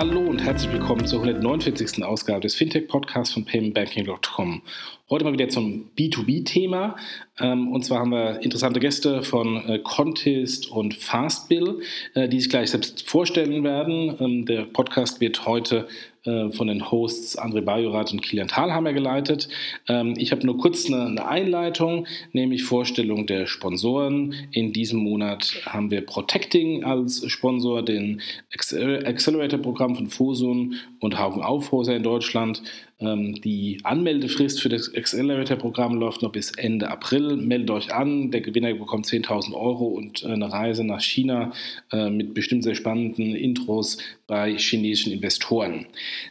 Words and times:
Hallo 0.00 0.20
und 0.20 0.38
herzlich 0.38 0.72
willkommen 0.72 1.04
zur 1.04 1.18
149. 1.20 2.02
Ausgabe 2.02 2.40
des 2.40 2.54
Fintech-Podcasts 2.54 3.34
von 3.34 3.44
paymentbanking.com. 3.44 4.62
Heute 5.10 5.24
mal 5.26 5.34
wieder 5.34 5.50
zum 5.50 5.90
B2B-Thema. 5.94 6.96
Ähm, 7.38 7.70
und 7.70 7.84
zwar 7.84 7.98
haben 7.98 8.12
wir 8.12 8.40
interessante 8.40 8.80
Gäste 8.80 9.22
von 9.22 9.56
äh, 9.68 9.78
Contest 9.80 10.70
und 10.70 10.94
Fastbill, 10.94 11.80
äh, 12.14 12.30
die 12.30 12.40
sich 12.40 12.48
gleich 12.48 12.70
selbst 12.70 13.10
vorstellen 13.10 13.62
werden. 13.62 14.16
Ähm, 14.20 14.46
der 14.46 14.62
Podcast 14.62 15.20
wird 15.20 15.44
heute 15.44 15.86
äh, 16.24 16.50
von 16.50 16.66
den 16.66 16.90
Hosts 16.90 17.38
André 17.38 17.62
Bajorat 17.62 18.12
und 18.12 18.20
Kilian 18.20 18.48
Thalhammer 18.48 18.92
geleitet. 18.92 19.48
Ähm, 19.88 20.14
ich 20.18 20.32
habe 20.32 20.44
nur 20.44 20.58
kurz 20.58 20.86
eine, 20.86 21.06
eine, 21.06 21.26
Einleitung, 21.26 22.06
nämlich 22.32 22.64
Vorstellung 22.64 23.26
der 23.26 23.46
Sponsoren. 23.46 24.34
In 24.52 24.72
diesem 24.72 25.00
Monat 25.00 25.62
haben 25.64 25.90
wir 25.90 26.04
Protecting 26.04 26.84
als 26.84 27.26
Sponsor, 27.30 27.82
den 27.82 28.20
Accelerator-Programm 28.52 29.96
von 29.96 30.08
Fosun 30.08 30.74
und 30.98 31.18
Haugen 31.18 31.42
Aufhäuser 31.42 31.96
in 31.96 32.02
Deutschland. 32.02 32.62
Ähm, 33.00 33.40
die 33.40 33.78
Anmeldefrist 33.82 34.60
für 34.60 34.68
das 34.68 34.94
Accelerator-Programm 34.94 35.94
läuft 35.94 36.22
noch 36.22 36.32
bis 36.32 36.52
Ende 36.52 36.90
April. 36.90 37.36
Meldet 37.36 37.70
euch 37.70 37.94
an. 37.94 38.30
Der 38.30 38.40
Gewinner 38.40 38.72
bekommt 38.74 39.06
10.000 39.06 39.54
Euro 39.54 39.86
und 39.86 40.22
äh, 40.22 40.28
eine 40.28 40.52
Reise 40.52 40.84
nach 40.84 41.00
China 41.00 41.52
äh, 41.92 42.10
mit 42.10 42.34
bestimmt 42.34 42.64
sehr 42.64 42.74
spannenden 42.74 43.34
Intros 43.34 43.98
bei 44.26 44.56
chinesischen 44.56 45.12
Investoren. 45.12 45.86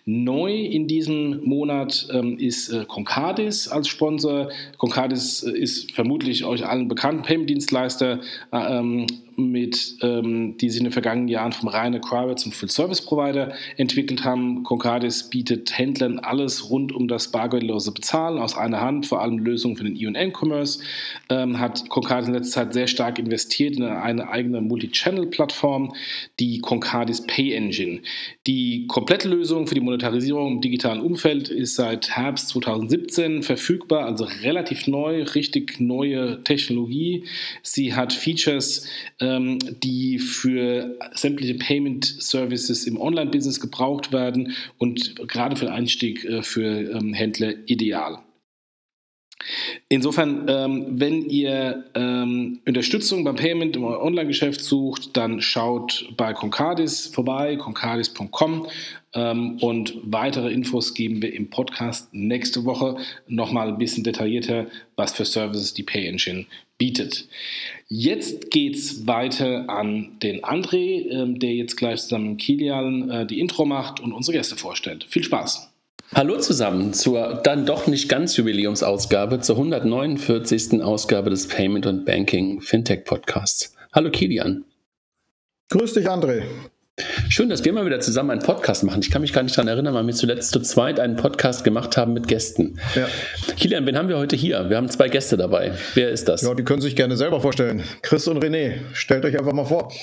Neu 0.05 0.53
in 0.55 0.87
diesem 0.87 1.43
Monat 1.43 2.07
ähm, 2.13 2.37
ist 2.37 2.69
äh, 2.69 2.85
Concardis 2.85 3.67
als 3.67 3.87
Sponsor. 3.87 4.49
Concardis 4.77 5.43
ist 5.43 5.91
vermutlich 5.93 6.45
euch 6.45 6.65
allen 6.65 6.87
bekannt, 6.87 7.23
Payment-Dienstleister. 7.23 8.19
Mit, 9.39 9.95
ähm, 10.01 10.57
die 10.57 10.69
sich 10.69 10.79
in 10.79 10.85
den 10.85 10.93
vergangenen 10.93 11.27
Jahren 11.27 11.51
vom 11.51 11.69
reinen 11.69 12.01
Acquirer 12.01 12.35
zum 12.35 12.51
Full-Service-Provider 12.51 13.53
entwickelt 13.77 14.23
haben. 14.23 14.63
Concardis 14.63 15.29
bietet 15.29 15.77
Händlern 15.77 16.19
alles 16.19 16.69
rund 16.69 16.91
um 16.91 17.07
das 17.07 17.31
bargeldlose 17.31 17.91
Bezahlen 17.91 18.39
aus 18.39 18.57
einer 18.57 18.81
Hand, 18.81 19.07
vor 19.07 19.21
allem 19.21 19.37
Lösungen 19.39 19.77
für 19.77 19.83
den 19.83 19.95
E&M-Commerce. 19.95 20.81
Ähm, 21.29 21.59
hat 21.59 21.89
Concardis 21.89 22.27
in 22.27 22.33
letzter 22.33 22.65
Zeit 22.65 22.73
sehr 22.73 22.87
stark 22.87 23.19
investiert 23.19 23.77
in 23.77 23.83
eine 23.83 24.29
eigene 24.29 24.61
Multi-Channel-Plattform, 24.61 25.93
die 26.39 26.59
Concardis 26.59 27.25
Pay 27.25 27.53
Engine. 27.53 28.01
Die 28.47 28.87
komplette 28.87 29.29
Lösung 29.29 29.67
für 29.67 29.75
die 29.75 29.81
Monetarisierung 29.81 30.53
im 30.53 30.61
digitalen 30.61 31.01
Umfeld 31.01 31.49
ist 31.49 31.75
seit 31.75 32.09
Herbst 32.09 32.49
2017 32.49 33.43
verfügbar, 33.43 34.05
also 34.05 34.25
relativ 34.43 34.87
neu, 34.87 35.23
richtig 35.23 35.79
neue 35.79 36.43
Technologie. 36.43 37.23
Sie 37.61 37.93
hat 37.93 38.13
Features, 38.13 38.87
äh, 39.19 39.25
ähm, 39.29 39.59
die 39.83 40.19
für 40.19 40.97
sämtliche 41.13 41.55
Payment 41.55 42.05
Services 42.05 42.85
im 42.85 42.99
Online-Business 42.99 43.59
gebraucht 43.59 44.11
werden 44.11 44.53
und 44.77 45.15
gerade 45.27 45.55
für 45.55 45.65
den 45.65 45.73
Einstieg 45.73 46.25
äh, 46.25 46.41
für 46.41 46.91
ähm, 46.91 47.13
Händler 47.13 47.53
ideal. 47.67 48.19
Insofern, 49.87 50.45
ähm, 50.47 50.85
wenn 50.99 51.29
ihr 51.29 51.85
ähm, 51.95 52.59
Unterstützung 52.67 53.23
beim 53.23 53.35
Payment 53.35 53.75
im 53.75 53.83
Online-Geschäft 53.83 54.61
sucht, 54.61 55.15
dann 55.17 55.41
schaut 55.41 56.09
bei 56.17 56.33
Concardis 56.33 57.07
vorbei, 57.07 57.55
concardis.com 57.55 58.67
ähm, 59.13 59.57
und 59.59 59.95
weitere 60.03 60.51
Infos 60.51 60.93
geben 60.93 61.21
wir 61.21 61.33
im 61.33 61.49
Podcast 61.49 62.13
nächste 62.13 62.65
Woche 62.65 62.97
nochmal 63.27 63.69
ein 63.69 63.77
bisschen 63.77 64.03
detaillierter, 64.03 64.67
was 64.95 65.13
für 65.13 65.25
Services 65.25 65.73
die 65.73 65.83
Pay 65.83 66.07
Engine 66.07 66.45
bietet. 66.77 67.27
Jetzt 67.87 68.51
geht's 68.51 69.07
weiter 69.07 69.69
an 69.69 70.19
den 70.21 70.43
André, 70.43 71.09
ähm, 71.09 71.39
der 71.39 71.53
jetzt 71.53 71.75
gleich 71.75 72.01
zusammen 72.01 72.31
mit 72.31 72.39
Kilian 72.39 73.09
äh, 73.09 73.25
die 73.25 73.39
Intro 73.39 73.65
macht 73.65 73.99
und 73.99 74.13
unsere 74.13 74.37
Gäste 74.37 74.55
vorstellt. 74.55 75.05
Viel 75.09 75.23
Spaß! 75.23 75.68
Hallo 76.15 76.39
zusammen 76.39 76.93
zur 76.93 77.35
dann 77.43 77.67
doch 77.67 77.85
nicht 77.85 78.09
ganz 78.09 78.35
Jubiläumsausgabe, 78.35 79.41
zur 79.41 79.57
149. 79.57 80.81
Ausgabe 80.81 81.29
des 81.29 81.47
Payment 81.47 81.85
und 81.85 82.03
Banking 82.03 82.61
Fintech 82.61 83.05
Podcasts. 83.05 83.75
Hallo 83.93 84.09
Kilian. 84.09 84.65
Grüß 85.69 85.93
dich, 85.93 86.09
André. 86.09 86.41
Schön, 87.29 87.49
dass 87.49 87.63
wir 87.63 87.71
mal 87.73 87.85
wieder 87.85 87.99
zusammen 87.99 88.31
einen 88.31 88.41
Podcast 88.41 88.83
machen. 88.83 89.01
Ich 89.03 89.11
kann 89.11 89.21
mich 89.21 89.33
gar 89.33 89.43
nicht 89.43 89.55
daran 89.55 89.67
erinnern, 89.67 89.93
weil 89.93 90.07
wir 90.07 90.15
zuletzt 90.15 90.49
zu 90.49 90.59
zweit 90.61 90.99
einen 90.99 91.15
Podcast 91.15 91.63
gemacht 91.63 91.95
haben 91.95 92.13
mit 92.13 92.27
Gästen. 92.27 92.79
Ja. 92.95 93.07
Kilian, 93.55 93.85
wen 93.85 93.95
haben 93.95 94.09
wir 94.09 94.17
heute 94.17 94.35
hier? 94.35 94.67
Wir 94.67 94.77
haben 94.77 94.89
zwei 94.89 95.09
Gäste 95.09 95.37
dabei. 95.37 95.73
Wer 95.93 96.09
ist 96.09 96.27
das? 96.27 96.41
Ja, 96.41 96.55
die 96.55 96.63
können 96.63 96.81
sich 96.81 96.95
gerne 96.95 97.17
selber 97.17 97.39
vorstellen. 97.39 97.83
Chris 98.01 98.27
und 98.27 98.43
René. 98.43 98.79
Stellt 98.93 99.25
euch 99.25 99.37
einfach 99.37 99.53
mal 99.53 99.65
vor. 99.65 99.93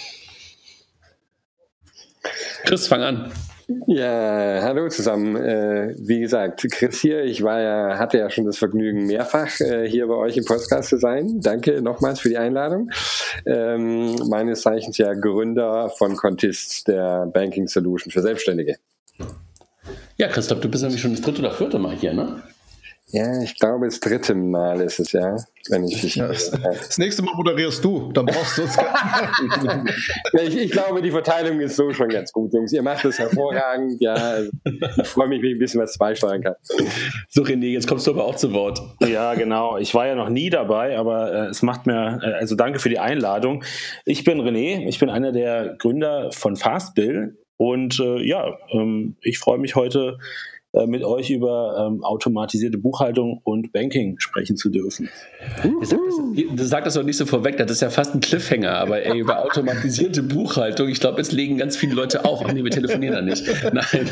Chris, 2.65 2.87
fang 2.87 3.03
an. 3.03 3.33
Ja, 3.69 4.61
hallo 4.63 4.89
zusammen. 4.89 5.35
Äh, 5.35 5.97
wie 5.99 6.21
gesagt, 6.21 6.65
Chris 6.71 7.01
hier. 7.01 7.25
Ich 7.25 7.43
war 7.43 7.61
ja, 7.61 7.99
hatte 7.99 8.19
ja 8.19 8.31
schon 8.31 8.45
das 8.45 8.59
Vergnügen, 8.59 9.07
mehrfach 9.07 9.59
äh, 9.59 9.89
hier 9.89 10.07
bei 10.07 10.15
euch 10.15 10.37
im 10.37 10.45
Podcast 10.45 10.89
zu 10.89 10.99
sein. 10.99 11.41
Danke 11.41 11.83
nochmals 11.83 12.21
für 12.21 12.29
die 12.29 12.39
Einladung. 12.39 12.91
Ähm, 13.45 14.15
meines 14.29 14.61
Zeichens 14.61 14.99
ja 14.99 15.15
Gründer 15.15 15.91
von 15.91 16.15
Contist, 16.15 16.87
der 16.87 17.27
Banking 17.27 17.67
Solution 17.67 18.13
für 18.13 18.23
Selbstständige. 18.23 18.77
Ja, 20.17 20.29
Christoph, 20.29 20.61
du 20.61 20.69
bist 20.69 20.85
nämlich 20.85 21.01
schon 21.01 21.13
das 21.13 21.23
dritte 21.23 21.41
oder 21.41 21.51
vierte 21.51 21.81
Mal 21.81 21.97
hier, 21.97 22.15
ne? 22.15 22.41
Ja, 23.17 23.43
ich 23.43 23.59
glaube, 23.59 23.87
das 23.87 23.99
dritte 23.99 24.35
Mal 24.35 24.79
ist 24.83 25.01
es 25.01 25.13
ja. 25.13 25.37
Wenn 25.71 25.85
ich, 25.85 26.05
ich 26.05 26.17
ja, 26.17 26.29
das, 26.29 26.51
das, 26.63 26.99
nächste 26.99 27.23
Mal 27.23 27.35
moderierst 27.35 27.83
du, 27.83 28.13
dann 28.13 28.27
brauchst 28.27 28.59
du 28.59 28.63
uns 28.63 28.77
gar 28.77 29.83
nicht. 29.83 30.49
ich, 30.49 30.57
ich, 30.65 30.71
glaube, 30.71 31.01
die 31.01 31.11
Verteilung 31.11 31.59
ist 31.61 31.77
so 31.77 31.91
schon 31.93 32.11
ganz 32.11 32.31
gut, 32.31 32.53
Jungs. 32.53 32.75
Ihr 32.75 32.83
macht 32.83 33.07
das 33.07 33.19
hervorragend. 33.19 34.03
Ja, 34.03 34.13
also, 34.13 34.51
ich 35.01 35.09
freue 35.09 35.29
mich, 35.29 35.41
wenn 35.41 35.49
ich 35.49 35.57
ein 35.57 35.59
bisschen 35.59 35.81
was 35.81 35.97
beisteuern 35.97 36.43
kann. 36.43 36.57
So, 37.31 37.43
René, 37.43 37.69
jetzt 37.69 37.89
kommst 37.89 38.07
du 38.07 38.11
aber 38.11 38.27
auch 38.27 38.37
zu 38.37 38.53
Wort. 38.53 38.83
Ja, 39.01 39.33
genau. 39.33 39.79
Ich 39.79 39.95
war 39.95 40.07
ja 40.07 40.15
noch 40.15 40.29
nie 40.29 40.51
dabei, 40.51 40.99
aber 40.99 41.33
äh, 41.33 41.47
es 41.47 41.63
macht 41.63 41.87
mir, 41.87 42.21
äh, 42.23 42.33
also 42.35 42.55
danke 42.55 42.81
für 42.81 42.91
die 42.91 42.99
Einladung. 42.99 43.65
Ich 44.05 44.25
bin 44.25 44.43
René, 44.43 44.87
ich 44.87 44.99
bin 44.99 45.09
einer 45.09 45.33
der 45.33 45.77
Gründer 45.79 46.33
von 46.33 46.57
Fastbill 46.57 47.39
und 47.57 47.99
äh, 47.99 48.23
ja, 48.23 48.59
ähm, 48.73 49.17
ich 49.23 49.39
freue 49.39 49.59
mich 49.59 49.75
heute 49.75 50.19
äh, 50.77 50.87
mit 50.87 51.03
euch 51.03 51.31
über 51.31 51.87
ähm, 51.89 52.05
automatisierte 52.05 52.77
Buchhaltung 52.77 53.41
und 53.45 53.73
Banking 53.73 54.19
sprechen 54.19 54.57
zu 54.57 54.69
dürfen. 54.69 55.09
Du 55.63 56.65
sagst 56.65 56.87
das 56.87 56.95
doch 56.95 57.03
nicht 57.03 57.17
so 57.17 57.25
vorweg, 57.25 57.57
das 57.57 57.71
ist 57.71 57.81
ja 57.81 57.89
fast 57.89 58.15
ein 58.15 58.21
Cliffhanger, 58.21 58.73
aber 58.73 59.03
ey, 59.03 59.19
über 59.19 59.43
automatisierte 59.43 60.23
Buchhaltung, 60.23 60.89
ich 60.89 61.01
glaube, 61.01 61.19
jetzt 61.19 61.33
legen 61.33 61.57
ganz 61.57 61.77
viele 61.77 61.95
Leute 61.95 62.27
ach 62.45 62.53
nee, 62.53 62.63
wir 62.63 62.71
telefonieren 62.71 63.15
da 63.15 63.23
nicht. 63.23 63.47
Nein. 63.73 64.11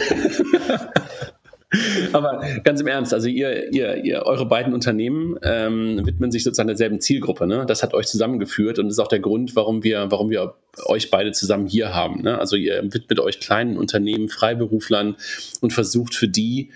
Aber 2.13 2.43
ganz 2.63 2.81
im 2.81 2.87
Ernst, 2.87 3.15
also 3.15 3.29
ihr, 3.29 3.73
ihr, 3.73 4.05
ihr 4.05 4.23
eure 4.25 4.47
beiden 4.47 4.75
Unternehmen 4.75 5.37
ähm, 5.43 6.01
widmen 6.05 6.31
sich 6.31 6.45
sozusagen 6.45 6.69
derselben 6.69 7.01
Zielgruppe. 7.01 7.47
Ne? 7.47 7.65
Das 7.67 7.83
hat 7.83 7.95
euch 7.95 8.07
zusammengeführt 8.07 8.79
und 8.79 8.89
ist 8.89 8.99
auch 8.99 9.09
der 9.09 9.21
Grund, 9.21 9.57
warum 9.57 9.83
wir, 9.85 10.11
warum 10.11 10.31
wir 10.31 10.55
euch 10.87 11.11
beide 11.11 11.33
zusammen 11.33 11.67
hier 11.67 11.95
haben. 11.95 12.23
Ne? 12.23 12.39
Also 12.39 12.57
ihr 12.57 12.83
widmet 12.93 13.21
euch 13.21 13.41
kleinen 13.41 13.77
Unternehmen, 13.77 14.29
Freiberuflern 14.29 15.17
und 15.61 15.73
versucht 15.73 16.15
für 16.15 16.29
die 16.29 16.71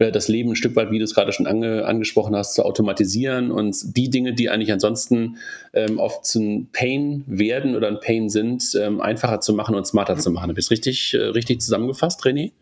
äh, 0.00 0.10
das 0.10 0.26
Leben 0.28 0.50
ein 0.50 0.56
Stück 0.56 0.74
weit, 0.74 0.90
wie 0.90 0.98
du 0.98 1.04
es 1.04 1.14
gerade 1.14 1.32
schon 1.32 1.46
ange, 1.46 1.84
angesprochen 1.84 2.34
hast, 2.34 2.54
zu 2.54 2.64
automatisieren 2.64 3.52
und 3.52 3.96
die 3.96 4.10
Dinge, 4.10 4.34
die 4.34 4.50
eigentlich 4.50 4.72
ansonsten 4.72 5.36
ähm, 5.72 5.98
oft 5.98 6.34
ein 6.34 6.68
Pain 6.72 7.24
werden 7.26 7.76
oder 7.76 7.88
ein 7.88 8.00
Pain 8.00 8.28
sind, 8.28 8.64
ähm, 8.80 9.00
einfacher 9.00 9.40
zu 9.40 9.54
machen 9.54 9.74
und 9.74 9.86
smarter 9.86 10.16
zu 10.16 10.30
machen. 10.30 10.48
Habe 10.48 10.58
ich 10.58 10.66
es 10.66 10.70
richtig, 10.70 11.14
äh, 11.14 11.18
richtig 11.18 11.60
zusammengefasst, 11.60 12.22
René? 12.24 12.52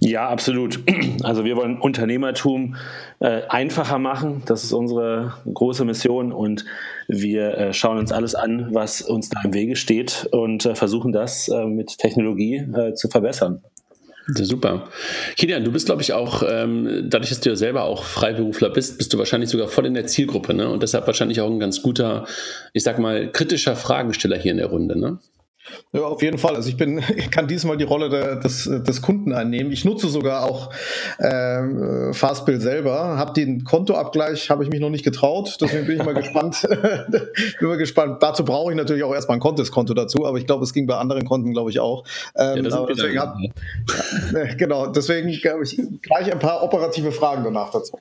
Ja, 0.00 0.28
absolut. 0.28 0.80
Also 1.22 1.44
wir 1.44 1.56
wollen 1.56 1.78
Unternehmertum 1.78 2.76
äh, 3.20 3.42
einfacher 3.48 3.98
machen. 3.98 4.42
Das 4.46 4.64
ist 4.64 4.72
unsere 4.72 5.34
große 5.52 5.84
Mission 5.84 6.32
und 6.32 6.64
wir 7.06 7.56
äh, 7.56 7.72
schauen 7.72 7.98
uns 7.98 8.10
alles 8.10 8.34
an, 8.34 8.68
was 8.72 9.02
uns 9.02 9.28
da 9.28 9.40
im 9.44 9.54
Wege 9.54 9.76
steht 9.76 10.28
und 10.32 10.66
äh, 10.66 10.74
versuchen 10.74 11.12
das 11.12 11.48
äh, 11.48 11.64
mit 11.64 11.98
Technologie 11.98 12.56
äh, 12.56 12.94
zu 12.94 13.08
verbessern. 13.08 13.62
Super. 14.26 14.88
Kilian, 15.36 15.64
du 15.64 15.72
bist, 15.72 15.86
glaube 15.86 16.02
ich, 16.02 16.12
auch, 16.12 16.42
ähm, 16.48 17.06
dadurch, 17.08 17.30
dass 17.30 17.40
du 17.40 17.50
ja 17.50 17.56
selber 17.56 17.84
auch 17.84 18.04
Freiberufler 18.04 18.70
bist, 18.70 18.98
bist 18.98 19.12
du 19.12 19.18
wahrscheinlich 19.18 19.50
sogar 19.50 19.68
voll 19.68 19.86
in 19.86 19.94
der 19.94 20.06
Zielgruppe, 20.06 20.54
ne? 20.54 20.68
Und 20.68 20.82
deshalb 20.82 21.06
wahrscheinlich 21.06 21.40
auch 21.40 21.50
ein 21.50 21.58
ganz 21.58 21.82
guter, 21.82 22.26
ich 22.72 22.84
sag 22.84 22.98
mal, 22.98 23.30
kritischer 23.32 23.74
Fragesteller 23.74 24.38
hier 24.38 24.52
in 24.52 24.58
der 24.58 24.68
Runde, 24.68 24.98
ne? 24.98 25.18
Ja, 25.92 26.02
auf 26.02 26.22
jeden 26.22 26.38
Fall. 26.38 26.56
Also 26.56 26.68
ich 26.68 26.76
bin, 26.76 27.02
ich 27.16 27.30
kann 27.30 27.48
diesmal 27.48 27.76
die 27.76 27.84
Rolle 27.84 28.08
der, 28.08 28.36
des, 28.36 28.64
des 28.64 29.02
Kunden 29.02 29.32
einnehmen. 29.32 29.72
Ich 29.72 29.84
nutze 29.84 30.08
sogar 30.08 30.44
auch 30.44 30.70
ähm, 31.20 32.12
Fastbill 32.12 32.60
selber. 32.60 33.16
Hab 33.18 33.34
den 33.34 33.64
Kontoabgleich, 33.64 34.50
habe 34.50 34.64
ich 34.64 34.70
mich 34.70 34.80
noch 34.80 34.90
nicht 34.90 35.04
getraut. 35.04 35.56
Deswegen 35.60 35.86
bin 35.86 35.96
ich 35.98 36.04
mal 36.04 36.14
gespannt. 36.22 36.66
bin 37.58 37.68
mal 37.68 37.76
gespannt. 37.76 38.22
Dazu 38.22 38.44
brauche 38.44 38.72
ich 38.72 38.76
natürlich 38.76 39.04
auch 39.04 39.14
erstmal 39.14 39.36
ein 39.36 39.40
Contest-Konto 39.40 39.94
dazu, 39.94 40.26
aber 40.26 40.38
ich 40.38 40.46
glaube, 40.46 40.64
es 40.64 40.72
ging 40.72 40.86
bei 40.86 40.96
anderen 40.96 41.24
Konten, 41.24 41.52
glaube 41.52 41.70
ich, 41.70 41.80
auch. 41.80 42.04
Ähm, 42.36 42.64
ja, 42.64 42.86
deswegen 42.86 43.18
hab, 43.18 43.36
genau, 44.56 44.86
deswegen 44.86 45.30
glaube 45.32 45.64
ich 45.64 45.80
gleich 46.02 46.32
ein 46.32 46.38
paar 46.38 46.62
operative 46.62 47.12
Fragen 47.12 47.44
danach 47.44 47.70
dazu. 47.70 47.98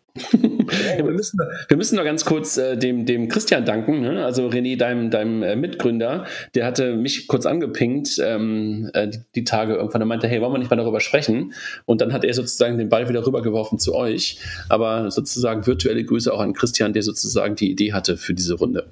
Ja, 0.97 1.05
wir, 1.05 1.13
müssen, 1.13 1.39
wir 1.67 1.77
müssen 1.77 1.95
noch 1.95 2.03
ganz 2.03 2.25
kurz 2.25 2.57
äh, 2.57 2.77
dem, 2.77 3.05
dem 3.05 3.27
Christian 3.27 3.65
danken. 3.65 4.01
Ne? 4.01 4.23
Also 4.23 4.47
René, 4.47 4.77
deinem, 4.77 5.09
deinem 5.09 5.43
äh, 5.43 5.55
Mitgründer, 5.55 6.25
der 6.55 6.65
hatte 6.65 6.95
mich 6.95 7.27
kurz 7.27 7.45
angepinkt 7.61 8.19
ähm, 8.19 8.89
äh, 8.93 9.09
die, 9.35 9.43
Tage 9.43 9.75
irgendwann 9.75 10.01
und 10.01 10.07
meinte, 10.07 10.27
hey, 10.27 10.41
wollen 10.41 10.53
wir 10.53 10.59
nicht 10.59 10.71
mal 10.71 10.77
darüber 10.77 10.99
sprechen? 10.99 11.53
Und 11.85 12.01
dann 12.01 12.13
hat 12.13 12.23
er 12.23 12.33
sozusagen 12.33 12.77
den 12.77 12.89
Ball 12.89 13.07
wieder 13.07 13.25
rübergeworfen 13.25 13.79
zu 13.79 13.93
euch. 13.95 14.39
Aber 14.69 15.11
sozusagen 15.11 15.65
virtuelle 15.65 16.03
Grüße 16.03 16.33
auch 16.33 16.39
an 16.39 16.53
Christian, 16.53 16.93
der 16.93 17.03
sozusagen 17.03 17.55
die 17.55 17.71
Idee 17.71 17.93
hatte 17.93 18.17
für 18.17 18.33
diese 18.33 18.55
Runde. 18.55 18.87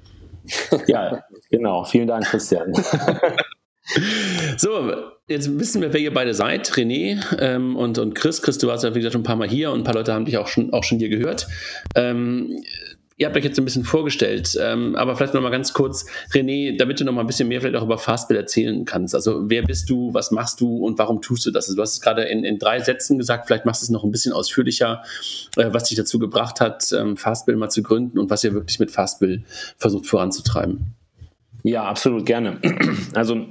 Ja, 0.86 1.22
genau. 1.50 1.84
Vielen 1.84 2.08
Dank, 2.08 2.24
Christian. 2.26 2.72
So, 4.56 4.92
jetzt 5.26 5.58
wissen 5.58 5.82
wir, 5.82 5.92
wer 5.92 6.00
ihr 6.00 6.14
beide 6.14 6.32
seid, 6.32 6.70
René 6.72 7.20
ähm, 7.40 7.74
und, 7.74 7.98
und 7.98 8.14
Chris. 8.14 8.40
Chris, 8.40 8.56
du 8.58 8.68
warst 8.68 8.84
ja, 8.84 8.94
wie 8.94 8.98
gesagt, 9.00 9.14
schon 9.14 9.22
ein 9.22 9.24
paar 9.24 9.34
Mal 9.34 9.48
hier 9.48 9.72
und 9.72 9.80
ein 9.80 9.84
paar 9.84 9.94
Leute 9.94 10.12
haben 10.12 10.26
dich 10.26 10.38
auch 10.38 10.46
schon, 10.46 10.72
auch 10.72 10.84
schon 10.84 10.98
hier 10.98 11.08
gehört. 11.08 11.48
Ähm, 11.96 12.62
ihr 13.20 13.26
habt 13.26 13.36
euch 13.36 13.44
jetzt 13.44 13.58
ein 13.58 13.66
bisschen 13.66 13.84
vorgestellt, 13.84 14.56
ähm, 14.58 14.96
aber 14.96 15.14
vielleicht 15.14 15.34
noch 15.34 15.42
mal 15.42 15.50
ganz 15.50 15.74
kurz, 15.74 16.06
René, 16.32 16.78
damit 16.78 17.00
du 17.00 17.04
noch 17.04 17.12
mal 17.12 17.20
ein 17.20 17.26
bisschen 17.26 17.48
mehr 17.48 17.60
vielleicht 17.60 17.76
auch 17.76 17.84
über 17.84 17.98
Fastbill 17.98 18.38
erzählen 18.38 18.86
kannst. 18.86 19.14
Also 19.14 19.50
wer 19.50 19.62
bist 19.62 19.90
du, 19.90 20.14
was 20.14 20.30
machst 20.30 20.62
du 20.62 20.78
und 20.78 20.98
warum 20.98 21.20
tust 21.20 21.44
du 21.44 21.50
das? 21.50 21.66
Also, 21.66 21.76
du 21.76 21.82
hast 21.82 21.92
es 21.92 22.00
gerade 22.00 22.22
in, 22.22 22.44
in 22.44 22.58
drei 22.58 22.80
Sätzen 22.80 23.18
gesagt, 23.18 23.46
vielleicht 23.46 23.66
machst 23.66 23.82
du 23.82 23.84
es 23.84 23.90
noch 23.90 24.04
ein 24.04 24.10
bisschen 24.10 24.32
ausführlicher, 24.32 25.02
äh, 25.58 25.66
was 25.70 25.84
dich 25.84 25.98
dazu 25.98 26.18
gebracht 26.18 26.62
hat, 26.62 26.90
ähm, 26.92 27.18
Fastbill 27.18 27.56
mal 27.56 27.68
zu 27.68 27.82
gründen 27.82 28.18
und 28.18 28.30
was 28.30 28.42
ihr 28.42 28.54
wirklich 28.54 28.80
mit 28.80 28.90
Fastbill 28.90 29.44
versucht 29.76 30.06
voranzutreiben. 30.06 30.94
Ja, 31.62 31.84
absolut 31.84 32.24
gerne. 32.24 32.58
Also 33.14 33.44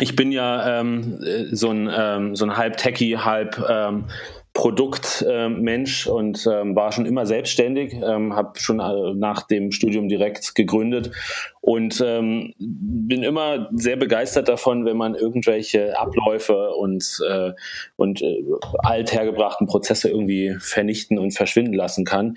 ich 0.00 0.16
bin 0.16 0.32
ja 0.32 0.80
ähm, 0.80 1.18
so 1.52 1.70
ein, 1.70 1.90
ähm, 1.92 2.36
so 2.36 2.44
ein 2.46 2.56
halb 2.56 2.76
Techie, 2.76 3.18
halb 3.18 3.62
ähm, 3.68 4.04
Produktmensch 4.58 6.08
äh, 6.08 6.10
und 6.10 6.44
ähm, 6.52 6.74
war 6.74 6.90
schon 6.90 7.06
immer 7.06 7.26
selbstständig, 7.26 7.94
ähm, 7.94 8.34
habe 8.34 8.58
schon 8.58 8.80
äh, 8.80 9.14
nach 9.14 9.42
dem 9.42 9.70
Studium 9.70 10.08
direkt 10.08 10.56
gegründet 10.56 11.12
und 11.60 12.02
ähm, 12.04 12.54
bin 12.58 13.22
immer 13.22 13.68
sehr 13.72 13.96
begeistert 13.96 14.48
davon, 14.48 14.84
wenn 14.84 14.96
man 14.96 15.14
irgendwelche 15.14 15.98
Abläufe 15.98 16.70
und, 16.70 17.20
äh, 17.28 17.52
und 17.96 18.22
äh, 18.22 18.42
althergebrachten 18.78 19.66
Prozesse 19.66 20.08
irgendwie 20.08 20.56
vernichten 20.60 21.18
und 21.18 21.32
verschwinden 21.32 21.74
lassen 21.74 22.04
kann. 22.04 22.36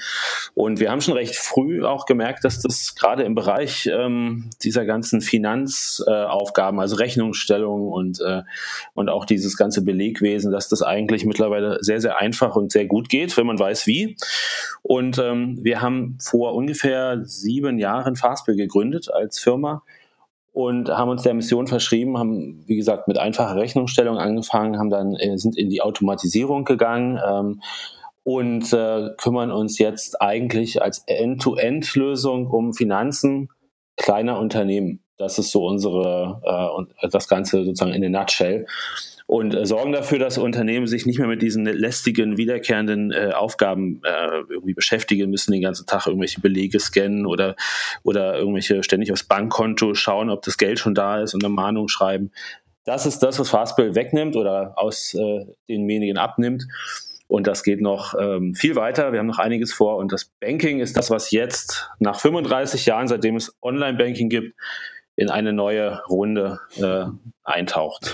Und 0.54 0.80
wir 0.80 0.92
haben 0.92 1.02
schon 1.02 1.14
recht 1.14 1.36
früh 1.36 1.84
auch 1.84 2.06
gemerkt, 2.06 2.44
dass 2.44 2.62
das 2.62 2.96
gerade 2.96 3.24
im 3.24 3.36
Bereich 3.36 3.90
ähm, 3.92 4.50
dieser 4.64 4.86
ganzen 4.86 5.22
Finanzaufgaben, 5.22 6.80
äh, 6.80 6.82
also 6.82 6.96
Rechnungsstellung 6.96 7.88
und, 7.90 8.20
äh, 8.22 8.42
und 8.94 9.10
auch 9.10 9.26
dieses 9.26 9.58
ganze 9.58 9.84
Belegwesen, 9.84 10.52
dass 10.52 10.68
das 10.70 10.82
eigentlich 10.82 11.26
mittlerweile 11.26 11.78
sehr, 11.82 12.02
sehr 12.02 12.20
einfach 12.20 12.56
und 12.56 12.72
sehr 12.72 12.86
gut 12.86 13.10
geht, 13.10 13.38
wenn 13.38 13.46
man 13.46 13.60
weiß 13.60 13.88
wie. 13.88 14.18
Und 14.82 15.20
ähm, 15.20 15.60
wir 15.62 15.82
haben 15.82 16.18
vor 16.20 16.56
ungefähr 16.56 17.22
sieben 17.24 17.78
Jahren 17.78 18.16
Fastbill 18.16 18.56
gegründet 18.56 19.10
als 19.22 19.40
Firma 19.40 19.84
und 20.54 20.90
haben 20.90 21.10
uns 21.10 21.24
der 21.24 21.34
Mission 21.34 21.68
verschrieben, 21.68 22.18
haben, 22.18 22.64
wie 22.68 22.76
gesagt, 22.76 23.08
mit 23.08 23.18
einfacher 23.18 23.56
Rechnungsstellung 23.56 24.18
angefangen, 24.18 24.78
haben 24.78 24.90
dann, 24.90 25.16
äh, 25.16 25.38
sind 25.38 25.58
in 25.58 25.70
die 25.70 25.82
Automatisierung 25.82 26.66
gegangen 26.66 27.20
ähm, 27.26 27.62
und 28.24 28.72
äh, 28.74 29.10
kümmern 29.18 29.52
uns 29.52 29.80
jetzt 29.80 30.22
eigentlich 30.22 30.82
als 30.82 31.04
End-to-End-Lösung 31.08 32.48
um 32.48 32.74
Finanzen 32.74 33.50
kleiner 33.96 34.40
Unternehmen. 34.40 35.04
Das 35.18 35.40
ist 35.40 35.52
so 35.52 35.66
unsere, 35.66 36.42
äh, 37.02 37.08
das 37.10 37.28
Ganze 37.28 37.64
sozusagen 37.64 37.94
in 37.94 38.04
a 38.04 38.20
nutshell 38.20 38.66
und 39.32 39.56
äh, 39.56 39.66
sorgen 39.66 39.94
dafür, 39.94 40.20
dass 40.20 40.38
Unternehmen 40.38 40.88
sich 40.88 41.06
nicht 41.06 41.18
mehr 41.18 41.28
mit 41.30 41.42
diesen 41.42 41.64
lästigen, 41.64 42.36
wiederkehrenden 42.36 43.14
äh, 43.14 43.32
Aufgaben 43.34 44.02
äh, 44.04 44.42
irgendwie 44.50 44.74
beschäftigen 44.74 45.30
müssen, 45.30 45.54
den 45.54 45.62
ganzen 45.62 45.86
Tag 45.86 46.06
irgendwelche 46.06 46.42
Belege 46.42 46.82
scannen 46.82 47.26
oder, 47.26 47.56
oder 48.04 48.38
irgendwelche 48.38 48.84
ständig 48.84 49.10
aufs 49.10 49.24
Bankkonto 49.24 49.94
schauen, 49.94 50.30
ob 50.30 50.42
das 50.42 50.58
Geld 50.58 50.80
schon 50.80 50.96
da 50.96 51.22
ist 51.22 51.34
und 51.34 51.46
eine 51.46 51.54
Mahnung 51.54 51.88
schreiben. 51.88 52.32
Das 52.84 53.06
ist 53.06 53.20
das, 53.20 53.40
was 53.40 53.50
Fastbill 53.50 53.96
wegnimmt 53.96 54.36
oder 54.36 54.74
aus 54.76 55.14
äh, 55.14 55.46
denjenigen 55.70 56.18
abnimmt. 56.18 56.68
Und 57.30 57.48
das 57.48 57.64
geht 57.64 57.80
noch 57.80 58.14
ähm, 58.20 58.54
viel 58.54 58.76
weiter. 58.76 59.14
Wir 59.14 59.20
haben 59.20 59.28
noch 59.28 59.40
einiges 59.40 59.72
vor. 59.72 59.96
Und 59.96 60.12
das 60.12 60.26
Banking 60.42 60.82
ist 60.82 60.98
das, 60.98 61.10
was 61.10 61.32
jetzt 61.32 61.90
nach 62.00 62.20
35 62.20 62.86
Jahren, 62.86 63.08
seitdem 63.08 63.38
es 63.38 63.56
Online-Banking 63.62 64.28
gibt, 64.28 64.58
in 65.16 65.30
eine 65.30 65.54
neue 65.54 66.02
Runde 66.10 66.60
äh, 66.76 67.06
eintaucht. 67.46 68.14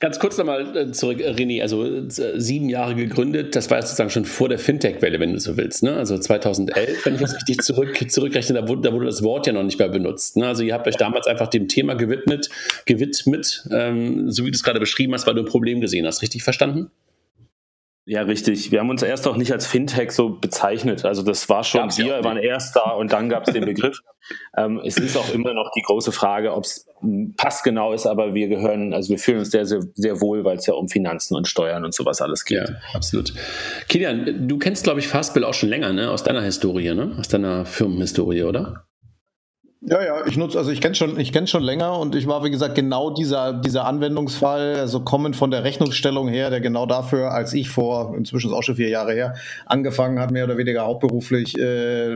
Ganz 0.00 0.18
kurz 0.18 0.36
nochmal 0.36 0.76
äh, 0.76 0.92
zurück, 0.92 1.20
äh, 1.20 1.30
René, 1.30 1.62
also 1.62 1.84
äh, 1.84 2.08
sieben 2.08 2.68
Jahre 2.68 2.94
gegründet, 2.94 3.56
das 3.56 3.70
war 3.70 3.80
sozusagen 3.82 4.10
schon 4.10 4.24
vor 4.24 4.48
der 4.48 4.58
Fintech-Welle, 4.58 5.20
wenn 5.20 5.32
du 5.32 5.40
so 5.40 5.56
willst. 5.56 5.82
Ne? 5.82 5.94
Also 5.94 6.18
2011, 6.18 7.06
wenn 7.06 7.14
ich 7.14 7.20
das 7.20 7.34
richtig 7.34 7.58
zurück, 7.58 7.98
zurückrechne, 8.10 8.54
da 8.54 8.68
wurde, 8.68 8.82
da 8.82 8.92
wurde, 8.92 9.06
das 9.06 9.22
Wort 9.22 9.46
ja 9.46 9.52
noch 9.52 9.62
nicht 9.62 9.78
mehr 9.78 9.88
benutzt. 9.88 10.36
Ne? 10.36 10.46
Also 10.46 10.62
ihr 10.62 10.74
habt 10.74 10.86
euch 10.86 10.96
damals 10.96 11.26
einfach 11.26 11.48
dem 11.48 11.68
Thema 11.68 11.94
gewidmet, 11.94 12.48
gewidmet 12.84 13.66
ähm, 13.70 14.30
so 14.30 14.44
wie 14.44 14.50
du 14.50 14.56
es 14.56 14.62
gerade 14.62 14.80
beschrieben 14.80 15.14
hast, 15.14 15.26
weil 15.26 15.34
du 15.34 15.42
ein 15.42 15.46
Problem 15.46 15.80
gesehen 15.80 16.06
hast. 16.06 16.22
Richtig 16.22 16.42
verstanden? 16.42 16.90
Ja, 18.08 18.22
richtig. 18.22 18.70
Wir 18.70 18.78
haben 18.78 18.90
uns 18.90 19.02
erst 19.02 19.26
auch 19.26 19.36
nicht 19.36 19.50
als 19.50 19.66
Fintech 19.66 20.12
so 20.12 20.30
bezeichnet. 20.30 21.04
Also 21.04 21.22
das 21.22 21.48
war 21.48 21.64
schon, 21.64 21.80
Gab's 21.80 21.98
wir 21.98 22.22
waren 22.22 22.36
erst 22.36 22.76
da 22.76 22.92
und 22.92 23.12
dann 23.12 23.28
gab 23.28 23.48
es 23.48 23.52
den 23.52 23.64
Begriff. 23.64 23.98
ähm, 24.56 24.80
es 24.84 24.96
ist 24.96 25.16
auch 25.16 25.34
immer 25.34 25.54
noch 25.54 25.72
die 25.76 25.82
große 25.82 26.12
Frage, 26.12 26.54
ob 26.54 26.64
es 26.64 26.85
passgenau 27.36 27.92
ist, 27.92 28.06
aber 28.06 28.34
wir 28.34 28.48
gehören, 28.48 28.94
also 28.94 29.10
wir 29.10 29.18
fühlen 29.18 29.38
uns 29.38 29.50
sehr, 29.50 29.66
sehr, 29.66 29.80
sehr 29.94 30.20
wohl, 30.20 30.44
weil 30.44 30.56
es 30.56 30.66
ja 30.66 30.74
um 30.74 30.88
Finanzen 30.88 31.36
und 31.36 31.46
Steuern 31.46 31.84
und 31.84 31.94
sowas 31.94 32.20
alles 32.20 32.44
geht. 32.44 32.68
Ja, 32.68 32.76
absolut. 32.94 33.32
Kilian, 33.88 34.48
du 34.48 34.58
kennst, 34.58 34.84
glaube 34.84 35.00
ich, 35.00 35.08
Fastbill 35.08 35.44
auch 35.44 35.54
schon 35.54 35.68
länger, 35.68 35.92
ne? 35.92 36.10
Aus 36.10 36.22
deiner 36.22 36.42
Historie, 36.42 36.94
ne? 36.94 37.14
Aus 37.18 37.28
deiner 37.28 37.64
Firmenhistorie, 37.66 38.44
oder? 38.44 38.85
Ja, 39.82 40.02
ja, 40.02 40.26
ich 40.26 40.38
nutze, 40.38 40.56
also 40.56 40.70
ich 40.70 40.80
kenne 40.80 40.94
schon, 40.94 41.20
ich 41.20 41.32
kenne 41.34 41.46
schon 41.46 41.62
länger 41.62 41.98
und 41.98 42.14
ich 42.14 42.26
war, 42.26 42.42
wie 42.42 42.50
gesagt, 42.50 42.74
genau 42.74 43.10
dieser, 43.10 43.52
dieser 43.52 43.84
Anwendungsfall, 43.84 44.76
also 44.76 45.00
kommend 45.00 45.36
von 45.36 45.50
der 45.50 45.64
Rechnungsstellung 45.64 46.28
her, 46.28 46.48
der 46.48 46.62
genau 46.62 46.86
dafür, 46.86 47.32
als 47.32 47.52
ich 47.52 47.68
vor, 47.68 48.14
inzwischen 48.16 48.48
ist 48.48 48.56
auch 48.56 48.62
schon 48.62 48.76
vier 48.76 48.88
Jahre 48.88 49.12
her, 49.12 49.34
angefangen 49.66 50.18
hat, 50.18 50.30
mehr 50.30 50.44
oder 50.44 50.56
weniger 50.56 50.86
hauptberuflich, 50.86 51.58
äh, 51.58 52.08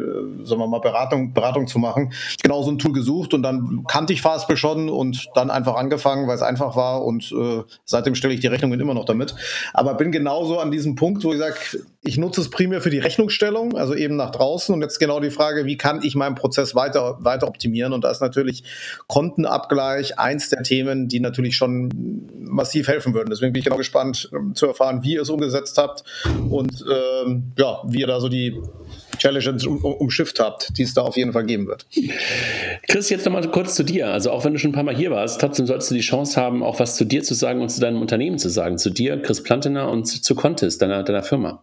sagen 0.42 0.60
wir 0.60 0.66
mal, 0.68 0.80
Beratung, 0.80 1.34
Beratung 1.34 1.66
zu 1.66 1.78
machen, 1.78 2.14
genau 2.42 2.62
so 2.62 2.70
ein 2.70 2.78
Tool 2.78 2.92
gesucht 2.92 3.34
und 3.34 3.42
dann 3.42 3.84
kannte 3.86 4.14
ich 4.14 4.22
Fastbill 4.22 4.56
schon 4.56 4.88
und 4.88 5.28
dann 5.34 5.50
einfach 5.50 5.76
angefangen, 5.76 6.26
weil 6.28 6.36
es 6.36 6.42
einfach 6.42 6.76
war 6.76 7.04
und 7.04 7.30
äh, 7.30 7.62
seitdem 7.84 8.14
stelle 8.14 8.32
ich 8.32 8.40
die 8.40 8.46
Rechnungen 8.46 8.80
immer 8.80 8.94
noch 8.94 9.04
damit. 9.04 9.34
Aber 9.74 9.94
bin 9.94 10.12
genauso 10.12 10.58
an 10.58 10.70
diesem 10.70 10.94
Punkt, 10.94 11.24
wo 11.24 11.32
ich 11.34 11.38
sage, 11.38 11.54
ich 12.02 12.16
nutze 12.16 12.40
es 12.40 12.48
primär 12.48 12.80
für 12.80 12.88
die 12.88 12.98
Rechnungsstellung, 12.98 13.76
also 13.76 13.94
eben 13.94 14.16
nach 14.16 14.30
draußen 14.30 14.74
und 14.74 14.80
jetzt 14.80 14.98
genau 14.98 15.20
die 15.20 15.30
Frage, 15.30 15.66
wie 15.66 15.76
kann 15.76 16.00
ich 16.02 16.14
meinen 16.14 16.34
Prozess 16.34 16.74
weiter, 16.74 17.18
weiter 17.20 17.46
optimieren. 17.46 17.92
Und 17.92 18.04
da 18.04 18.10
ist 18.10 18.22
natürlich 18.22 18.64
Kontenabgleich 19.06 20.18
eins 20.18 20.48
der 20.48 20.62
Themen, 20.62 21.08
die 21.08 21.20
natürlich 21.20 21.56
schon 21.56 21.90
massiv 22.38 22.88
helfen 22.88 23.12
würden. 23.12 23.28
Deswegen 23.28 23.52
bin 23.52 23.60
ich 23.60 23.64
genau 23.66 23.76
gespannt 23.76 24.30
ähm, 24.32 24.54
zu 24.54 24.66
erfahren, 24.66 25.02
wie 25.02 25.14
ihr 25.14 25.22
es 25.22 25.28
umgesetzt 25.28 25.76
habt 25.76 26.04
und 26.48 26.84
ähm, 26.90 27.52
ja, 27.58 27.82
wie 27.86 28.00
ihr 28.00 28.06
da 28.06 28.18
so 28.18 28.30
die 28.30 28.58
Challenges 29.18 29.66
um, 29.66 29.84
umschifft 29.84 30.40
habt, 30.40 30.78
die 30.78 30.84
es 30.84 30.94
da 30.94 31.02
auf 31.02 31.18
jeden 31.18 31.34
Fall 31.34 31.44
geben 31.44 31.66
wird. 31.66 31.86
Chris, 32.88 33.10
jetzt 33.10 33.26
nochmal 33.26 33.46
kurz 33.50 33.74
zu 33.74 33.84
dir. 33.84 34.08
Also 34.08 34.30
auch 34.30 34.46
wenn 34.46 34.54
du 34.54 34.58
schon 34.58 34.70
ein 34.70 34.74
paar 34.74 34.84
Mal 34.84 34.96
hier 34.96 35.10
warst, 35.10 35.38
trotzdem 35.38 35.66
solltest 35.66 35.90
du 35.90 35.96
die 35.96 36.00
Chance 36.00 36.40
haben, 36.40 36.62
auch 36.62 36.80
was 36.80 36.96
zu 36.96 37.04
dir 37.04 37.22
zu 37.22 37.34
sagen 37.34 37.60
und 37.60 37.68
zu 37.68 37.78
deinem 37.78 38.00
Unternehmen 38.00 38.38
zu 38.38 38.48
sagen. 38.48 38.78
Zu 38.78 38.88
dir, 38.88 39.20
Chris 39.20 39.42
Plantener 39.42 39.90
und 39.90 40.06
zu 40.06 40.34
Contest, 40.34 40.80
deiner, 40.80 41.02
deiner 41.02 41.22
Firma. 41.22 41.62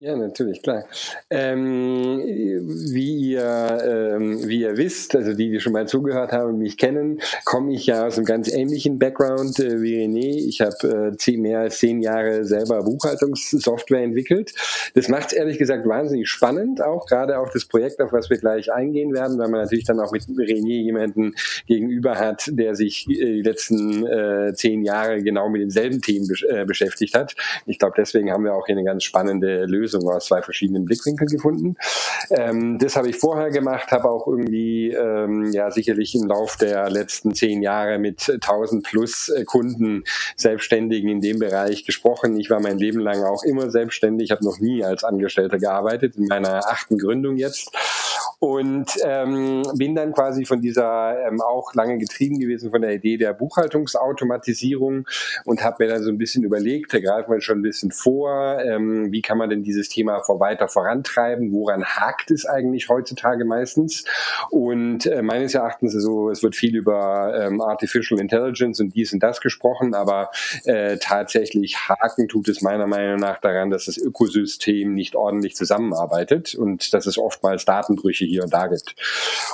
Ja, 0.00 0.14
natürlich, 0.14 0.62
klar. 0.62 0.84
Ähm, 1.28 2.22
wie, 2.24 3.32
ihr, 3.32 3.82
ähm, 3.84 4.46
wie 4.46 4.60
ihr 4.60 4.76
wisst, 4.76 5.16
also 5.16 5.34
die, 5.34 5.50
die 5.50 5.58
schon 5.58 5.72
mal 5.72 5.88
zugehört 5.88 6.30
haben 6.30 6.50
und 6.50 6.58
mich 6.58 6.76
kennen, 6.76 7.20
komme 7.44 7.74
ich 7.74 7.86
ja 7.86 8.06
aus 8.06 8.16
einem 8.16 8.24
ganz 8.24 8.48
ähnlichen 8.48 9.00
Background 9.00 9.58
äh, 9.58 9.82
wie 9.82 9.96
René. 9.96 10.36
Ich 10.46 10.60
habe 10.60 11.16
äh, 11.18 11.36
mehr 11.36 11.58
als 11.58 11.78
zehn 11.78 12.00
Jahre 12.00 12.44
selber 12.44 12.84
Buchhaltungssoftware 12.84 14.04
entwickelt. 14.04 14.54
Das 14.94 15.08
macht 15.08 15.28
es 15.28 15.32
ehrlich 15.32 15.58
gesagt 15.58 15.84
wahnsinnig 15.84 16.28
spannend, 16.28 16.80
auch 16.80 17.04
gerade 17.06 17.36
auch 17.36 17.50
das 17.50 17.64
Projekt, 17.64 18.00
auf 18.00 18.12
was 18.12 18.30
wir 18.30 18.38
gleich 18.38 18.72
eingehen 18.72 19.12
werden, 19.12 19.36
weil 19.36 19.48
man 19.48 19.62
natürlich 19.62 19.84
dann 19.84 19.98
auch 19.98 20.12
mit 20.12 20.22
René 20.22 20.80
jemanden 20.84 21.34
gegenüber 21.66 22.14
hat, 22.14 22.48
der 22.52 22.76
sich 22.76 23.04
äh, 23.10 23.32
die 23.32 23.42
letzten 23.42 24.06
äh, 24.06 24.54
zehn 24.54 24.84
Jahre 24.84 25.24
genau 25.24 25.48
mit 25.48 25.60
denselben 25.60 26.00
Themen 26.00 26.28
besch 26.28 26.44
äh, 26.44 26.64
beschäftigt 26.64 27.16
hat. 27.16 27.34
Ich 27.66 27.80
glaube, 27.80 27.94
deswegen 27.98 28.30
haben 28.30 28.44
wir 28.44 28.54
auch 28.54 28.66
hier 28.66 28.76
eine 28.76 28.84
ganz 28.84 29.02
spannende 29.02 29.64
Lösung 29.64 29.87
Lösung 29.88 30.08
aus 30.08 30.26
zwei 30.26 30.42
verschiedenen 30.42 30.84
Blickwinkeln 30.84 31.28
gefunden. 31.28 31.76
Ähm, 32.30 32.78
das 32.78 32.96
habe 32.96 33.08
ich 33.08 33.16
vorher 33.16 33.50
gemacht, 33.50 33.90
habe 33.90 34.10
auch 34.10 34.26
irgendwie 34.26 34.90
ähm, 34.90 35.50
ja 35.52 35.70
sicherlich 35.70 36.14
im 36.14 36.26
Lauf 36.26 36.56
der 36.56 36.90
letzten 36.90 37.34
zehn 37.34 37.62
Jahre 37.62 37.98
mit 37.98 38.28
1000 38.28 38.84
plus 38.84 39.28
äh, 39.28 39.44
Kunden 39.44 40.04
Selbstständigen 40.36 41.10
in 41.10 41.20
dem 41.20 41.38
Bereich 41.38 41.84
gesprochen. 41.84 42.38
Ich 42.38 42.50
war 42.50 42.60
mein 42.60 42.78
Leben 42.78 43.00
lang 43.00 43.24
auch 43.24 43.42
immer 43.44 43.70
selbstständig, 43.70 44.30
habe 44.30 44.44
noch 44.44 44.58
nie 44.58 44.84
als 44.84 45.04
Angestellter 45.04 45.58
gearbeitet, 45.58 46.16
in 46.16 46.26
meiner 46.26 46.68
achten 46.68 46.98
Gründung 46.98 47.36
jetzt 47.36 47.70
und 48.40 48.86
ähm, 49.04 49.64
bin 49.76 49.96
dann 49.96 50.12
quasi 50.12 50.44
von 50.44 50.60
dieser 50.60 51.26
ähm, 51.26 51.40
auch 51.40 51.74
lange 51.74 51.98
getrieben 51.98 52.38
gewesen 52.38 52.70
von 52.70 52.82
der 52.82 52.92
Idee 52.94 53.16
der 53.16 53.32
Buchhaltungsautomatisierung 53.32 55.08
und 55.44 55.64
habe 55.64 55.84
mir 55.84 55.90
dann 55.90 56.02
so 56.04 56.10
ein 56.10 56.18
bisschen 56.18 56.44
überlegt, 56.44 56.94
da 56.94 57.00
greifen 57.00 57.32
wir 57.32 57.40
schon 57.40 57.58
ein 57.58 57.62
bisschen 57.62 57.90
vor, 57.90 58.60
ähm, 58.60 59.10
wie 59.10 59.22
kann 59.22 59.38
man 59.38 59.50
denn 59.50 59.64
dieses 59.64 59.88
Thema 59.88 60.20
vor 60.20 60.38
weiter 60.38 60.68
vorantreiben, 60.68 61.52
woran 61.52 61.84
hakt 61.84 62.30
es 62.30 62.46
eigentlich 62.46 62.88
heutzutage 62.88 63.44
meistens? 63.44 64.04
Und 64.50 65.06
äh, 65.06 65.22
meines 65.22 65.54
Erachtens 65.54 65.94
so, 65.94 66.30
es 66.30 66.42
wird 66.42 66.54
viel 66.54 66.76
über 66.76 67.34
ähm, 67.42 67.60
Artificial 67.60 68.20
Intelligence 68.20 68.80
und 68.80 68.94
dies 68.94 69.12
und 69.12 69.20
das 69.22 69.40
gesprochen, 69.40 69.94
aber 69.94 70.30
äh, 70.64 70.98
tatsächlich 70.98 71.88
haken 71.88 72.28
tut 72.28 72.48
es 72.48 72.62
meiner 72.62 72.86
Meinung 72.86 73.16
nach 73.16 73.40
daran, 73.40 73.70
dass 73.70 73.86
das 73.86 73.98
Ökosystem 73.98 74.92
nicht 74.92 75.16
ordentlich 75.16 75.56
zusammenarbeitet 75.56 76.54
und 76.54 76.94
dass 76.94 77.06
es 77.06 77.18
oftmals 77.18 77.64
Datenbrüche 77.64 78.27
hier 78.28 78.44
und 78.44 78.52
da 78.52 78.66
gibt. 78.66 78.94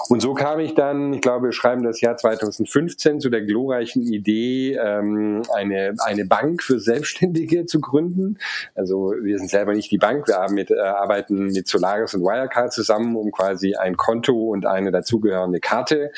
Und 0.09 0.21
so 0.21 0.35
kam 0.35 0.61
ich 0.61 0.75
dann, 0.75 1.14
ich 1.14 1.21
glaube, 1.21 1.47
wir 1.47 1.52
schreiben 1.52 1.83
das 1.83 2.00
Jahr 2.00 2.16
2015 2.16 3.21
zu 3.21 3.31
der 3.31 3.43
glorreichen 3.43 4.02
Idee, 4.02 4.75
ähm, 4.75 5.43
eine, 5.54 5.95
eine 6.04 6.25
Bank 6.25 6.62
für 6.62 6.78
Selbstständige 6.78 7.66
zu 7.66 7.81
gründen. 7.81 8.38
Also 8.75 9.14
wir 9.23 9.38
sind 9.38 9.50
selber 9.50 9.73
nicht 9.73 9.90
die 9.90 9.99
Bank, 9.99 10.28
wir 10.28 10.47
mit, 10.50 10.71
äh, 10.71 10.78
arbeiten 10.78 11.47
mit 11.47 11.66
Solaris 11.66 12.14
und 12.14 12.23
Wirecard 12.23 12.73
zusammen, 12.73 13.16
um 13.16 13.31
quasi 13.31 13.75
ein 13.75 13.97
Konto 13.97 14.35
und 14.35 14.66
eine 14.66 14.90
dazugehörende 14.90 15.61
Karte 15.61 16.12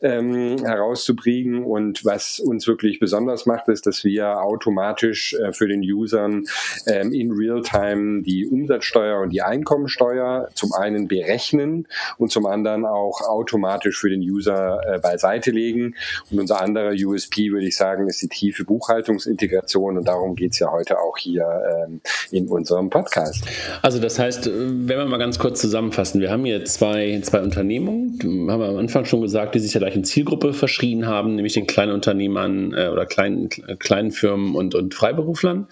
ähm, 0.00 0.58
herauszubringen. 0.64 1.64
Und 1.64 2.04
was 2.04 2.40
uns 2.40 2.66
wirklich 2.66 3.00
besonders 3.00 3.46
macht, 3.46 3.68
ist, 3.68 3.86
dass 3.86 4.04
wir 4.04 4.42
automatisch 4.42 5.34
äh, 5.34 5.52
für 5.52 5.68
den 5.68 5.80
Usern 5.80 6.44
ähm, 6.86 7.12
in 7.12 7.32
Realtime 7.32 8.22
die 8.22 8.46
Umsatzsteuer 8.46 9.20
und 9.20 9.30
die 9.30 9.42
Einkommensteuer 9.42 10.48
zum 10.54 10.72
einen 10.72 11.08
berechnen 11.08 11.86
und 12.18 12.30
zum 12.30 12.46
anderen 12.46 12.84
auch 12.86 13.20
automatisch 13.22 13.98
für 13.98 14.10
den 14.10 14.20
User 14.20 14.80
äh, 14.86 14.98
beiseite 14.98 15.50
legen. 15.50 15.94
Und 16.30 16.40
unser 16.40 16.60
anderer 16.60 16.92
USP, 16.92 17.50
würde 17.50 17.66
ich 17.66 17.76
sagen, 17.76 18.08
ist 18.08 18.22
die 18.22 18.28
tiefe 18.28 18.64
Buchhaltungsintegration 18.64 19.98
und 19.98 20.08
darum 20.08 20.34
geht 20.34 20.52
es 20.52 20.58
ja 20.58 20.70
heute 20.70 20.98
auch 20.98 21.16
hier 21.16 21.46
ähm, 21.86 22.00
in 22.30 22.48
unserem 22.48 22.90
Podcast. 22.90 23.44
Also 23.82 23.98
das 23.98 24.18
heißt, 24.18 24.46
wenn 24.46 24.98
wir 24.98 25.04
mal 25.04 25.18
ganz 25.18 25.38
kurz 25.38 25.60
zusammenfassen, 25.60 26.20
wir 26.20 26.30
haben 26.30 26.44
hier 26.44 26.64
zwei, 26.64 27.20
zwei 27.22 27.42
Unternehmungen, 27.42 28.18
haben 28.50 28.60
wir 28.60 28.68
am 28.68 28.76
Anfang 28.76 29.04
schon 29.04 29.20
gesagt, 29.20 29.54
die 29.54 29.58
sich 29.58 29.72
der 29.72 29.80
gleichen 29.80 30.04
Zielgruppe 30.04 30.52
verschrien 30.52 31.06
haben, 31.06 31.34
nämlich 31.34 31.54
den 31.54 31.66
kleinen 31.66 31.92
Unternehmern 31.92 32.72
äh, 32.74 32.88
oder 32.88 33.06
kleinen, 33.06 33.48
kleinen 33.78 34.10
Firmen 34.10 34.54
und, 34.54 34.74
und 34.74 34.94
Freiberuflern. 34.94 35.66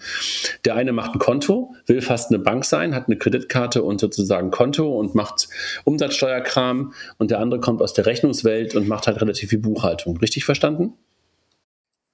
Der 0.65 0.75
eine 0.75 0.91
macht 0.91 1.15
ein 1.15 1.19
Konto, 1.19 1.75
will 1.85 2.01
fast 2.01 2.31
eine 2.31 2.39
Bank 2.39 2.65
sein, 2.65 2.95
hat 2.95 3.07
eine 3.07 3.17
Kreditkarte 3.17 3.83
und 3.83 3.99
sozusagen 3.99 4.51
Konto 4.51 4.97
und 4.97 5.15
macht 5.15 5.49
Umsatz 5.83 6.15
Umsatzsteuerkram 6.19 6.93
und 7.17 7.31
der 7.31 7.39
andere 7.39 7.59
kommt 7.59 7.81
aus 7.81 7.93
der 7.93 8.05
Rechnungswelt 8.05 8.75
und 8.75 8.87
macht 8.87 9.07
halt 9.07 9.21
relativ 9.21 9.49
viel 9.49 9.59
Buchhaltung. 9.59 10.17
Richtig 10.17 10.45
verstanden? 10.45 10.93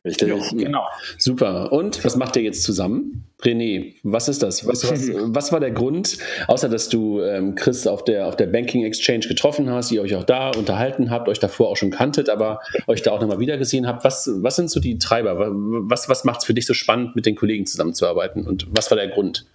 Richtig. 0.03 0.29
Jo, 0.29 0.39
genau. 0.51 0.83
Super. 1.17 1.71
Und 1.71 2.05
was 2.05 2.15
macht 2.15 2.35
ihr 2.35 2.43
jetzt 2.43 2.61
zusammen? 2.61 3.25
René, 3.41 3.95
was 4.03 4.29
ist 4.29 4.43
das? 4.43 4.67
Was, 4.67 4.87
was, 4.87 5.09
was 5.09 5.51
war 5.51 5.59
der 5.59 5.71
Grund, 5.71 6.19
außer 6.47 6.69
dass 6.69 6.89
du 6.89 7.21
ähm, 7.21 7.55
Chris 7.55 7.87
auf 7.87 8.03
der, 8.03 8.27
auf 8.27 8.35
der 8.35 8.45
Banking 8.45 8.85
Exchange 8.85 9.27
getroffen 9.27 9.67
hast, 9.71 9.91
ihr 9.91 10.03
euch 10.03 10.13
auch 10.13 10.23
da 10.23 10.51
unterhalten 10.51 11.09
habt, 11.09 11.27
euch 11.27 11.39
davor 11.39 11.69
auch 11.69 11.77
schon 11.77 11.89
kanntet, 11.89 12.29
aber 12.29 12.59
euch 12.85 13.01
da 13.01 13.13
auch 13.13 13.19
nochmal 13.19 13.39
wieder 13.39 13.57
gesehen 13.57 13.87
habt? 13.87 14.03
Was, 14.03 14.29
was 14.31 14.55
sind 14.55 14.69
so 14.69 14.79
die 14.79 14.99
Treiber? 14.99 15.37
Was, 15.39 16.07
was 16.07 16.23
macht 16.23 16.41
es 16.41 16.45
für 16.45 16.53
dich 16.53 16.67
so 16.67 16.75
spannend, 16.75 17.15
mit 17.15 17.25
den 17.25 17.35
Kollegen 17.35 17.65
zusammenzuarbeiten? 17.65 18.45
Und 18.45 18.67
was 18.69 18.91
war 18.91 18.97
der 18.97 19.07
Grund? 19.07 19.47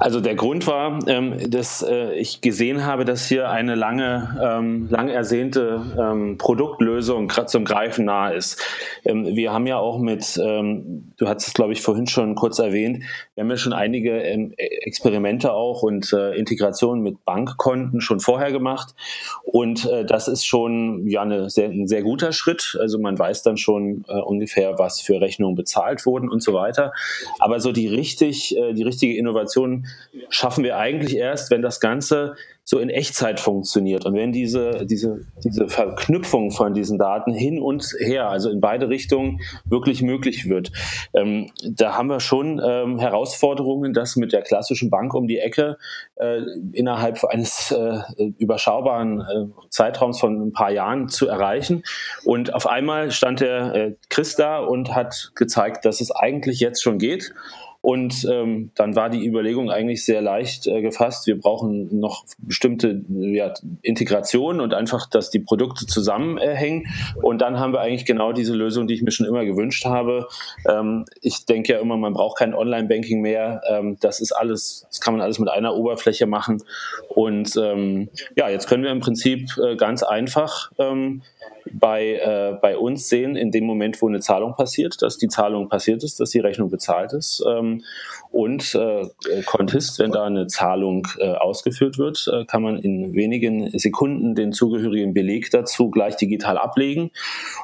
Also 0.00 0.20
der 0.20 0.36
Grund 0.36 0.66
war, 0.66 1.00
ähm, 1.08 1.50
dass 1.50 1.82
äh, 1.82 2.14
ich 2.14 2.40
gesehen 2.40 2.84
habe, 2.84 3.04
dass 3.04 3.28
hier 3.28 3.50
eine 3.50 3.74
lange, 3.74 4.38
ähm, 4.40 4.88
lang 4.90 5.08
ersehnte 5.08 5.82
ähm, 5.98 6.38
Produktlösung 6.38 7.26
gerade 7.26 7.48
zum 7.48 7.64
Greifen 7.64 8.04
nahe 8.04 8.34
ist. 8.34 8.62
Ähm, 9.04 9.24
wir 9.24 9.52
haben 9.52 9.66
ja 9.66 9.78
auch 9.78 9.98
mit, 9.98 10.40
ähm, 10.42 11.12
du 11.16 11.26
hast 11.26 11.48
es 11.48 11.54
glaube 11.54 11.72
ich 11.72 11.82
vorhin 11.82 12.06
schon 12.06 12.36
kurz 12.36 12.58
erwähnt, 12.60 13.02
wir 13.34 13.42
haben 13.42 13.50
ja 13.50 13.56
schon 13.56 13.72
einige 13.72 14.20
ähm, 14.22 14.54
Experimente 14.56 15.52
auch 15.52 15.82
und 15.82 16.12
äh, 16.12 16.34
Integrationen 16.36 17.02
mit 17.02 17.24
Bankkonten 17.24 18.00
schon 18.00 18.20
vorher 18.20 18.52
gemacht 18.52 18.94
und 19.42 19.86
äh, 19.86 20.04
das 20.04 20.28
ist 20.28 20.46
schon 20.46 21.08
ja 21.08 21.22
eine 21.22 21.50
sehr, 21.50 21.68
ein 21.68 21.88
sehr 21.88 22.02
guter 22.02 22.32
Schritt. 22.32 22.78
Also 22.80 22.98
man 22.98 23.18
weiß 23.18 23.42
dann 23.42 23.56
schon 23.56 24.04
äh, 24.08 24.20
ungefähr, 24.20 24.78
was 24.78 25.00
für 25.00 25.20
Rechnungen 25.20 25.56
bezahlt 25.56 26.06
wurden 26.06 26.28
und 26.28 26.42
so 26.42 26.54
weiter. 26.54 26.92
Aber 27.38 27.60
so 27.60 27.72
die 27.72 27.88
richtig, 27.88 28.56
äh, 28.56 28.72
die 28.72 28.82
richtige 28.82 29.16
Innovation 29.16 29.86
schaffen 30.30 30.64
wir 30.64 30.76
eigentlich 30.76 31.16
erst, 31.16 31.50
wenn 31.50 31.62
das 31.62 31.80
Ganze 31.80 32.34
so 32.68 32.80
in 32.80 32.90
Echtzeit 32.90 33.40
funktioniert 33.40 34.04
und 34.04 34.14
wenn 34.14 34.30
diese, 34.30 34.84
diese, 34.84 35.24
diese 35.42 35.68
Verknüpfung 35.68 36.50
von 36.50 36.74
diesen 36.74 36.98
Daten 36.98 37.32
hin 37.32 37.62
und 37.62 37.94
her, 37.98 38.28
also 38.28 38.50
in 38.50 38.60
beide 38.60 38.90
Richtungen, 38.90 39.40
wirklich 39.64 40.02
möglich 40.02 40.50
wird. 40.50 40.70
Ähm, 41.14 41.50
da 41.62 41.96
haben 41.96 42.08
wir 42.08 42.20
schon 42.20 42.60
ähm, 42.62 42.98
Herausforderungen, 42.98 43.94
das 43.94 44.16
mit 44.16 44.34
der 44.34 44.42
klassischen 44.42 44.90
Bank 44.90 45.14
um 45.14 45.26
die 45.26 45.38
Ecke 45.38 45.78
äh, 46.16 46.42
innerhalb 46.74 47.24
eines 47.24 47.70
äh, 47.70 48.00
überschaubaren 48.36 49.22
äh, 49.22 49.68
Zeitraums 49.70 50.20
von 50.20 50.48
ein 50.48 50.52
paar 50.52 50.70
Jahren 50.70 51.08
zu 51.08 51.26
erreichen. 51.26 51.84
Und 52.26 52.52
auf 52.52 52.66
einmal 52.66 53.12
stand 53.12 53.40
der 53.40 53.74
äh, 53.74 53.94
Chris 54.10 54.36
da 54.36 54.58
und 54.58 54.94
hat 54.94 55.32
gezeigt, 55.36 55.86
dass 55.86 56.02
es 56.02 56.10
eigentlich 56.10 56.60
jetzt 56.60 56.82
schon 56.82 56.98
geht. 56.98 57.32
Und 57.80 58.26
ähm, 58.28 58.72
dann 58.74 58.96
war 58.96 59.08
die 59.08 59.24
Überlegung 59.24 59.70
eigentlich 59.70 60.04
sehr 60.04 60.20
leicht 60.20 60.66
äh, 60.66 60.82
gefasst. 60.82 61.28
Wir 61.28 61.38
brauchen 61.38 62.00
noch 62.00 62.24
bestimmte 62.38 63.02
ja, 63.08 63.54
Integrationen 63.82 64.60
und 64.60 64.74
einfach, 64.74 65.08
dass 65.08 65.30
die 65.30 65.38
Produkte 65.38 65.86
zusammenhängen. 65.86 66.86
Und 67.22 67.40
dann 67.40 67.60
haben 67.60 67.72
wir 67.72 67.80
eigentlich 67.80 68.04
genau 68.04 68.32
diese 68.32 68.54
Lösung, 68.54 68.88
die 68.88 68.94
ich 68.94 69.02
mir 69.02 69.12
schon 69.12 69.26
immer 69.26 69.44
gewünscht 69.44 69.84
habe. 69.84 70.26
Ähm, 70.68 71.04
ich 71.20 71.46
denke 71.46 71.74
ja 71.74 71.78
immer, 71.78 71.96
man 71.96 72.14
braucht 72.14 72.38
kein 72.38 72.52
Online-Banking 72.52 73.20
mehr. 73.20 73.62
Ähm, 73.68 73.96
das 74.00 74.20
ist 74.20 74.32
alles, 74.32 74.86
das 74.88 75.00
kann 75.00 75.14
man 75.14 75.22
alles 75.22 75.38
mit 75.38 75.48
einer 75.48 75.76
Oberfläche 75.76 76.26
machen. 76.26 76.62
Und 77.08 77.56
ähm, 77.56 78.08
ja, 78.36 78.48
jetzt 78.48 78.68
können 78.68 78.82
wir 78.82 78.90
im 78.90 79.00
Prinzip 79.00 79.50
äh, 79.56 79.76
ganz 79.76 80.02
einfach 80.02 80.72
ähm, 80.78 81.22
bei, 81.72 82.14
äh, 82.14 82.58
bei 82.60 82.76
uns 82.76 83.08
sehen, 83.08 83.36
in 83.36 83.50
dem 83.50 83.64
Moment, 83.64 84.00
wo 84.00 84.08
eine 84.08 84.20
Zahlung 84.20 84.54
passiert, 84.54 85.00
dass 85.02 85.18
die 85.18 85.28
Zahlung 85.28 85.68
passiert 85.68 86.02
ist, 86.02 86.20
dass 86.20 86.30
die 86.30 86.40
Rechnung 86.40 86.70
bezahlt 86.70 87.12
ist. 87.12 87.44
Ähm, 87.46 87.84
und 88.30 88.74
äh, 88.74 89.08
Contist, 89.46 89.98
wenn 89.98 90.12
da 90.12 90.24
eine 90.24 90.46
Zahlung 90.46 91.06
äh, 91.18 91.32
ausgeführt 91.32 91.98
wird, 91.98 92.30
äh, 92.32 92.44
kann 92.44 92.62
man 92.62 92.78
in 92.78 93.14
wenigen 93.14 93.70
Sekunden 93.78 94.34
den 94.34 94.52
zugehörigen 94.52 95.14
Beleg 95.14 95.50
dazu 95.50 95.90
gleich 95.90 96.16
digital 96.16 96.58
ablegen. 96.58 97.10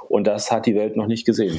Und 0.08 0.26
das 0.26 0.50
hat 0.50 0.66
die 0.66 0.74
Welt 0.74 0.96
noch 0.96 1.06
nicht 1.06 1.26
gesehen. 1.26 1.58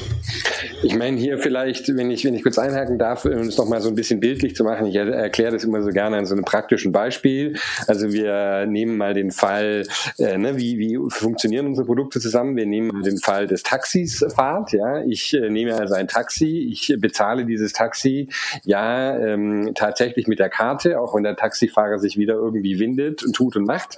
Ich 0.81 0.95
meine 0.95 1.17
hier 1.17 1.38
vielleicht, 1.38 1.95
wenn 1.95 2.09
ich, 2.09 2.25
wenn 2.25 2.33
ich 2.33 2.43
kurz 2.43 2.57
einhaken 2.57 2.97
darf, 2.97 3.25
um 3.25 3.31
es 3.31 3.57
nochmal 3.57 3.81
so 3.81 3.89
ein 3.89 3.95
bisschen 3.95 4.19
bildlich 4.19 4.55
zu 4.55 4.63
machen, 4.63 4.88
ich 4.88 4.95
erkläre 4.95 5.51
das 5.51 5.63
immer 5.63 5.81
so 5.81 5.91
gerne 5.91 6.17
an 6.17 6.25
so 6.25 6.33
einem 6.33 6.45
praktischen 6.45 6.91
Beispiel. 6.91 7.55
Also 7.88 8.12
wir 8.12 8.65
nehmen 8.65 8.97
mal 8.97 9.13
den 9.13 9.31
Fall, 9.31 9.83
äh, 10.17 10.38
ne, 10.38 10.57
wie, 10.57 10.79
wie 10.79 10.97
funktionieren 11.09 11.67
unsere 11.67 11.85
Produkte 11.85 12.19
zusammen. 12.19 12.55
Wir 12.55 12.65
nehmen 12.65 13.03
den 13.03 13.17
Fall 13.17 13.47
des 13.47 13.63
Taxis 13.63 14.25
Fahrt. 14.35 14.71
Ja, 14.71 15.03
ich 15.03 15.33
äh, 15.33 15.50
nehme 15.50 15.75
also 15.75 15.93
ein 15.93 16.07
Taxi, 16.07 16.69
ich 16.71 16.95
bezahle 17.00 17.45
dieses 17.45 17.74
Taxi, 17.74 18.29
ja, 18.63 18.94
ähm, 18.95 19.71
tatsächlich 19.75 20.27
mit 20.27 20.39
der 20.39 20.49
Karte, 20.49 20.99
auch 20.99 21.15
wenn 21.15 21.23
der 21.23 21.35
Taxifahrer 21.35 21.99
sich 21.99 22.17
wieder 22.17 22.33
irgendwie 22.33 22.79
windet 22.79 23.23
und 23.23 23.33
tut 23.35 23.55
und 23.55 23.65
macht. 23.65 23.97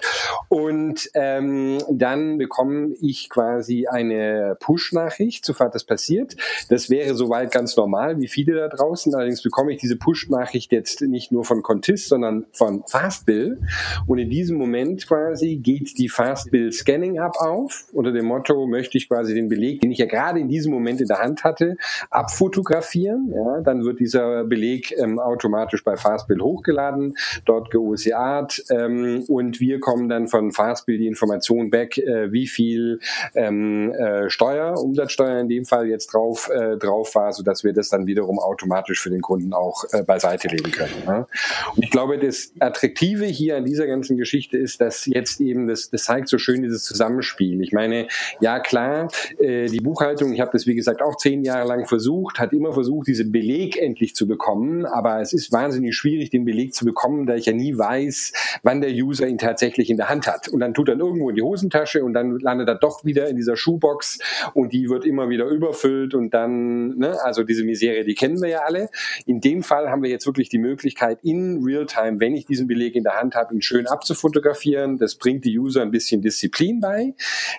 Und 0.49 1.09
ähm, 1.13 1.77
dann 1.89 2.37
bekomme 2.37 2.93
ich 3.01 3.29
quasi 3.29 3.87
eine 3.87 4.57
Push-Nachricht, 4.59 5.45
sofort 5.45 5.75
das 5.75 5.83
passiert. 5.83 6.35
Das 6.69 6.89
wäre 6.89 7.15
soweit 7.15 7.51
ganz 7.51 7.75
normal, 7.75 8.19
wie 8.19 8.27
viele 8.27 8.55
da 8.55 8.67
draußen. 8.67 9.13
Allerdings 9.13 9.41
bekomme 9.41 9.73
ich 9.73 9.79
diese 9.79 9.97
Push-Nachricht 9.97 10.71
jetzt 10.71 11.01
nicht 11.01 11.31
nur 11.31 11.43
von 11.43 11.61
Contist, 11.63 12.09
sondern 12.09 12.45
von 12.51 12.83
Fastbill. 12.87 13.59
Und 14.05 14.19
in 14.19 14.29
diesem 14.29 14.57
Moment 14.57 15.07
quasi 15.07 15.57
geht 15.57 15.97
die 15.97 16.09
Fastbill 16.09 16.71
Scanning 16.71 17.17
App 17.17 17.35
auf 17.37 17.85
unter 17.93 18.11
dem 18.11 18.25
Motto, 18.25 18.67
möchte 18.67 18.97
ich 18.97 19.09
quasi 19.09 19.33
den 19.33 19.49
Beleg, 19.49 19.81
den 19.81 19.91
ich 19.91 19.97
ja 19.97 20.05
gerade 20.05 20.39
in 20.39 20.47
diesem 20.47 20.71
Moment 20.71 21.01
in 21.01 21.07
der 21.07 21.19
Hand 21.19 21.43
hatte, 21.43 21.77
abfotografieren. 22.09 23.33
Ja, 23.33 23.61
dann 23.61 23.83
wird 23.83 23.99
dieser 23.99 24.43
Beleg 24.43 24.86
ähm, 24.97 25.19
automatisch 25.19 25.83
bei 25.83 25.97
Fastbill 25.97 26.41
hochgeladen, 26.41 27.15
dort 27.45 27.71
geOCAt 27.71 28.63
ähm, 28.69 29.23
und 29.27 29.59
wir 29.59 29.79
kommen 29.79 30.09
dann 30.09 30.27
von 30.27 30.51
Fastbill 30.51 30.97
die 30.97 31.07
Information 31.07 31.69
back, 31.69 31.97
äh, 31.97 32.31
wie 32.31 32.47
viel 32.47 32.99
ähm, 33.35 33.91
äh, 33.91 34.29
Steuer, 34.29 34.77
Umsatzsteuer 34.81 35.39
in 35.39 35.49
dem 35.49 35.65
Fall 35.65 35.87
jetzt 35.87 36.13
drauf, 36.13 36.49
äh, 36.49 36.77
drauf 36.77 37.15
war, 37.15 37.33
sodass 37.33 37.63
wir 37.63 37.73
das 37.73 37.89
dann 37.89 38.07
wiederum 38.07 38.39
automatisch 38.39 39.01
für 39.01 39.09
den 39.09 39.21
Kunden 39.21 39.53
auch 39.53 39.83
äh, 39.91 40.03
beiseite 40.03 40.47
legen 40.47 40.71
können. 40.71 41.03
Ja. 41.05 41.27
Und 41.75 41.83
ich 41.83 41.91
glaube, 41.91 42.17
das 42.17 42.51
Attraktive 42.59 43.25
hier 43.25 43.57
an 43.57 43.65
dieser 43.65 43.87
ganzen 43.87 44.17
Geschichte 44.17 44.57
ist, 44.57 44.81
dass 44.81 45.05
jetzt 45.05 45.39
eben, 45.41 45.67
das, 45.67 45.89
das 45.89 46.03
zeigt 46.03 46.29
so 46.29 46.37
schön 46.37 46.63
dieses 46.63 46.83
Zusammenspiel. 46.83 47.61
Ich 47.61 47.71
meine, 47.71 48.07
ja 48.39 48.59
klar, 48.59 49.07
äh, 49.39 49.67
die 49.67 49.79
Buchhaltung, 49.79 50.33
ich 50.33 50.41
habe 50.41 50.51
das 50.53 50.67
wie 50.67 50.75
gesagt 50.75 51.01
auch 51.01 51.17
zehn 51.17 51.43
Jahre 51.43 51.67
lang 51.67 51.85
versucht, 51.85 52.39
hat 52.39 52.53
immer 52.53 52.73
versucht, 52.73 53.07
diesen 53.07 53.31
Beleg 53.31 53.77
endlich 53.77 54.15
zu 54.15 54.27
bekommen, 54.27 54.76
aber 54.85 55.21
es 55.21 55.33
ist 55.33 55.51
wahnsinnig 55.51 55.95
schwierig, 55.95 56.29
den 56.29 56.45
Beleg 56.45 56.73
zu 56.73 56.85
bekommen, 56.85 57.25
da 57.25 57.35
ich 57.35 57.45
ja 57.45 57.53
nie 57.53 57.77
weiß, 57.77 58.33
wann 58.63 58.81
der 58.81 58.91
User 58.91 59.27
ihn 59.27 59.37
tatsächlich 59.37 59.89
in 59.89 59.97
der 59.97 60.09
Hand 60.09 60.27
hat. 60.27 60.47
Und 60.47 60.59
dann 60.59 60.73
tut 60.73 60.89
er 60.89 60.97
irgendwo 60.97 61.29
in 61.29 61.35
die 61.35 61.41
Hosentasche 61.41 62.03
und 62.03 62.13
dann 62.13 62.39
landet 62.39 62.67
er 62.67 62.75
doch 62.75 63.03
wieder 63.05 63.27
in 63.27 63.35
dieser 63.35 63.55
Schuhbox 63.55 64.19
und 64.53 64.73
die 64.73 64.89
wird 64.89 65.05
immer 65.05 65.29
wieder 65.29 65.45
überfüllt 65.45 66.13
und 66.13 66.33
dann, 66.33 66.97
ne, 66.97 67.17
also 67.23 67.43
diese 67.43 67.63
Misere, 67.63 68.03
die 68.03 68.15
kennen 68.15 68.41
wir 68.41 68.49
ja 68.49 68.59
alle. 68.65 68.89
In 69.25 69.41
dem 69.41 69.63
Fall 69.63 69.89
haben 69.89 70.03
wir 70.03 70.09
jetzt 70.09 70.25
wirklich 70.25 70.49
die 70.49 70.59
Möglichkeit, 70.59 71.19
in 71.23 71.63
Realtime, 71.63 72.19
wenn 72.19 72.35
ich 72.35 72.45
diesen 72.45 72.67
Beleg 72.67 72.95
in 72.95 73.03
der 73.03 73.19
Hand 73.19 73.35
habe, 73.35 73.53
ihn 73.53 73.61
schön 73.61 73.87
abzufotografieren. 73.87 74.97
Das 74.97 75.15
bringt 75.15 75.45
die 75.45 75.57
User 75.57 75.81
ein 75.81 75.91
bisschen 75.91 76.21
Disziplin 76.21 76.79
bei. 76.79 77.13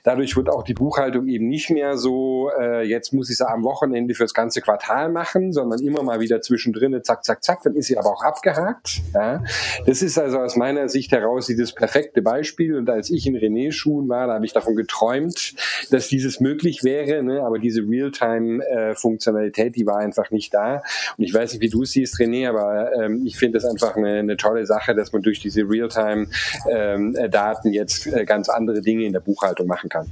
Dadurch 0.04 0.36
wird 0.36 0.48
auch 0.48 0.62
die 0.62 0.74
Buchhaltung 0.74 1.26
eben 1.28 1.48
nicht 1.48 1.70
mehr 1.70 1.96
so, 1.96 2.50
äh, 2.58 2.82
jetzt 2.86 3.12
muss 3.12 3.30
ich 3.30 3.34
es 3.34 3.40
am 3.40 3.64
Wochenende 3.64 4.14
fürs 4.14 4.34
ganze 4.34 4.60
Quartal 4.60 5.10
machen, 5.10 5.52
sondern 5.52 5.80
immer 5.80 6.02
mal 6.02 6.20
wieder 6.20 6.40
zwischendrin, 6.40 6.92
zack, 7.08 7.24
zack, 7.24 7.42
zack, 7.42 7.62
dann 7.62 7.74
ist 7.74 7.86
sie 7.86 7.96
aber 7.96 8.10
auch 8.10 8.22
abgehakt. 8.22 9.00
Ja. 9.14 9.42
Das 9.86 10.02
ist 10.02 10.18
also 10.18 10.40
aus 10.40 10.56
meiner 10.56 10.88
Sicht 10.88 11.12
heraus 11.12 11.46
dieses 11.46 11.74
perfekte 11.74 12.20
Beispiel. 12.20 12.76
Und 12.76 12.90
als 12.90 13.10
ich 13.10 13.26
in 13.26 13.36
René 13.36 13.72
Schuhen 13.72 14.08
war, 14.08 14.26
da 14.26 14.34
habe 14.34 14.44
ich 14.44 14.52
davon 14.52 14.76
geträumt, 14.76 15.54
dass 15.90 16.08
dieses 16.08 16.40
möglich 16.40 16.84
wäre, 16.84 17.22
ne? 17.22 17.42
aber 17.42 17.58
diese 17.58 17.80
Realtime-Funktionalität, 17.80 19.76
die 19.76 19.86
war 19.86 19.96
einfach 19.96 20.30
nicht 20.30 20.52
da. 20.52 20.82
Und 21.16 21.24
ich 21.24 21.32
weiß 21.32 21.52
nicht, 21.52 21.62
wie 21.62 21.70
du 21.70 21.82
es 21.82 21.92
siehst, 21.92 22.16
René, 22.16 22.48
aber 22.48 22.92
ähm, 22.92 23.22
ich 23.24 23.38
finde 23.38 23.58
das 23.58 23.64
einfach 23.64 23.96
eine, 23.96 24.18
eine 24.18 24.36
tolle 24.36 24.66
Sache, 24.66 24.94
dass 24.94 25.12
man 25.12 25.22
durch 25.22 25.40
diese 25.40 25.62
Realtime-Daten 25.62 27.68
ähm, 27.68 27.72
jetzt 27.72 28.06
äh, 28.06 28.26
ganz 28.26 28.50
andere 28.50 28.82
Dinge 28.82 29.04
in 29.04 29.14
der 29.14 29.20
Buchhaltung 29.20 29.66
machen 29.66 29.88
kann. 29.88 30.10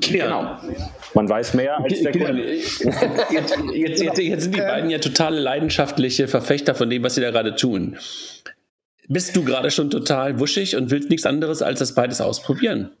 Genau. 0.00 0.56
Man 1.14 1.28
weiß 1.28 1.54
mehr 1.54 1.78
als 1.82 2.00
der 2.02 2.12
Kunde. 2.12 2.54
Jetzt, 2.54 2.84
jetzt, 3.30 3.56
jetzt, 3.72 4.18
jetzt, 4.18 4.42
sind 4.42 4.54
die 4.54 4.60
beiden 4.60 4.90
ja 4.90 4.98
totale 4.98 5.40
leidenschaftliche 5.40 6.28
Verfechter 6.28 6.74
von 6.74 6.88
dem, 6.88 7.02
was 7.02 7.16
sie 7.16 7.20
da 7.20 7.30
gerade 7.30 7.56
tun. 7.56 7.96
Bist 9.08 9.34
du 9.34 9.44
gerade 9.44 9.72
schon 9.72 9.90
total 9.90 10.38
wuschig 10.38 10.76
und 10.76 10.90
willst 10.90 11.10
nichts 11.10 11.26
anderes 11.26 11.62
als 11.62 11.80
das 11.80 11.94
beides 11.94 12.20
ausprobieren? 12.20 12.92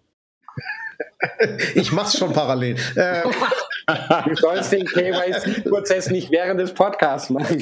Ich 1.74 1.92
mach's 1.92 2.18
schon 2.18 2.32
parallel. 2.32 2.76
Äh, 2.96 3.22
du 4.26 4.34
sollst 4.36 4.72
den 4.72 4.86
KYC-Prozess 4.86 6.10
nicht 6.10 6.30
während 6.30 6.60
des 6.60 6.72
Podcasts 6.72 7.30
machen. 7.30 7.60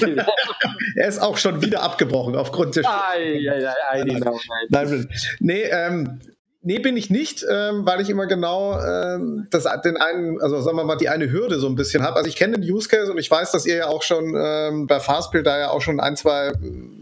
er 0.96 1.08
ist 1.08 1.18
auch 1.18 1.36
schon 1.36 1.60
wieder 1.62 1.82
abgebrochen 1.82 2.36
aufgrund 2.36 2.76
des. 2.76 2.86
Ai, 2.86 3.48
ai, 3.50 3.66
ai, 3.66 3.74
ai, 3.90 4.02
genau, 4.02 4.38
nein. 4.70 5.08
Nee, 5.40 5.62
ähm, 5.62 6.20
Nee, 6.60 6.80
bin 6.80 6.96
ich 6.96 7.08
nicht, 7.08 7.46
ähm, 7.48 7.86
weil 7.86 8.00
ich 8.00 8.10
immer 8.10 8.26
genau 8.26 8.80
ähm, 8.80 9.46
das, 9.48 9.62
den 9.84 9.96
einen, 9.96 10.40
also 10.40 10.60
sagen 10.60 10.76
wir 10.76 10.82
mal, 10.82 10.96
die 10.96 11.08
eine 11.08 11.30
Hürde 11.30 11.60
so 11.60 11.68
ein 11.68 11.76
bisschen 11.76 12.02
habe. 12.02 12.16
Also 12.16 12.28
ich 12.28 12.34
kenne 12.34 12.58
den 12.58 12.68
Use 12.68 12.88
Case 12.88 13.12
und 13.12 13.16
ich 13.16 13.30
weiß, 13.30 13.52
dass 13.52 13.64
ihr 13.64 13.76
ja 13.76 13.86
auch 13.86 14.02
schon 14.02 14.34
ähm, 14.36 14.88
bei 14.88 14.98
Fastbill 14.98 15.44
da 15.44 15.56
ja 15.56 15.70
auch 15.70 15.80
schon 15.80 16.00
ein, 16.00 16.16
zwei, 16.16 16.50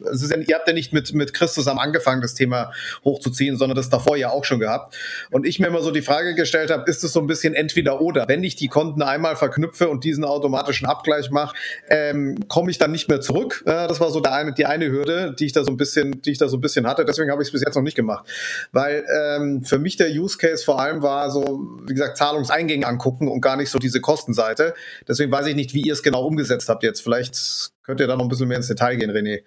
also 0.04 0.34
ihr 0.34 0.54
habt 0.54 0.68
ja 0.68 0.74
nicht 0.74 0.92
mit, 0.92 1.14
mit 1.14 1.32
Chris 1.32 1.54
zusammen 1.54 1.80
angefangen, 1.80 2.20
das 2.20 2.34
Thema 2.34 2.70
hochzuziehen, 3.02 3.56
sondern 3.56 3.76
das 3.76 3.88
davor 3.88 4.18
ja 4.18 4.28
auch 4.28 4.44
schon 4.44 4.60
gehabt. 4.60 4.94
Und 5.30 5.46
ich 5.46 5.58
mir 5.58 5.68
immer 5.68 5.80
so 5.80 5.90
die 5.90 6.02
Frage 6.02 6.34
gestellt 6.34 6.70
habe, 6.70 6.84
ist 6.90 7.02
es 7.02 7.14
so 7.14 7.20
ein 7.20 7.26
bisschen 7.26 7.54
entweder 7.54 8.02
oder? 8.02 8.28
Wenn 8.28 8.44
ich 8.44 8.56
die 8.56 8.68
Konten 8.68 9.00
einmal 9.00 9.36
verknüpfe 9.36 9.88
und 9.88 10.04
diesen 10.04 10.26
automatischen 10.26 10.86
Abgleich 10.86 11.30
mache, 11.30 11.56
ähm, 11.88 12.46
komme 12.48 12.70
ich 12.70 12.76
dann 12.76 12.92
nicht 12.92 13.08
mehr 13.08 13.22
zurück. 13.22 13.62
Äh, 13.64 13.88
das 13.88 14.00
war 14.00 14.10
so 14.10 14.20
der 14.20 14.34
eine, 14.34 14.52
die 14.52 14.66
eine 14.66 14.90
Hürde, 14.90 15.34
die 15.38 15.46
ich 15.46 15.54
da 15.54 15.64
so 15.64 15.70
ein 15.70 15.78
bisschen, 15.78 16.20
die 16.20 16.32
ich 16.32 16.38
da 16.38 16.46
so 16.46 16.58
ein 16.58 16.60
bisschen 16.60 16.86
hatte. 16.86 17.06
Deswegen 17.06 17.30
habe 17.30 17.40
ich 17.40 17.48
es 17.48 17.52
bis 17.52 17.62
jetzt 17.62 17.74
noch 17.74 17.82
nicht 17.82 17.96
gemacht. 17.96 18.28
Weil 18.70 19.02
ähm, 19.10 19.45
ähm, 19.46 19.64
für 19.64 19.78
mich 19.78 19.96
der 19.96 20.10
Use 20.10 20.38
Case 20.38 20.64
vor 20.64 20.80
allem 20.80 21.02
war 21.02 21.30
so, 21.30 21.42
wie 21.86 21.94
gesagt, 21.94 22.16
Zahlungseingänge 22.16 22.86
angucken 22.86 23.28
und 23.28 23.40
gar 23.40 23.56
nicht 23.56 23.70
so 23.70 23.78
diese 23.78 24.00
Kostenseite. 24.00 24.74
Deswegen 25.06 25.30
weiß 25.30 25.46
ich 25.46 25.54
nicht, 25.54 25.74
wie 25.74 25.82
ihr 25.82 25.92
es 25.92 26.02
genau 26.02 26.24
umgesetzt 26.24 26.68
habt 26.68 26.82
jetzt. 26.82 27.02
Vielleicht 27.02 27.72
könnt 27.82 28.00
ihr 28.00 28.06
da 28.06 28.16
noch 28.16 28.24
ein 28.24 28.28
bisschen 28.28 28.48
mehr 28.48 28.58
ins 28.58 28.68
Detail 28.68 28.96
gehen, 28.96 29.10
René. 29.10 29.42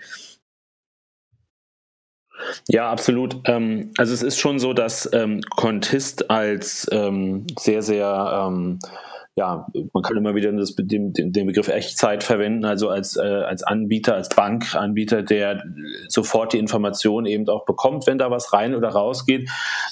Ja, 2.68 2.90
absolut. 2.90 3.42
Ähm, 3.46 3.92
also 3.98 4.14
es 4.14 4.24
ist 4.24 4.40
schon 4.40 4.60
so, 4.60 4.74
dass 4.74 5.10
ähm, 5.12 5.42
Contist 5.50 6.30
als 6.30 6.84
sehr, 6.84 7.82
sehr 7.82 8.52
ja, 9.40 9.66
man 9.94 10.04
kann 10.04 10.18
immer 10.18 10.36
wieder 10.36 10.52
das, 10.52 10.76
den, 10.76 11.14
den 11.14 11.48
Begriff 11.48 11.70
Echtzeit 11.70 12.26
verwenden, 12.26 12.66
also 12.66 12.90
als, 12.90 13.16
äh, 13.16 13.22
als 13.22 13.64
Anbieter, 13.64 14.16
als 14.16 14.28
Bankanbieter, 14.28 15.24
der 15.24 15.64
sofort 16.10 16.52
die 16.52 16.58
Information 16.58 17.26
eben 17.26 17.48
auch 17.48 17.64
bekommt, 17.64 18.06
wenn 18.06 18.18
da 18.18 18.30
was 18.32 18.52
rein 18.52 18.76
oder 18.76 18.90
rausgeht, 18.90 19.50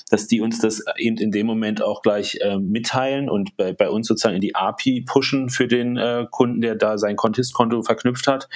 dass 0.10 0.28
die 0.28 0.42
uns 0.42 0.60
das 0.60 0.84
eben 0.98 1.16
in 1.16 1.32
dem 1.32 1.48
Moment 1.48 1.82
auch 1.82 2.02
gleich 2.02 2.40
äh, 2.42 2.58
mitteilen 2.58 3.30
und 3.30 3.56
bei, 3.56 3.72
bei, 3.72 3.90
uns 3.90 4.08
sozusagen 4.08 4.36
in 4.36 4.42
die 4.42 4.54
API 4.54 5.06
pushen 5.08 5.50
für 5.50 5.70
den 5.70 5.96
äh, 5.96 6.26
Kunden, 6.30 6.60
der 6.60 6.76
da 6.76 6.98
sein 6.98 7.16
Contist-Konto 7.16 7.84
verknüpft 7.84 8.28
hat. 8.28 8.50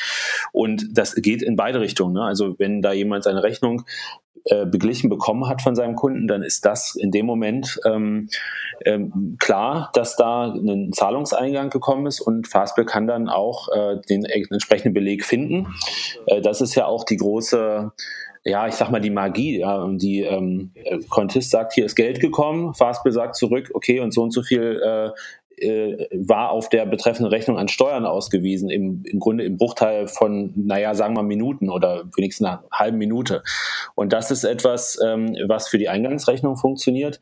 Und 0.51 0.89
das 0.91 1.15
geht 1.15 1.41
in 1.41 1.55
beide 1.55 1.79
Richtungen. 1.79 2.15
Ne? 2.15 2.23
Also 2.23 2.55
wenn 2.59 2.81
da 2.81 2.91
jemand 2.91 3.23
seine 3.23 3.43
Rechnung 3.43 3.85
äh, 4.45 4.65
beglichen 4.65 5.09
bekommen 5.09 5.47
hat 5.47 5.61
von 5.61 5.75
seinem 5.75 5.95
Kunden, 5.95 6.27
dann 6.27 6.41
ist 6.41 6.65
das 6.65 6.95
in 6.95 7.11
dem 7.11 7.25
Moment 7.25 7.79
ähm, 7.85 8.29
ähm, 8.85 9.37
klar, 9.39 9.91
dass 9.93 10.15
da 10.15 10.51
ein 10.53 10.91
Zahlungseingang 10.93 11.69
gekommen 11.69 12.07
ist 12.07 12.21
und 12.21 12.47
Fastbill 12.47 12.85
kann 12.85 13.07
dann 13.07 13.29
auch 13.29 13.69
äh, 13.69 13.99
den 14.09 14.25
entsprechenden 14.25 14.93
Beleg 14.93 15.25
finden. 15.25 15.67
Äh, 16.25 16.41
das 16.41 16.61
ist 16.61 16.75
ja 16.75 16.85
auch 16.85 17.03
die 17.03 17.17
große 17.17 17.91
ja, 18.43 18.67
ich 18.67 18.73
sag 18.73 18.89
mal, 18.89 18.99
die 18.99 19.11
Magie, 19.11 19.59
ja, 19.59 19.87
die 19.87 20.21
ähm, 20.21 20.71
Contist 21.09 21.51
sagt, 21.51 21.73
hier 21.73 21.85
ist 21.85 21.95
Geld 21.95 22.19
gekommen, 22.19 22.73
Fastbill 22.73 23.11
sagt 23.11 23.35
zurück, 23.35 23.69
okay, 23.75 23.99
und 23.99 24.15
so 24.15 24.23
und 24.23 24.31
so 24.31 24.41
viel 24.41 24.81
äh, 25.61 26.07
war 26.13 26.51
auf 26.51 26.69
der 26.69 26.85
betreffenden 26.85 27.31
Rechnung 27.31 27.57
an 27.57 27.67
Steuern 27.67 28.05
ausgewiesen, 28.05 28.69
im, 28.69 29.03
im 29.05 29.19
Grunde 29.19 29.43
im 29.43 29.57
Bruchteil 29.57 30.07
von, 30.07 30.53
naja, 30.55 30.93
sagen 30.93 31.15
wir 31.15 31.23
Minuten 31.23 31.69
oder 31.69 32.05
wenigstens 32.15 32.47
einer 32.47 32.63
halben 32.71 32.97
Minute. 32.97 33.43
Und 33.95 34.13
das 34.13 34.31
ist 34.31 34.43
etwas, 34.43 34.99
ähm, 35.03 35.35
was 35.47 35.67
für 35.67 35.77
die 35.77 35.89
Eingangsrechnung 35.89 36.57
funktioniert 36.57 37.19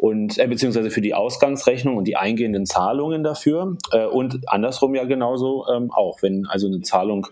und 0.00 0.38
äh, 0.38 0.46
beziehungsweise 0.46 0.90
für 0.90 1.02
die 1.02 1.12
Ausgangsrechnung 1.12 1.98
und 1.98 2.04
die 2.04 2.16
eingehenden 2.16 2.64
Zahlungen 2.64 3.22
dafür 3.22 3.76
äh, 3.92 4.06
und 4.06 4.48
andersrum 4.48 4.94
ja 4.94 5.04
genauso 5.04 5.66
ähm, 5.70 5.90
auch, 5.90 6.22
wenn 6.22 6.46
also 6.46 6.68
eine 6.68 6.80
Zahlung 6.80 7.26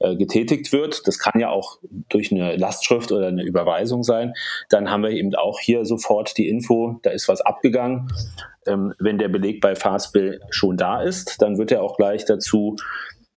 äh, 0.00 0.16
getätigt 0.16 0.72
wird, 0.72 1.06
das 1.06 1.18
kann 1.18 1.38
ja 1.38 1.50
auch 1.50 1.80
durch 2.08 2.32
eine 2.32 2.56
Lastschrift 2.56 3.12
oder 3.12 3.28
eine 3.28 3.42
Überweisung 3.42 4.02
sein, 4.04 4.32
dann 4.70 4.90
haben 4.90 5.02
wir 5.02 5.10
eben 5.10 5.34
auch 5.34 5.60
hier 5.60 5.84
sofort 5.84 6.38
die 6.38 6.48
Info, 6.48 6.98
da 7.02 7.10
ist 7.10 7.28
was 7.28 7.42
abgegangen. 7.42 8.10
Ähm, 8.66 8.94
wenn 8.98 9.18
der 9.18 9.28
Beleg 9.28 9.60
bei 9.60 9.74
Fastbill 9.74 10.40
schon 10.48 10.78
da 10.78 11.02
ist, 11.02 11.42
dann 11.42 11.58
wird 11.58 11.72
er 11.72 11.82
auch 11.82 11.98
gleich 11.98 12.24
dazu 12.24 12.76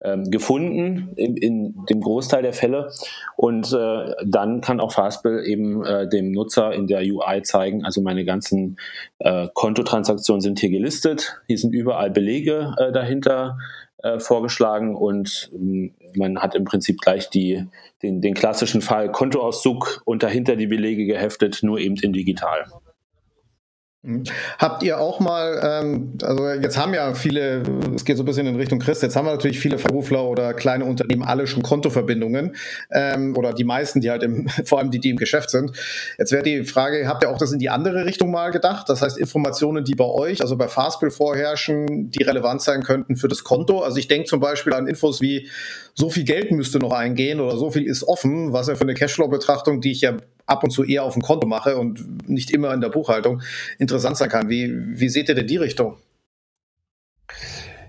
ähm, 0.02 0.30
gefunden 0.30 1.14
in, 1.16 1.38
in, 1.38 1.86
dem 1.90 2.02
Großteil 2.02 2.42
der 2.42 2.54
Fälle. 2.54 2.92
Und 3.36 3.74
äh, 3.74 4.14
dann 4.26 4.62
kann 4.62 4.80
auch 4.80 4.92
Fastbill 4.92 5.44
eben 5.46 5.84
äh, 5.86 6.08
dem 6.08 6.32
Nutzer 6.32 6.74
in 6.74 6.88
der 6.88 7.02
UI 7.02 7.42
zeigen, 7.44 7.84
also 7.86 8.02
meine 8.02 8.26
ganzen 8.26 8.78
äh, 9.20 9.48
Kontotransaktionen 9.54 10.42
sind 10.42 10.60
hier 10.60 10.70
gelistet, 10.70 11.42
hier 11.48 11.58
sind 11.58 11.74
überall 11.74 12.12
Belege 12.12 12.74
äh, 12.78 12.92
dahinter 12.92 13.58
äh, 14.04 14.20
vorgeschlagen 14.20 14.96
und 14.96 15.50
ähm, 15.54 15.96
man 16.16 16.40
hat 16.40 16.56
im 16.56 16.66
Prinzip 16.66 17.02
gleich 17.02 17.30
die, 17.30 17.66
den, 18.04 18.22
den 18.22 18.34
klassischen 18.34 18.82
Fall 18.82 19.12
Kontoauszug 19.12 20.02
und 20.06 20.24
dahinter 20.24 20.56
die 20.56 20.68
Belege 20.68 21.06
geheftet, 21.06 21.60
nur 21.64 21.80
eben 21.80 21.96
in 21.96 22.14
digital. 22.14 22.66
Habt 24.60 24.84
ihr 24.84 25.00
auch 25.00 25.20
mal, 25.20 25.60
ähm, 25.64 26.14
also 26.22 26.48
jetzt 26.50 26.78
haben 26.78 26.94
ja 26.94 27.14
viele, 27.14 27.64
es 27.96 28.06
geht 28.06 28.18
so 28.18 28.24
ein 28.24 28.26
bisschen 28.26 28.46
in 28.46 28.56
Richtung 28.56 28.80
Christ, 28.80 29.02
jetzt 29.02 29.16
haben 29.16 29.26
wir 29.26 29.32
natürlich 29.32 29.60
viele 29.60 29.78
Verrufler 29.80 30.24
oder 30.26 30.54
kleine 30.54 30.86
Unternehmen 30.86 31.24
alle 31.24 31.48
schon 31.48 31.64
Kontoverbindungen 31.64 32.56
ähm, 32.92 33.36
oder 33.36 33.54
die 33.54 33.64
meisten, 33.64 34.02
die 34.02 34.12
halt 34.12 34.24
im, 34.24 34.48
vor 34.66 34.80
allem 34.80 34.92
die, 34.92 35.00
die 35.00 35.10
im 35.10 35.18
Geschäft 35.18 35.50
sind. 35.50 35.72
Jetzt 36.18 36.32
wäre 36.32 36.44
die 36.44 36.64
Frage, 36.66 37.08
habt 37.08 37.24
ihr 37.24 37.30
auch 37.30 37.38
das 37.38 37.52
in 37.52 37.60
die 37.60 37.70
andere 37.70 38.06
Richtung 38.06 38.32
mal 38.32 38.52
gedacht? 38.52 38.90
Das 38.90 39.02
heißt 39.02 39.18
Informationen, 39.18 39.84
die 39.84 39.96
bei 39.96 40.06
euch, 40.06 40.42
also 40.42 40.56
bei 40.56 40.68
Fastbill 40.68 41.10
vorherrschen, 41.10 42.12
die 42.12 42.24
relevant 42.24 42.62
sein 42.62 42.84
könnten 42.84 43.16
für 43.16 43.28
das 43.28 43.44
Konto. 43.44 43.80
Also 43.80 43.98
ich 43.98 44.08
denke 44.08 44.28
zum 44.28 44.40
Beispiel 44.40 44.74
an 44.74 44.88
Infos 44.88 45.22
wie, 45.22 45.50
so 45.96 46.10
viel 46.10 46.26
Geld 46.26 46.52
müsste 46.52 46.78
noch 46.78 46.92
eingehen 46.92 47.40
oder 47.40 47.58
so 47.58 47.72
viel 47.72 47.86
ist 47.86 48.04
offen, 48.04 48.52
was 48.52 48.68
ja 48.68 48.76
für 48.76 48.82
eine 48.82 48.94
Cashflow-Betrachtung, 48.94 49.80
die 49.80 49.92
ich 49.92 50.02
ja 50.02 50.18
ab 50.46 50.64
und 50.64 50.72
zu 50.72 50.84
eher 50.84 51.04
auf 51.04 51.14
dem 51.14 51.22
Konto 51.22 51.48
mache 51.48 51.78
und 51.78 52.30
nicht 52.30 52.52
immer 52.52 52.74
in 52.74 52.82
der 52.82 52.90
Buchhaltung, 52.90 53.42
interessant 53.80 54.18
sein 54.18 54.30
kann. 54.30 54.50
Wie, 54.50 54.72
wie 55.00 55.10
seht 55.10 55.30
ihr 55.30 55.36
denn 55.36 55.48
die 55.48 55.58
Richtung? 55.58 55.98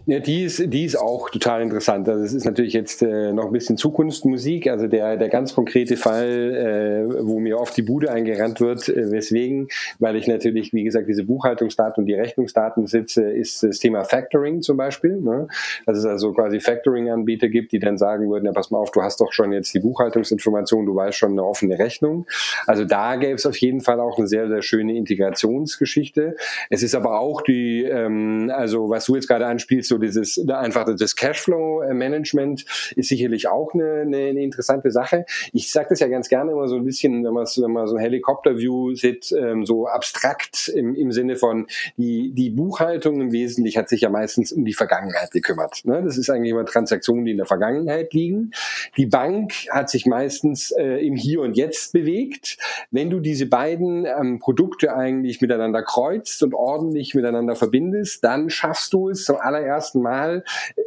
Ja, 0.09 0.21
die 0.21 0.45
ist, 0.45 0.73
die 0.73 0.85
ist 0.85 0.95
auch 0.95 1.31
total 1.31 1.63
interessant. 1.63 2.09
Also 2.09 2.23
es 2.23 2.33
ist 2.33 2.45
natürlich 2.45 2.75
jetzt 2.75 3.03
äh, 3.03 3.33
noch 3.33 3.47
ein 3.47 3.53
bisschen 3.53 3.77
Zukunftsmusik. 3.77 4.69
Also 4.69 4.87
der, 4.87 5.17
der 5.17 5.29
ganz 5.29 5.53
konkrete 5.53 5.97
Fall, 5.97 7.09
äh, 7.11 7.25
wo 7.25 7.41
mir 7.41 7.59
oft 7.59 7.77
die 7.77 7.83
Bude 7.83 8.13
eingerannt 8.13 8.61
wird, 8.61 8.89
äh, 8.89 9.11
weswegen, 9.11 9.67
weil 9.99 10.15
ich 10.15 10.29
natürlich, 10.29 10.73
wie 10.73 10.85
gesagt, 10.85 11.09
diese 11.09 11.25
Buchhaltungsdaten 11.25 12.03
und 12.03 12.07
die 12.07 12.15
Rechnungsdaten 12.15 12.87
sitze, 12.87 13.33
ist 13.33 13.65
das 13.65 13.81
Thema 13.81 14.05
Factoring 14.05 14.63
zum 14.63 14.77
Beispiel. 14.77 15.21
Ne? 15.21 15.49
Dass 15.87 15.99
es 15.99 16.05
also 16.05 16.33
quasi 16.33 16.61
Factoring-Anbieter 16.61 17.49
gibt, 17.49 17.73
die 17.73 17.81
dann 17.81 17.99
sagen 17.99 18.31
würden, 18.31 18.45
ja, 18.45 18.53
pass 18.53 18.71
mal 18.71 18.79
auf, 18.79 18.93
du 18.93 19.03
hast 19.03 19.21
doch 19.21 19.33
schon 19.33 19.53
jetzt 19.53 19.75
die 19.75 19.81
Buchhaltungsinformation, 19.81 20.87
du 20.87 20.95
weißt 20.95 21.19
schon 21.19 21.33
eine 21.33 21.43
offene 21.43 21.81
Rechnung. 21.81 22.27
Also 22.69 22.85
da 22.85 23.17
gäbe 23.17 23.35
es 23.35 23.45
auf 23.45 23.57
jeden 23.57 23.81
Fall 23.81 23.99
auch 23.99 24.19
eine 24.19 24.29
sehr, 24.29 24.47
sehr 24.47 24.63
schöne 24.63 24.97
Integrationsgeschichte. 24.97 26.37
Es 26.71 26.85
ist 26.85 26.95
aber 26.95 27.19
auch 27.19 27.43
die, 27.43 27.83
ähm, 27.83 28.53
also 28.55 28.89
was 28.89 29.07
du 29.07 29.17
jetzt 29.17 29.27
gerade 29.27 29.47
anspielst, 29.47 29.89
so 29.89 29.96
so 29.97 29.99
dieses 29.99 30.49
einfach 30.49 30.87
das 30.97 31.17
Cashflow-Management 31.17 32.65
ist 32.97 33.09
sicherlich 33.09 33.49
auch 33.49 33.73
eine, 33.75 34.03
eine, 34.03 34.17
eine 34.17 34.43
interessante 34.43 34.91
Sache. 34.91 35.25
Ich 35.53 35.73
sage 35.73 35.89
das 35.91 36.01
ja 36.01 36.09
ganz 36.09 36.29
gerne 36.29 36.53
immer 36.53 36.69
so 36.69 36.77
ein 36.77 36.85
bisschen, 36.85 37.25
wenn 37.25 37.33
man, 37.33 37.47
wenn 37.47 37.73
man 37.73 37.87
so 37.87 37.97
ein 37.97 38.01
Helikopter-View 38.01 38.95
sieht, 38.95 39.33
ähm, 39.33 39.65
so 39.65 39.87
abstrakt 39.87 40.69
im, 40.69 40.95
im 40.95 41.13
Sinne 41.13 41.37
von 41.37 41.67
die, 41.97 42.33
die 42.33 42.51
Buchhaltung 42.51 43.21
im 43.21 43.33
Wesentlichen 43.33 43.79
hat 43.79 43.89
sich 43.89 44.03
ja 44.03 44.11
meistens 44.11 44.53
um 44.53 44.65
die 44.65 44.75
Vergangenheit 44.75 45.31
gekümmert. 45.31 45.85
Ne? 45.85 46.03
Das 46.05 46.19
ist 46.19 46.31
eigentlich 46.31 46.53
immer 46.53 46.65
Transaktionen, 46.65 47.25
die 47.25 47.33
in 47.33 47.39
der 47.39 47.47
Vergangenheit 47.47 48.13
liegen. 48.13 48.53
Die 48.97 49.07
Bank 49.07 49.53
hat 49.71 49.91
sich 49.91 50.07
meistens 50.07 50.73
äh, 50.73 51.07
im 51.07 51.17
Hier 51.17 51.41
und 51.41 51.57
Jetzt 51.57 51.93
bewegt. 51.93 52.59
Wenn 52.91 53.11
du 53.11 53.21
diese 53.21 53.47
beiden 53.47 54.07
ähm, 54.07 54.39
Produkte 54.39 54.95
eigentlich 54.95 55.41
miteinander 55.41 55.83
kreuzt 55.83 56.43
und 56.43 56.55
ordentlich 56.55 57.15
miteinander 57.15 57.57
verbindest, 57.57 58.25
dann 58.25 58.51
schaffst 58.51 58.93
du 58.93 59.09
es 59.09 59.25
zum 59.25 59.37
allerersten 59.37 59.87
ersten 59.87 60.03
Mal 60.03 60.45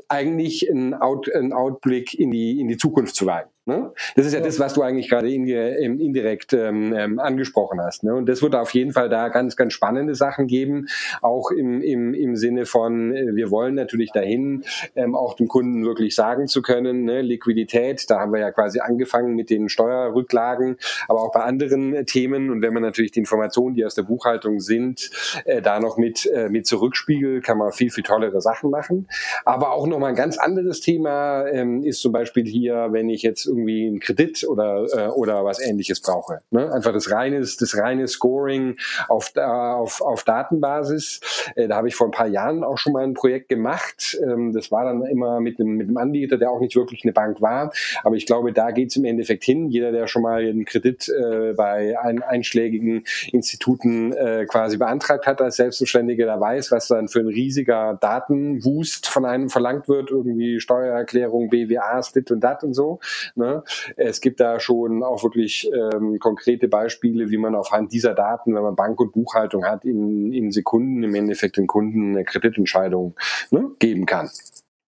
eigentlich 0.08 0.69
einen, 0.69 0.93
Out, 0.93 1.34
einen 1.34 1.54
Outblick 1.54 2.13
in 2.13 2.32
die, 2.32 2.60
in 2.60 2.67
die 2.67 2.78
Zukunft 2.78 3.15
zu 3.15 3.26
wagen. 3.26 3.50
Ne? 3.69 3.91
Das 4.15 4.25
ist 4.25 4.34
ja 4.34 4.39
das, 4.39 4.60
was 4.60 4.73
du 4.73 4.82
eigentlich 4.82 5.10
gerade 5.10 5.32
indirekt 5.32 6.53
ähm, 6.53 6.91
ähm, 6.97 7.19
angesprochen 7.19 7.79
hast. 7.79 8.03
Ne? 8.03 8.15
Und 8.15 8.27
das 8.27 8.41
wird 8.41 8.55
auf 8.55 8.73
jeden 8.73 8.93
Fall 8.93 9.10
da 9.10 9.29
ganz, 9.29 9.55
ganz 9.55 9.73
spannende 9.73 10.15
Sachen 10.15 10.47
geben, 10.47 10.88
auch 11.21 11.51
im, 11.51 11.82
im, 11.82 12.15
im 12.15 12.36
Sinne 12.36 12.65
von, 12.65 13.15
äh, 13.15 13.36
wir 13.36 13.51
wollen 13.51 13.75
natürlich 13.75 14.12
dahin, 14.12 14.63
ähm, 14.95 15.15
auch 15.15 15.36
dem 15.36 15.47
Kunden 15.47 15.86
wirklich 15.86 16.15
sagen 16.15 16.47
zu 16.47 16.63
können, 16.63 17.03
ne? 17.03 17.21
Liquidität, 17.21 18.10
da 18.10 18.19
haben 18.19 18.34
wir 18.34 18.39
ja 18.39 18.51
quasi 18.51 18.79
angefangen 18.79 19.36
mit 19.36 19.51
den 19.51 19.69
Steuerrücklagen, 19.69 20.77
aber 21.08 21.21
auch 21.21 21.32
bei 21.32 21.41
anderen 21.41 22.05
Themen. 22.08 22.49
Und 22.49 22.63
wenn 22.63 22.73
man 22.73 22.82
natürlich 22.82 23.12
die 23.12 23.19
Informationen, 23.19 23.75
die 23.75 23.86
aus 23.86 23.93
der 23.93 24.03
Buchhaltung 24.03 24.60
sind, 24.60 25.12
äh, 25.45 25.62
da 25.62 25.79
noch 25.79 25.97
mit, 25.97 26.25
äh, 26.25 26.49
mit 26.49 26.65
zurückspiegelt, 26.65 27.43
kann 27.43 27.60
man 27.60 27.71
viel, 27.71 27.91
viel 27.91 28.03
tollere 28.03 28.41
Sachen 28.41 28.71
machen. 28.71 29.08
Aber 29.45 29.73
auch 29.73 29.86
nochmal 29.86 30.10
ein 30.10 30.15
ganz 30.15 30.39
anderes 30.39 30.82
Thema 30.82 31.45
ähm, 31.47 31.84
ist 31.84 32.01
zum 32.01 32.12
Beispiel 32.12 32.47
hier, 32.47 32.88
wenn 32.91 33.10
ich 33.10 33.21
jetzt 33.21 33.45
irgendwie 33.60 33.88
einen 33.88 34.00
Kredit 34.00 34.45
oder, 34.48 34.86
äh, 34.91 35.08
oder 35.10 35.43
was 35.45 35.60
ähnliches 35.60 36.02
brauche. 36.02 36.41
Ne? 36.52 36.72
Einfach 36.72 36.93
das 36.93 37.12
reine, 37.12 37.39
das 37.39 37.78
reine 37.78 38.08
Scoring 38.08 38.78
auf, 39.08 39.36
auf, 39.36 40.02
auf 40.02 40.24
Datenbasis. 40.24 41.19
Äh, 41.56 41.67
da 41.67 41.78
habe 41.78 41.88
ich 41.88 41.95
vor 41.95 42.08
ein 42.08 42.12
paar 42.12 42.28
Jahren 42.28 42.63
auch 42.63 42.78
schon 42.78 42.93
mal 42.93 43.04
ein 43.04 43.13
Projekt 43.13 43.50
gemacht. 43.50 44.17
Ähm, 44.24 44.54
das 44.54 44.72
war 44.72 44.86
dann 44.86 45.04
immer 45.06 45.39
mit 45.39 45.60
einem, 45.60 45.76
mit 45.76 45.88
einem 45.88 45.98
Anbieter, 45.98 46.38
der 46.38 46.52
auch 46.52 46.60
nicht 46.60 46.76
wirklich 46.76 47.04
eine 47.04 47.13
Bank 47.13 47.41
war. 47.41 47.72
Aber 48.04 48.15
ich 48.15 48.26
glaube, 48.26 48.54
da 48.54 48.72
geht 48.72 48.89
es 48.89 48.95
im 48.95 49.06
Endeffekt 49.06 49.43
hin. 49.43 49.69
Jeder, 49.69 49.91
der 49.91 50.08
schon 50.08 50.22
mal 50.22 50.41
einen 50.41 50.65
Kredit 50.65 51.10
äh, 51.10 51.54
bei 51.54 52.00
ein, 52.00 52.24
einschlägigen 52.24 53.04
Instituten 53.32 54.13
äh, 54.13 54.45
quasi 54.45 54.78
beantragt 54.78 55.28
hat 55.28 55.41
als 55.41 55.58
Selbstständiger, 55.58 56.26
der 56.26 56.39
weiß, 56.39 56.72
was 56.72 56.88
dann 56.88 57.08
für 57.08 57.19
ein 57.19 57.28
riesiger 57.28 57.98
Datenwust 58.00 59.08
von 59.08 59.26
einem 59.26 59.50
verlangt 59.50 59.88
wird. 59.88 60.12
Irgendwie 60.12 60.60
Steuererklärung, 60.60 61.50
BWAs, 61.50 62.12
dit 62.12 62.32
und 62.32 62.41
dat 62.41 62.63
und 62.63 62.74
so. 62.74 63.00
Ne? 63.36 63.48
Es 63.95 64.21
gibt 64.21 64.39
da 64.39 64.59
schon 64.59 65.03
auch 65.03 65.23
wirklich 65.23 65.69
ähm, 65.73 66.19
konkrete 66.19 66.67
Beispiele, 66.67 67.29
wie 67.29 67.38
man 67.38 67.55
aufhand 67.55 67.91
dieser 67.91 68.13
Daten, 68.13 68.55
wenn 68.55 68.63
man 68.63 68.75
Bank- 68.75 68.99
und 68.99 69.12
Buchhaltung 69.12 69.65
hat, 69.65 69.85
in, 69.85 70.31
in 70.33 70.51
Sekunden 70.51 71.03
im 71.03 71.15
Endeffekt 71.15 71.57
den 71.57 71.67
Kunden 71.67 72.12
eine 72.15 72.25
Kreditentscheidung 72.25 73.15
ne, 73.51 73.71
geben 73.79 74.05
kann. 74.05 74.29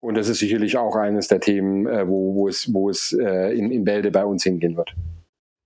Und 0.00 0.16
das 0.16 0.28
ist 0.28 0.38
sicherlich 0.38 0.78
auch 0.78 0.96
eines 0.96 1.28
der 1.28 1.40
Themen, 1.40 1.86
äh, 1.86 2.08
wo, 2.08 2.34
wo 2.34 2.48
es, 2.48 2.72
wo 2.72 2.88
es 2.88 3.12
äh, 3.12 3.52
in, 3.56 3.70
in 3.70 3.84
Bälde 3.84 4.10
bei 4.10 4.24
uns 4.24 4.42
hingehen 4.44 4.76
wird. 4.76 4.94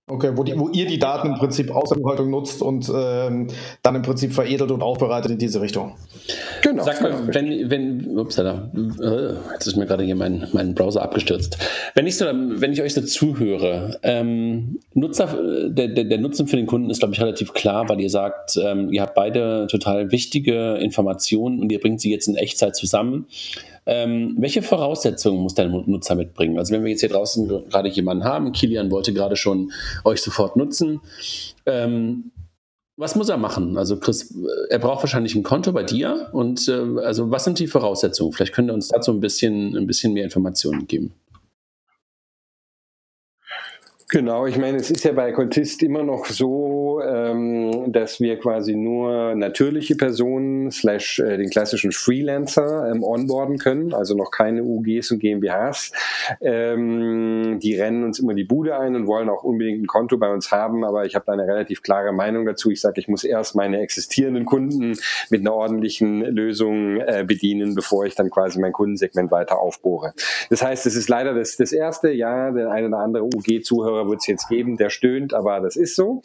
Okay, 0.07 0.33
wo, 0.35 0.43
die, 0.43 0.55
wo 0.55 0.69
ihr 0.69 0.85
die 0.85 0.99
Daten 0.99 1.29
im 1.29 1.33
Prinzip 1.33 1.71
aus 1.71 1.89
der 1.89 1.95
Buchhaltung 1.95 2.29
nutzt 2.29 2.61
und 2.61 2.91
ähm, 2.95 3.47
dann 3.81 3.95
im 3.95 4.03
Prinzip 4.03 4.33
veredelt 4.33 4.69
und 4.69 4.83
aufbereitet 4.83 5.31
in 5.31 5.39
diese 5.39 5.61
Richtung. 5.61 5.95
Genau. 6.61 6.83
Sag 6.83 7.01
mal, 7.01 7.33
wenn, 7.33 7.71
wenn, 7.71 8.15
upsala, 8.15 8.69
äh, 8.75 9.33
jetzt 9.53 9.65
ist 9.65 9.77
mir 9.77 9.87
gerade 9.87 10.03
hier 10.03 10.15
mein, 10.15 10.47
mein 10.53 10.75
Browser 10.75 11.01
abgestürzt. 11.01 11.57
Wenn 11.95 12.05
ich, 12.05 12.17
so, 12.17 12.25
wenn 12.27 12.71
ich 12.71 12.83
euch 12.83 12.93
so 12.93 13.01
zuhöre, 13.01 13.99
ähm, 14.03 14.77
Nutzer, 14.93 15.39
der, 15.69 15.87
der, 15.87 16.03
der 16.03 16.17
Nutzen 16.19 16.45
für 16.45 16.57
den 16.57 16.67
Kunden 16.67 16.91
ist, 16.91 16.99
glaube 16.99 17.15
ich, 17.15 17.21
relativ 17.21 17.53
klar, 17.53 17.89
weil 17.89 17.99
ihr 17.99 18.11
sagt, 18.11 18.59
ähm, 18.63 18.93
ihr 18.93 19.01
habt 19.01 19.15
beide 19.15 19.65
total 19.71 20.11
wichtige 20.11 20.75
Informationen 20.75 21.59
und 21.59 21.71
ihr 21.71 21.79
bringt 21.79 21.99
sie 21.99 22.11
jetzt 22.11 22.27
in 22.27 22.35
Echtzeit 22.35 22.75
zusammen. 22.75 23.25
Ähm, 23.85 24.35
welche 24.39 24.61
Voraussetzungen 24.61 25.41
muss 25.41 25.53
der 25.53 25.67
Nutzer 25.67 26.15
mitbringen? 26.15 26.57
Also 26.57 26.73
wenn 26.73 26.83
wir 26.83 26.91
jetzt 26.91 27.01
hier 27.01 27.09
draußen 27.09 27.47
gerade 27.69 27.89
jemanden 27.89 28.23
haben, 28.23 28.51
Kilian 28.51 28.89
wollte 28.89 29.13
gerade 29.13 29.35
schon 29.35 29.71
euch 30.03 30.21
sofort 30.21 30.55
nutzen. 30.55 31.01
Ähm, 31.65 32.31
was 32.97 33.15
muss 33.15 33.29
er 33.29 33.37
machen? 33.37 33.77
Also 33.77 33.97
Chris, 33.97 34.33
er 34.69 34.79
braucht 34.79 35.03
wahrscheinlich 35.03 35.35
ein 35.35 35.43
Konto 35.43 35.73
bei 35.73 35.83
dir 35.83 36.29
und 36.31 36.67
äh, 36.67 37.01
also 37.03 37.29
was 37.29 37.43
sind 37.43 37.59
die 37.59 37.67
Voraussetzungen? 37.67 38.31
Vielleicht 38.31 38.53
könnt 38.53 38.69
ihr 38.69 38.73
uns 38.73 38.87
dazu 38.87 39.11
ein 39.11 39.19
bisschen, 39.19 39.75
ein 39.75 39.85
bisschen 39.85 40.13
mehr 40.13 40.23
Informationen 40.23 40.87
geben. 40.87 41.13
Genau, 44.09 44.45
ich 44.45 44.55
meine, 44.59 44.77
es 44.77 44.91
ist 44.91 45.03
ja 45.03 45.13
bei 45.13 45.31
Contist 45.31 45.81
immer 45.81 46.03
noch 46.03 46.27
so, 46.27 47.01
ähm, 47.03 47.91
dass 47.91 48.19
wir 48.19 48.37
quasi 48.37 48.75
nur 48.75 49.33
natürliche 49.33 49.95
Personen 49.95 50.69
slash 50.69 51.17
äh, 51.17 51.37
den 51.37 51.49
klassischen 51.49 51.91
Freelancer 51.91 52.87
ähm, 52.91 53.03
onboarden 53.03 53.57
können, 53.57 53.95
also 53.95 54.15
noch 54.15 54.29
keine 54.29 54.63
UGs 54.63 55.09
und 55.09 55.19
GmbHs. 55.19 55.91
Ähm, 56.39 57.57
die 57.59 57.79
rennen 57.79 58.03
uns 58.03 58.19
immer 58.19 58.35
die 58.35 58.43
Bude 58.43 58.77
ein 58.77 58.95
und 58.95 59.07
wollen 59.07 59.27
auch 59.27 59.43
unbedingt 59.43 59.81
ein 59.81 59.87
Konto 59.87 60.19
bei 60.19 60.31
uns 60.31 60.51
haben, 60.51 60.83
aber 60.85 61.05
ich 61.05 61.15
habe 61.15 61.25
da 61.25 61.33
eine 61.33 61.47
relativ 61.47 61.81
klare 61.81 62.13
Meinung 62.13 62.45
dazu. 62.45 62.69
Ich 62.69 62.81
sage, 62.81 63.01
ich 63.01 63.07
muss 63.07 63.23
erst 63.23 63.55
meine 63.55 63.79
existierenden 63.79 64.45
Kunden 64.45 64.99
mit 65.31 65.41
einer 65.41 65.55
ordentlichen 65.55 66.21
Lösung 66.21 66.97
äh, 66.99 67.23
bedienen, 67.25 67.73
bevor 67.73 68.05
ich 68.05 68.13
dann 68.13 68.29
quasi 68.29 68.59
mein 68.59 68.71
Kundensegment 68.71 69.31
weiter 69.31 69.57
aufbohre. 69.57 70.13
Das 70.51 70.61
heißt, 70.61 70.85
es 70.85 70.95
ist 70.95 71.09
leider 71.09 71.33
das, 71.33 71.57
das 71.57 71.71
erste, 71.71 72.11
ja, 72.11 72.51
der 72.51 72.69
eine 72.69 72.87
oder 72.87 72.99
andere 72.99 73.23
UG-Zuhörer 73.23 73.94
Zuhörer 73.95 74.09
wird 74.09 74.19
es 74.19 74.27
jetzt 74.27 74.49
geben, 74.49 74.77
der 74.77 74.89
stöhnt, 74.89 75.33
aber 75.33 75.59
das 75.59 75.75
ist 75.75 75.95
so. 75.95 76.21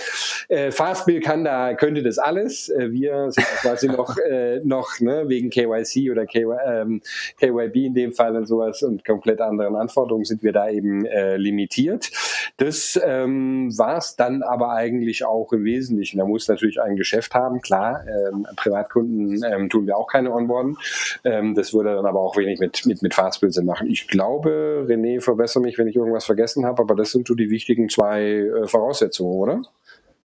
Äh, 0.48 0.70
Fastbill 0.70 1.20
kann 1.20 1.44
da, 1.44 1.74
könnte 1.74 2.02
das 2.02 2.18
alles. 2.18 2.68
Äh, 2.68 2.90
wir 2.92 3.30
sind 3.30 3.46
quasi 3.62 3.88
noch, 3.88 4.16
äh, 4.18 4.60
noch 4.64 5.00
ne, 5.00 5.24
wegen 5.28 5.50
KYC 5.50 6.10
oder 6.10 6.26
KY, 6.26 6.56
ähm, 6.66 7.02
KYB 7.38 7.76
in 7.86 7.94
dem 7.94 8.12
Fall 8.12 8.36
und 8.36 8.46
sowas 8.46 8.82
und 8.82 9.04
komplett 9.04 9.40
anderen 9.40 9.76
Anforderungen 9.76 10.24
sind 10.24 10.42
wir 10.42 10.52
da 10.52 10.68
eben 10.68 11.04
äh, 11.06 11.36
limitiert. 11.36 12.10
Das 12.56 13.00
ähm, 13.02 13.76
war 13.78 13.98
es 13.98 14.16
dann 14.16 14.42
aber 14.42 14.72
eigentlich 14.72 15.24
auch 15.24 15.52
im 15.52 15.64
Wesentlichen. 15.64 16.18
Da 16.18 16.24
muss 16.24 16.48
natürlich 16.48 16.80
ein 16.80 16.96
Geschäft 16.96 17.34
haben, 17.34 17.60
klar. 17.60 18.04
Ähm, 18.06 18.46
Privatkunden 18.56 19.42
ähm, 19.44 19.68
tun 19.68 19.86
wir 19.86 19.96
auch 19.96 20.06
keine 20.06 20.32
Onboarden. 20.32 20.76
Ähm, 21.24 21.54
das 21.54 21.72
würde 21.72 21.94
dann 21.94 22.06
aber 22.06 22.20
auch 22.20 22.36
wenig 22.36 22.58
mit, 22.58 22.84
mit, 22.86 23.02
mit 23.02 23.14
Fastbill 23.14 23.50
machen. 23.62 23.88
Ich 23.88 24.08
glaube, 24.08 24.86
René, 24.88 25.20
verbessere 25.20 25.62
mich, 25.62 25.78
wenn 25.78 25.88
ich 25.88 25.96
irgendwas 25.96 26.24
vergessen 26.24 26.66
habe, 26.66 26.82
aber 26.82 26.94
das 26.94 27.10
sind 27.10 27.26
so 27.26 27.34
die 27.34 27.50
wichtigen 27.60 27.88
zwei 27.88 28.22
äh, 28.22 28.66
Voraussetzungen, 28.66 29.38
oder? 29.38 29.62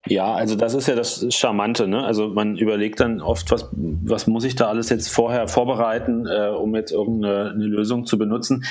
Ja, 0.06 0.34
also 0.34 0.54
das 0.54 0.74
ist 0.74 0.86
ja 0.86 0.94
das 0.94 1.26
Charmante. 1.30 1.88
Ne? 1.88 2.04
Also 2.04 2.28
man 2.28 2.58
überlegt 2.58 3.00
dann 3.00 3.22
oft, 3.22 3.50
was, 3.50 3.70
was 3.72 4.26
muss 4.26 4.44
ich 4.44 4.54
da 4.54 4.68
alles 4.68 4.90
jetzt 4.90 5.08
vorher 5.08 5.48
vorbereiten, 5.48 6.26
äh, 6.26 6.48
um 6.48 6.74
jetzt 6.74 6.92
irgendeine 6.92 7.52
Lösung 7.54 8.04
zu 8.04 8.18
benutzen 8.18 8.64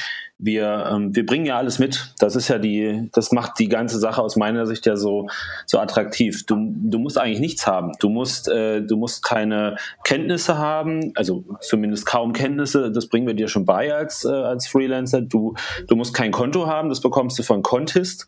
wir, 0.43 0.89
ähm, 0.91 1.15
wir 1.15 1.25
bringen 1.25 1.45
ja 1.45 1.57
alles 1.57 1.79
mit. 1.79 2.13
Das 2.19 2.35
ist 2.35 2.47
ja 2.49 2.57
die, 2.57 3.09
das 3.13 3.31
macht 3.31 3.59
die 3.59 3.69
ganze 3.69 3.97
Sache 3.99 4.21
aus 4.21 4.35
meiner 4.35 4.65
Sicht 4.65 4.85
ja 4.85 4.95
so, 4.95 5.27
so 5.65 5.79
attraktiv. 5.79 6.45
Du, 6.45 6.55
du 6.57 6.99
musst 6.99 7.17
eigentlich 7.17 7.39
nichts 7.39 7.65
haben. 7.65 7.93
Du 7.99 8.09
musst, 8.09 8.49
äh, 8.49 8.81
du 8.81 8.97
musst 8.97 9.23
keine 9.23 9.77
Kenntnisse 10.03 10.57
haben, 10.57 11.13
also 11.15 11.43
zumindest 11.61 12.05
kaum 12.05 12.33
Kenntnisse. 12.33 12.91
Das 12.91 13.07
bringen 13.07 13.27
wir 13.27 13.33
dir 13.33 13.47
schon 13.47 13.65
bei 13.65 13.93
als, 13.93 14.25
äh, 14.25 14.29
als 14.29 14.67
Freelancer. 14.67 15.21
Du, 15.21 15.53
du 15.87 15.95
musst 15.95 16.13
kein 16.13 16.31
Konto 16.31 16.67
haben. 16.67 16.89
Das 16.89 17.01
bekommst 17.01 17.39
du 17.39 17.43
von 17.43 17.63
Contist. 17.63 18.27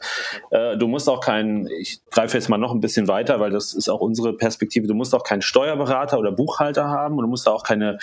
Äh, 0.51 0.77
du 0.77 0.87
musst 0.87 1.09
auch 1.09 1.19
keinen, 1.19 1.67
ich 1.79 1.99
greife 2.11 2.37
jetzt 2.37 2.49
mal 2.49 2.57
noch 2.57 2.71
ein 2.71 2.79
bisschen 2.79 3.07
weiter, 3.07 3.39
weil 3.39 3.51
das 3.51 3.73
ist 3.73 3.89
auch 3.89 3.99
unsere 3.99 4.35
Perspektive. 4.37 4.87
Du 4.87 4.93
musst 4.93 5.13
auch 5.13 5.23
keinen 5.23 5.41
Steuerberater 5.41 6.17
oder 6.17 6.31
Buchhalter 6.31 6.87
haben 6.87 7.17
und 7.17 7.23
du 7.23 7.29
musst 7.29 7.47
auch 7.47 7.63
keine, 7.63 7.97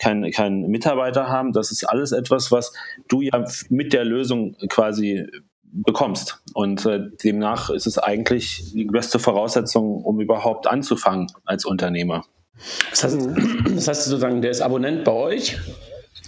keinen 0.00 0.30
kein 0.30 0.62
Mitarbeiter 0.68 1.28
haben. 1.28 1.52
Das 1.52 1.72
ist 1.72 1.84
alles 1.84 2.12
etwas, 2.12 2.52
was 2.52 2.72
du 3.08 3.22
ja 3.22 3.44
mit 3.70 3.92
der 3.92 4.04
Lösung 4.04 4.56
quasi 4.68 5.26
bekommst. 5.62 6.42
Und 6.54 6.86
äh, 6.86 7.00
demnach 7.22 7.70
ist 7.70 7.86
es 7.86 7.98
eigentlich 7.98 8.72
die 8.72 8.84
beste 8.84 9.18
Voraussetzung, 9.18 10.02
um 10.04 10.20
überhaupt 10.20 10.66
anzufangen 10.66 11.26
als 11.44 11.64
Unternehmer. 11.64 12.24
Das 12.90 13.04
heißt, 13.04 13.18
das 13.74 13.88
heißt 13.88 14.04
sozusagen, 14.04 14.40
der 14.40 14.50
ist 14.50 14.62
Abonnent 14.62 15.04
bei 15.04 15.12
euch 15.12 15.58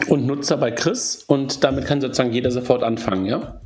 und 0.08 0.26
Nutzer 0.26 0.56
bei 0.56 0.70
Chris 0.70 1.24
und 1.26 1.64
damit 1.64 1.86
kann 1.86 2.00
sozusagen 2.00 2.32
jeder 2.32 2.50
sofort 2.50 2.82
anfangen, 2.82 3.24
ja? 3.26 3.60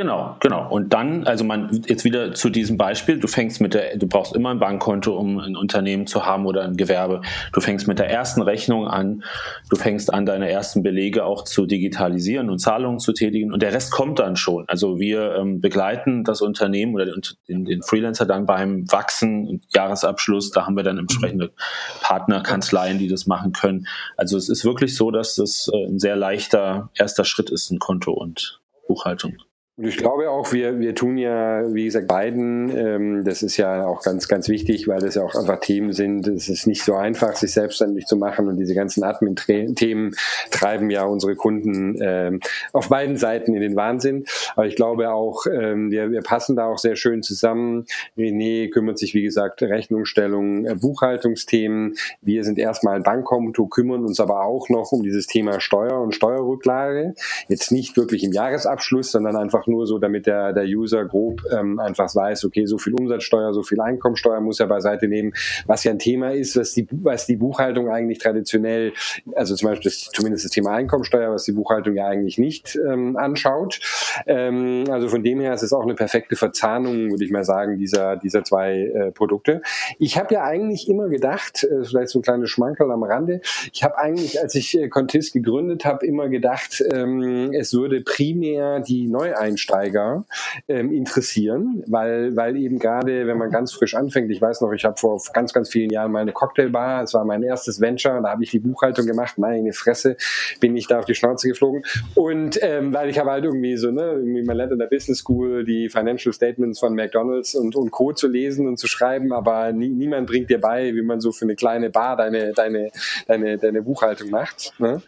Genau, 0.00 0.38
genau. 0.40 0.66
Und 0.66 0.94
dann, 0.94 1.24
also 1.24 1.44
man 1.44 1.82
jetzt 1.86 2.04
wieder 2.04 2.32
zu 2.32 2.48
diesem 2.48 2.78
Beispiel, 2.78 3.20
du 3.20 3.28
fängst 3.28 3.60
mit 3.60 3.74
der, 3.74 3.98
du 3.98 4.06
brauchst 4.06 4.34
immer 4.34 4.48
ein 4.48 4.58
Bankkonto, 4.58 5.14
um 5.14 5.38
ein 5.38 5.56
Unternehmen 5.56 6.06
zu 6.06 6.24
haben 6.24 6.46
oder 6.46 6.62
ein 6.62 6.78
Gewerbe. 6.78 7.20
Du 7.52 7.60
fängst 7.60 7.86
mit 7.86 7.98
der 7.98 8.08
ersten 8.08 8.40
Rechnung 8.40 8.88
an, 8.88 9.24
du 9.68 9.76
fängst 9.76 10.10
an, 10.10 10.24
deine 10.24 10.48
ersten 10.48 10.82
Belege 10.82 11.26
auch 11.26 11.44
zu 11.44 11.66
digitalisieren 11.66 12.48
und 12.48 12.60
Zahlungen 12.60 12.98
zu 12.98 13.12
tätigen 13.12 13.52
und 13.52 13.60
der 13.60 13.74
Rest 13.74 13.90
kommt 13.90 14.20
dann 14.20 14.36
schon. 14.36 14.64
Also 14.68 14.98
wir 14.98 15.34
ähm, 15.34 15.60
begleiten 15.60 16.24
das 16.24 16.40
Unternehmen 16.40 16.94
oder 16.94 17.04
den, 17.04 17.66
den, 17.66 17.82
Freelancer 17.82 18.24
dann 18.24 18.46
beim 18.46 18.90
Wachsen 18.90 19.60
Jahresabschluss. 19.68 20.50
Da 20.50 20.64
haben 20.64 20.76
wir 20.76 20.82
dann 20.82 20.96
entsprechende 20.96 21.52
Partnerkanzleien, 22.00 22.98
die 22.98 23.08
das 23.08 23.26
machen 23.26 23.52
können. 23.52 23.86
Also 24.16 24.38
es 24.38 24.48
ist 24.48 24.64
wirklich 24.64 24.96
so, 24.96 25.10
dass 25.10 25.34
das 25.34 25.70
äh, 25.70 25.88
ein 25.88 25.98
sehr 25.98 26.16
leichter 26.16 26.88
erster 26.94 27.26
Schritt 27.26 27.50
ist, 27.50 27.70
ein 27.70 27.78
Konto 27.78 28.12
und 28.12 28.62
Buchhaltung. 28.88 29.34
Ich 29.82 29.96
glaube 29.96 30.28
auch, 30.28 30.52
wir, 30.52 30.78
wir 30.78 30.94
tun 30.94 31.16
ja, 31.16 31.62
wie 31.72 31.86
gesagt, 31.86 32.06
beiden, 32.06 32.76
ähm, 32.76 33.24
das 33.24 33.42
ist 33.42 33.56
ja 33.56 33.86
auch 33.86 34.02
ganz, 34.02 34.28
ganz 34.28 34.48
wichtig, 34.50 34.86
weil 34.88 35.00
das 35.00 35.14
ja 35.14 35.22
auch 35.22 35.34
einfach 35.34 35.58
Themen 35.60 35.94
sind. 35.94 36.26
Es 36.28 36.50
ist 36.50 36.66
nicht 36.66 36.82
so 36.82 36.94
einfach, 36.96 37.34
sich 37.36 37.52
selbstständig 37.52 38.04
zu 38.04 38.16
machen 38.16 38.48
und 38.48 38.58
diese 38.58 38.74
ganzen 38.74 39.02
Admin-Themen 39.04 40.14
treiben 40.50 40.90
ja 40.90 41.04
unsere 41.04 41.34
Kunden 41.34 41.96
ähm, 42.02 42.40
auf 42.74 42.90
beiden 42.90 43.16
Seiten 43.16 43.54
in 43.54 43.62
den 43.62 43.74
Wahnsinn. 43.74 44.26
Aber 44.54 44.66
ich 44.66 44.76
glaube 44.76 45.12
auch, 45.12 45.46
ähm, 45.46 45.90
wir, 45.90 46.10
wir 46.10 46.20
passen 46.20 46.56
da 46.56 46.66
auch 46.66 46.78
sehr 46.78 46.96
schön 46.96 47.22
zusammen. 47.22 47.86
René 48.18 48.70
kümmert 48.70 48.98
sich, 48.98 49.14
wie 49.14 49.22
gesagt, 49.22 49.62
Rechnungsstellung, 49.62 50.66
äh, 50.66 50.74
Buchhaltungsthemen. 50.74 51.94
Wir 52.20 52.44
sind 52.44 52.58
erstmal 52.58 52.96
ein 52.96 53.02
Bankkonto, 53.02 53.66
kümmern 53.66 54.04
uns 54.04 54.20
aber 54.20 54.44
auch 54.44 54.68
noch 54.68 54.92
um 54.92 55.02
dieses 55.02 55.26
Thema 55.26 55.58
Steuer 55.58 55.98
und 56.02 56.14
Steuerrücklage. 56.14 57.14
Jetzt 57.48 57.72
nicht 57.72 57.96
wirklich 57.96 58.24
im 58.24 58.32
Jahresabschluss, 58.32 59.12
sondern 59.12 59.36
einfach 59.36 59.66
nur 59.70 59.86
so, 59.86 59.98
damit 59.98 60.26
der, 60.26 60.52
der 60.52 60.64
User 60.64 61.04
grob 61.04 61.42
ähm, 61.50 61.78
einfach 61.78 62.14
weiß, 62.14 62.44
okay, 62.44 62.66
so 62.66 62.78
viel 62.78 62.94
Umsatzsteuer, 62.94 63.52
so 63.54 63.62
viel 63.62 63.80
Einkommensteuer 63.80 64.40
muss 64.40 64.60
er 64.60 64.66
beiseite 64.66 65.08
nehmen, 65.08 65.32
was 65.66 65.84
ja 65.84 65.92
ein 65.92 65.98
Thema 65.98 66.32
ist, 66.32 66.56
was 66.56 66.72
die, 66.72 66.86
was 66.90 67.26
die 67.26 67.36
Buchhaltung 67.36 67.88
eigentlich 67.88 68.18
traditionell, 68.18 68.92
also 69.34 69.54
zum 69.54 69.68
Beispiel 69.68 69.90
das, 69.90 70.10
zumindest 70.12 70.44
das 70.44 70.52
Thema 70.52 70.72
Einkommensteuer, 70.72 71.32
was 71.32 71.44
die 71.44 71.52
Buchhaltung 71.52 71.94
ja 71.94 72.06
eigentlich 72.06 72.38
nicht 72.38 72.78
ähm, 72.86 73.16
anschaut. 73.16 73.80
Ähm, 74.26 74.84
also 74.90 75.08
von 75.08 75.22
dem 75.22 75.40
her 75.40 75.54
ist 75.54 75.62
es 75.62 75.72
auch 75.72 75.82
eine 75.82 75.94
perfekte 75.94 76.36
Verzahnung, 76.36 77.10
würde 77.10 77.24
ich 77.24 77.30
mal 77.30 77.44
sagen, 77.44 77.78
dieser, 77.78 78.16
dieser 78.16 78.44
zwei 78.44 78.80
äh, 78.80 79.10
Produkte. 79.12 79.62
Ich 79.98 80.18
habe 80.18 80.34
ja 80.34 80.44
eigentlich 80.44 80.88
immer 80.88 81.08
gedacht, 81.08 81.64
äh, 81.64 81.84
vielleicht 81.84 82.08
so 82.08 82.18
ein 82.18 82.22
kleines 82.22 82.50
Schmankerl 82.50 82.90
am 82.90 83.02
Rande, 83.02 83.40
ich 83.72 83.84
habe 83.84 83.98
eigentlich, 83.98 84.40
als 84.40 84.54
ich 84.54 84.76
äh, 84.78 84.88
Contist 84.88 85.32
gegründet 85.32 85.84
habe, 85.84 86.06
immer 86.06 86.28
gedacht, 86.28 86.82
ähm, 86.92 87.52
es 87.52 87.72
würde 87.72 88.00
primär 88.00 88.80
die 88.80 89.06
Neueinstellung 89.06 89.59
Einsteiger 89.60 90.24
ähm, 90.68 90.92
interessieren, 90.92 91.82
weil, 91.86 92.34
weil 92.36 92.56
eben 92.56 92.78
gerade, 92.78 93.26
wenn 93.26 93.38
man 93.38 93.50
ganz 93.50 93.72
frisch 93.72 93.94
anfängt, 93.94 94.30
ich 94.30 94.40
weiß 94.40 94.60
noch, 94.60 94.72
ich 94.72 94.84
habe 94.84 94.96
vor 94.96 95.20
ganz, 95.32 95.52
ganz 95.52 95.68
vielen 95.70 95.90
Jahren 95.90 96.12
mal 96.12 96.20
eine 96.20 96.32
Cocktailbar, 96.32 97.02
es 97.02 97.14
war 97.14 97.24
mein 97.24 97.42
erstes 97.42 97.80
Venture, 97.80 98.20
da 98.22 98.30
habe 98.30 98.42
ich 98.42 98.50
die 98.50 98.58
Buchhaltung 98.58 99.06
gemacht, 99.06 99.38
meine 99.38 99.72
Fresse, 99.72 100.16
bin 100.60 100.76
ich 100.76 100.86
da 100.86 100.98
auf 100.98 101.04
die 101.04 101.14
Schnauze 101.14 101.48
geflogen. 101.48 101.82
Und 102.14 102.58
ähm, 102.62 102.92
weil 102.92 103.10
ich 103.10 103.18
habe 103.18 103.30
halt 103.30 103.44
irgendwie 103.44 103.76
so, 103.76 103.90
ne, 103.90 104.02
irgendwie 104.02 104.42
man 104.42 104.56
lernt 104.56 104.72
in 104.72 104.78
der 104.78 104.86
Business 104.86 105.18
School 105.18 105.64
die 105.64 105.88
Financial 105.88 106.32
Statements 106.32 106.80
von 106.80 106.94
McDonalds 106.94 107.54
und, 107.54 107.76
und 107.76 107.90
Co. 107.90 108.12
zu 108.12 108.28
lesen 108.28 108.66
und 108.66 108.78
zu 108.78 108.86
schreiben, 108.86 109.32
aber 109.32 109.72
nie, 109.72 109.88
niemand 109.88 110.26
bringt 110.26 110.50
dir 110.50 110.60
bei, 110.60 110.94
wie 110.94 111.02
man 111.02 111.20
so 111.20 111.32
für 111.32 111.44
eine 111.44 111.56
kleine 111.56 111.90
Bar 111.90 112.16
deine, 112.16 112.52
deine, 112.52 112.90
deine, 113.26 113.58
deine 113.58 113.82
Buchhaltung 113.82 114.30
macht. 114.30 114.72
Ne? 114.78 115.02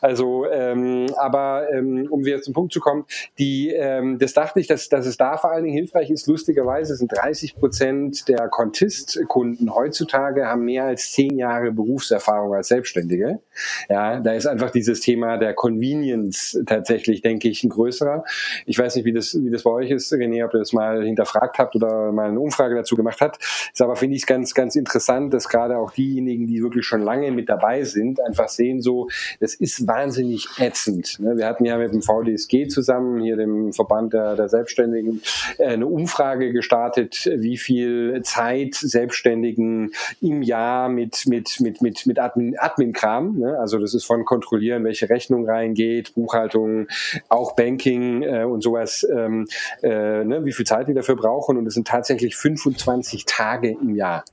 Also, 0.00 0.46
ähm, 0.46 1.06
aber 1.16 1.66
ähm, 1.72 2.06
um 2.10 2.24
wieder 2.24 2.40
zum 2.40 2.54
Punkt 2.54 2.72
zu 2.72 2.80
kommen, 2.80 3.04
die 3.38 3.74
äh, 3.74 3.97
ähm, 3.98 4.18
das 4.18 4.32
dachte 4.32 4.60
ich, 4.60 4.66
dass, 4.66 4.88
dass 4.88 5.06
es 5.06 5.16
da 5.16 5.36
vor 5.36 5.50
allen 5.50 5.64
Dingen 5.64 5.76
hilfreich 5.76 6.10
ist. 6.10 6.26
Lustigerweise 6.26 6.96
sind 6.96 7.12
30 7.12 7.56
Prozent 7.56 8.28
der 8.28 8.48
Contist-Kunden 8.48 9.74
heutzutage 9.74 10.46
haben 10.46 10.64
mehr 10.64 10.84
als 10.84 11.12
zehn 11.12 11.36
Jahre 11.36 11.72
Berufserfahrung 11.72 12.54
als 12.54 12.68
Selbstständige. 12.68 13.40
Ja, 13.88 14.20
da 14.20 14.32
ist 14.32 14.46
einfach 14.46 14.70
dieses 14.70 15.00
Thema 15.00 15.36
der 15.36 15.54
Convenience 15.54 16.60
tatsächlich, 16.66 17.22
denke 17.22 17.48
ich, 17.48 17.64
ein 17.64 17.70
größerer. 17.70 18.24
Ich 18.66 18.78
weiß 18.78 18.96
nicht, 18.96 19.04
wie 19.04 19.12
das, 19.12 19.36
wie 19.40 19.50
das 19.50 19.62
bei 19.62 19.70
euch 19.70 19.90
ist, 19.90 20.12
René, 20.12 20.44
ob 20.44 20.54
ihr 20.54 20.60
das 20.60 20.72
mal 20.72 21.04
hinterfragt 21.04 21.58
habt 21.58 21.74
oder 21.76 22.12
mal 22.12 22.28
eine 22.28 22.40
Umfrage 22.40 22.74
dazu 22.74 22.96
gemacht 22.96 23.20
habt. 23.20 23.38
Ist 23.72 23.82
aber, 23.82 23.96
finde 23.96 24.16
ich, 24.16 24.26
ganz, 24.26 24.54
ganz 24.54 24.76
interessant, 24.76 25.34
dass 25.34 25.48
gerade 25.48 25.78
auch 25.78 25.92
diejenigen, 25.92 26.46
die 26.46 26.62
wirklich 26.62 26.86
schon 26.86 27.02
lange 27.02 27.30
mit 27.32 27.48
dabei 27.48 27.84
sind, 27.84 28.20
einfach 28.20 28.48
sehen 28.48 28.80
so, 28.80 29.08
das 29.40 29.54
ist 29.54 29.86
wahnsinnig 29.86 30.48
ätzend. 30.58 31.18
Ne? 31.20 31.36
Wir 31.36 31.46
hatten 31.46 31.64
ja 31.64 31.78
mit 31.78 31.92
dem 31.92 32.02
VDSG 32.02 32.68
zusammen, 32.68 33.20
hier 33.22 33.36
dem 33.36 33.72
Verband 33.78 34.12
der, 34.12 34.34
der 34.34 34.48
Selbstständigen 34.48 35.22
äh, 35.58 35.66
eine 35.66 35.86
Umfrage 35.86 36.52
gestartet, 36.52 37.30
wie 37.36 37.56
viel 37.56 38.20
Zeit 38.24 38.74
Selbstständigen 38.74 39.92
im 40.20 40.42
Jahr 40.42 40.88
mit, 40.88 41.26
mit, 41.26 41.60
mit, 41.60 41.80
mit, 41.80 42.06
mit 42.06 42.18
Admin, 42.18 42.58
Admin-Kram, 42.58 43.38
ne? 43.38 43.58
also 43.58 43.78
das 43.78 43.94
ist 43.94 44.04
von 44.04 44.24
kontrollieren, 44.24 44.82
welche 44.82 45.08
Rechnung 45.08 45.48
reingeht, 45.48 46.14
Buchhaltung, 46.14 46.88
auch 47.28 47.54
Banking 47.54 48.22
äh, 48.22 48.44
und 48.44 48.62
sowas, 48.62 49.06
ähm, 49.10 49.46
äh, 49.82 50.24
ne? 50.24 50.44
wie 50.44 50.52
viel 50.52 50.66
Zeit 50.66 50.88
die 50.88 50.94
dafür 50.94 51.14
brauchen 51.14 51.56
und 51.56 51.66
es 51.66 51.74
sind 51.74 51.86
tatsächlich 51.86 52.36
25 52.36 53.24
Tage 53.26 53.70
im 53.70 53.94
Jahr. 53.94 54.24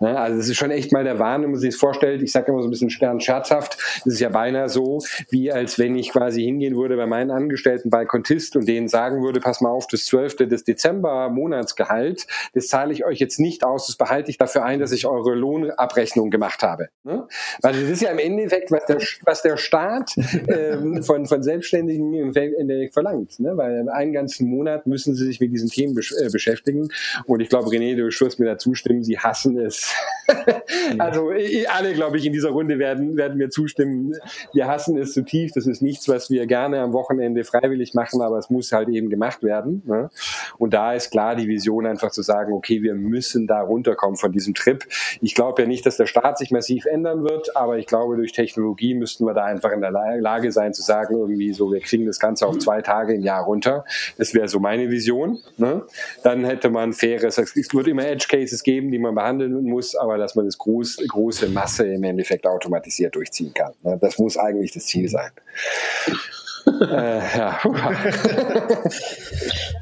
Ne? 0.00 0.18
Also 0.18 0.36
das 0.36 0.48
ist 0.48 0.56
schon 0.58 0.70
echt 0.70 0.92
mal 0.92 1.04
der 1.04 1.18
Wahn, 1.18 1.42
wenn 1.42 1.52
man 1.52 1.60
sich 1.60 1.70
das 1.70 1.80
vorstellt. 1.80 2.22
Ich 2.22 2.32
sage 2.32 2.52
immer 2.52 2.60
so 2.60 2.68
ein 2.68 2.70
bisschen 2.70 2.90
scherzhaft, 2.90 3.78
das 4.04 4.14
ist 4.14 4.20
ja 4.20 4.28
beinahe 4.28 4.68
so, 4.68 5.00
wie 5.30 5.50
als 5.50 5.78
wenn 5.78 5.96
ich 5.96 6.10
quasi 6.10 6.42
hingehen 6.42 6.76
würde 6.76 6.96
bei 6.96 7.06
meinen 7.06 7.30
Angestellten 7.30 7.88
bei 7.88 8.04
Contist 8.04 8.56
und 8.56 8.68
denen 8.68 8.88
sagen 8.90 9.22
würde, 9.22 9.40
pass 9.40 9.60
mal 9.60 9.70
auf, 9.70 9.86
das 9.86 10.04
12. 10.06 10.48
des 10.48 10.64
Dezember 10.64 11.28
Monatsgehalt, 11.30 12.26
das 12.54 12.68
zahle 12.68 12.92
ich 12.92 13.04
euch 13.04 13.18
jetzt 13.18 13.40
nicht 13.40 13.64
aus, 13.64 13.86
das 13.86 13.96
behalte 13.96 14.30
ich 14.30 14.38
dafür 14.38 14.64
ein, 14.64 14.80
dass 14.80 14.92
ich 14.92 15.06
eure 15.06 15.34
Lohnabrechnung 15.34 16.30
gemacht 16.30 16.62
habe. 16.62 16.88
Ne? 17.04 17.26
Weil 17.62 17.72
das 17.80 17.90
ist 17.90 18.02
ja 18.02 18.10
im 18.10 18.18
Endeffekt, 18.18 18.70
was 18.70 18.84
der, 18.86 18.98
was 19.24 19.42
der 19.42 19.56
Staat 19.56 20.14
ähm, 20.48 21.02
von, 21.02 21.26
von 21.26 21.42
Selbstständigen 21.42 22.14
im 22.14 22.34
Endeffekt 22.34 22.94
verlangt. 22.94 23.38
Ne? 23.40 23.56
Weil 23.56 23.88
einen 23.88 24.12
ganzen 24.12 24.48
Monat 24.48 24.86
müssen 24.86 25.14
sie 25.14 25.26
sich 25.26 25.40
mit 25.40 25.52
diesen 25.52 25.68
Themen 25.68 25.94
besch 25.94 26.12
äh, 26.12 26.28
beschäftigen. 26.30 26.88
Und 27.26 27.40
ich 27.40 27.48
glaube, 27.48 27.70
René, 27.70 27.96
du 27.96 28.04
wirst 28.04 28.38
mir 28.38 28.46
dazu 28.46 28.74
stimmen, 28.74 29.02
sie 29.02 29.18
hassen 29.18 29.58
es. 29.58 29.94
also 30.98 31.30
alle, 31.68 31.92
glaube 31.94 32.18
ich, 32.18 32.26
in 32.26 32.32
dieser 32.32 32.50
Runde 32.50 32.78
werden, 32.78 33.16
werden 33.16 33.38
mir 33.38 33.50
zustimmen. 33.50 34.14
Wir 34.52 34.66
hassen 34.68 34.96
es 34.98 35.12
zutiefst. 35.12 35.56
Das 35.56 35.66
ist 35.66 35.82
nichts, 35.82 36.08
was 36.08 36.30
wir 36.30 36.46
gerne 36.46 36.80
am 36.80 36.92
Wochenende 36.92 37.44
freiwillig 37.44 37.94
machen, 37.94 38.22
aber 38.22 38.38
es 38.38 38.50
muss 38.50 38.72
halt 38.72 38.79
halt 38.80 38.94
eben 38.94 39.10
gemacht 39.10 39.42
werden. 39.42 39.82
Ne? 39.86 40.10
Und 40.58 40.74
da 40.74 40.94
ist 40.94 41.10
klar 41.10 41.36
die 41.36 41.48
Vision 41.48 41.86
einfach 41.86 42.10
zu 42.10 42.22
sagen, 42.22 42.52
okay, 42.52 42.82
wir 42.82 42.94
müssen 42.94 43.46
da 43.46 43.60
runterkommen 43.60 44.16
von 44.16 44.32
diesem 44.32 44.54
Trip. 44.54 44.84
Ich 45.20 45.34
glaube 45.34 45.62
ja 45.62 45.68
nicht, 45.68 45.86
dass 45.86 45.96
der 45.96 46.06
Staat 46.06 46.38
sich 46.38 46.50
massiv 46.50 46.86
ändern 46.86 47.24
wird, 47.24 47.56
aber 47.56 47.78
ich 47.78 47.86
glaube, 47.86 48.16
durch 48.16 48.32
Technologie 48.32 48.94
müssten 48.94 49.24
wir 49.24 49.34
da 49.34 49.44
einfach 49.44 49.72
in 49.72 49.80
der 49.80 49.90
Lage 49.90 50.52
sein 50.52 50.74
zu 50.74 50.82
sagen, 50.82 51.16
irgendwie 51.16 51.52
so, 51.52 51.72
wir 51.72 51.80
kriegen 51.80 52.06
das 52.06 52.18
Ganze 52.18 52.46
auf 52.46 52.58
zwei 52.58 52.82
Tage 52.82 53.14
im 53.14 53.22
Jahr 53.22 53.44
runter. 53.44 53.84
Das 54.18 54.34
wäre 54.34 54.48
so 54.48 54.60
meine 54.60 54.90
Vision. 54.90 55.38
Ne? 55.56 55.82
Dann 56.22 56.44
hätte 56.44 56.70
man 56.70 56.92
faires, 56.92 57.38
es 57.38 57.54
wird 57.54 57.86
immer 57.88 58.06
Edge 58.06 58.26
Cases 58.28 58.62
geben, 58.62 58.90
die 58.90 58.98
man 58.98 59.14
behandeln 59.14 59.62
muss, 59.64 59.94
aber 59.94 60.18
dass 60.18 60.34
man 60.34 60.46
das 60.46 60.58
groß, 60.58 60.98
große 61.08 61.48
Masse 61.48 61.86
im 61.86 62.04
Endeffekt 62.04 62.46
automatisiert 62.46 63.14
durchziehen 63.14 63.52
kann. 63.54 63.72
Ne? 63.82 63.98
Das 64.00 64.18
muss 64.18 64.36
eigentlich 64.36 64.72
das 64.72 64.86
Ziel 64.86 65.08
sein 65.08 65.30
äh, 66.66 67.18
ja. 67.38 67.58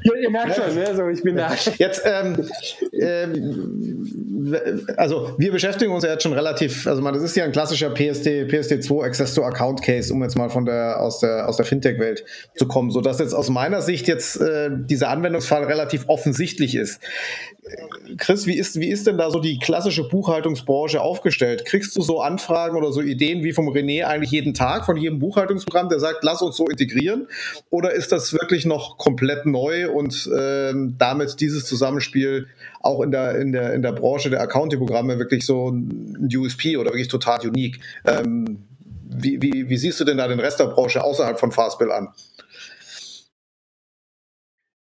ja. 0.03 0.13
Ihr 0.21 0.29
merkt 0.29 0.55
schon, 0.55 0.75
ne? 0.75 0.95
so, 0.95 1.07
ich 1.07 1.23
bin 1.23 1.35
da. 1.35 1.51
Jetzt, 1.77 2.01
ähm, 2.05 2.49
ähm, 2.93 4.55
also 4.97 5.35
wir 5.37 5.51
beschäftigen 5.51 5.91
uns 5.91 6.03
ja 6.03 6.11
jetzt 6.11 6.23
schon 6.23 6.33
relativ, 6.33 6.87
also 6.87 7.01
man, 7.01 7.13
das 7.13 7.23
ist 7.23 7.35
ja 7.35 7.43
ein 7.45 7.51
klassischer 7.51 7.89
PSD, 7.89 8.43
PSD2 8.45 9.05
Access 9.05 9.33
to 9.33 9.43
Account 9.43 9.81
Case, 9.81 10.13
um 10.13 10.21
jetzt 10.23 10.37
mal 10.37 10.49
von 10.49 10.65
der 10.65 10.99
aus 10.99 11.19
der 11.19 11.47
aus 11.47 11.57
der 11.57 11.65
Fintech-Welt 11.65 12.23
zu 12.55 12.67
kommen, 12.67 12.91
so 12.91 13.01
dass 13.01 13.19
jetzt 13.19 13.33
aus 13.33 13.49
meiner 13.49 13.81
Sicht 13.81 14.07
jetzt 14.07 14.39
äh, 14.41 14.69
dieser 14.71 15.09
Anwendungsfall 15.09 15.63
relativ 15.63 16.05
offensichtlich 16.07 16.75
ist. 16.75 16.99
Chris, 18.17 18.47
wie 18.47 18.57
ist, 18.57 18.79
wie 18.79 18.89
ist 18.89 19.05
denn 19.05 19.17
da 19.17 19.29
so 19.29 19.39
die 19.39 19.59
klassische 19.59 20.07
Buchhaltungsbranche 20.07 21.01
aufgestellt? 21.01 21.65
Kriegst 21.65 21.95
du 21.95 22.01
so 22.01 22.21
Anfragen 22.21 22.75
oder 22.75 22.91
so 22.91 23.01
Ideen 23.01 23.43
wie 23.43 23.53
vom 23.53 23.69
René 23.69 24.05
eigentlich 24.05 24.31
jeden 24.31 24.53
Tag 24.53 24.85
von 24.85 24.97
jedem 24.97 25.19
Buchhaltungsprogramm, 25.19 25.89
der 25.89 25.99
sagt, 25.99 26.23
lass 26.23 26.41
uns 26.41 26.57
so 26.57 26.67
integrieren? 26.69 27.27
Oder 27.69 27.93
ist 27.93 28.11
das 28.11 28.33
wirklich 28.33 28.65
noch 28.65 28.97
komplett 28.97 29.45
neu 29.45 29.91
und 29.91 30.29
ähm, 30.37 30.95
damit 30.97 31.39
dieses 31.39 31.65
Zusammenspiel 31.65 32.47
auch 32.81 33.01
in 33.01 33.11
der, 33.11 33.35
in 33.39 33.51
der, 33.51 33.73
in 33.73 33.81
der 33.81 33.91
Branche 33.91 34.29
der 34.29 34.41
Accounting-Programme 34.41 35.19
wirklich 35.19 35.45
so 35.45 35.69
ein 35.69 36.29
USP 36.33 36.77
oder 36.77 36.91
wirklich 36.91 37.07
total 37.07 37.45
unique? 37.47 37.79
Ähm, 38.05 38.63
wie, 39.09 39.41
wie, 39.41 39.69
wie 39.69 39.77
siehst 39.77 39.99
du 39.99 40.05
denn 40.05 40.17
da 40.17 40.27
den 40.27 40.39
Rest 40.39 40.59
der 40.59 40.67
Branche 40.67 41.03
außerhalb 41.03 41.39
von 41.39 41.51
Fastbill 41.51 41.91
an? 41.91 42.09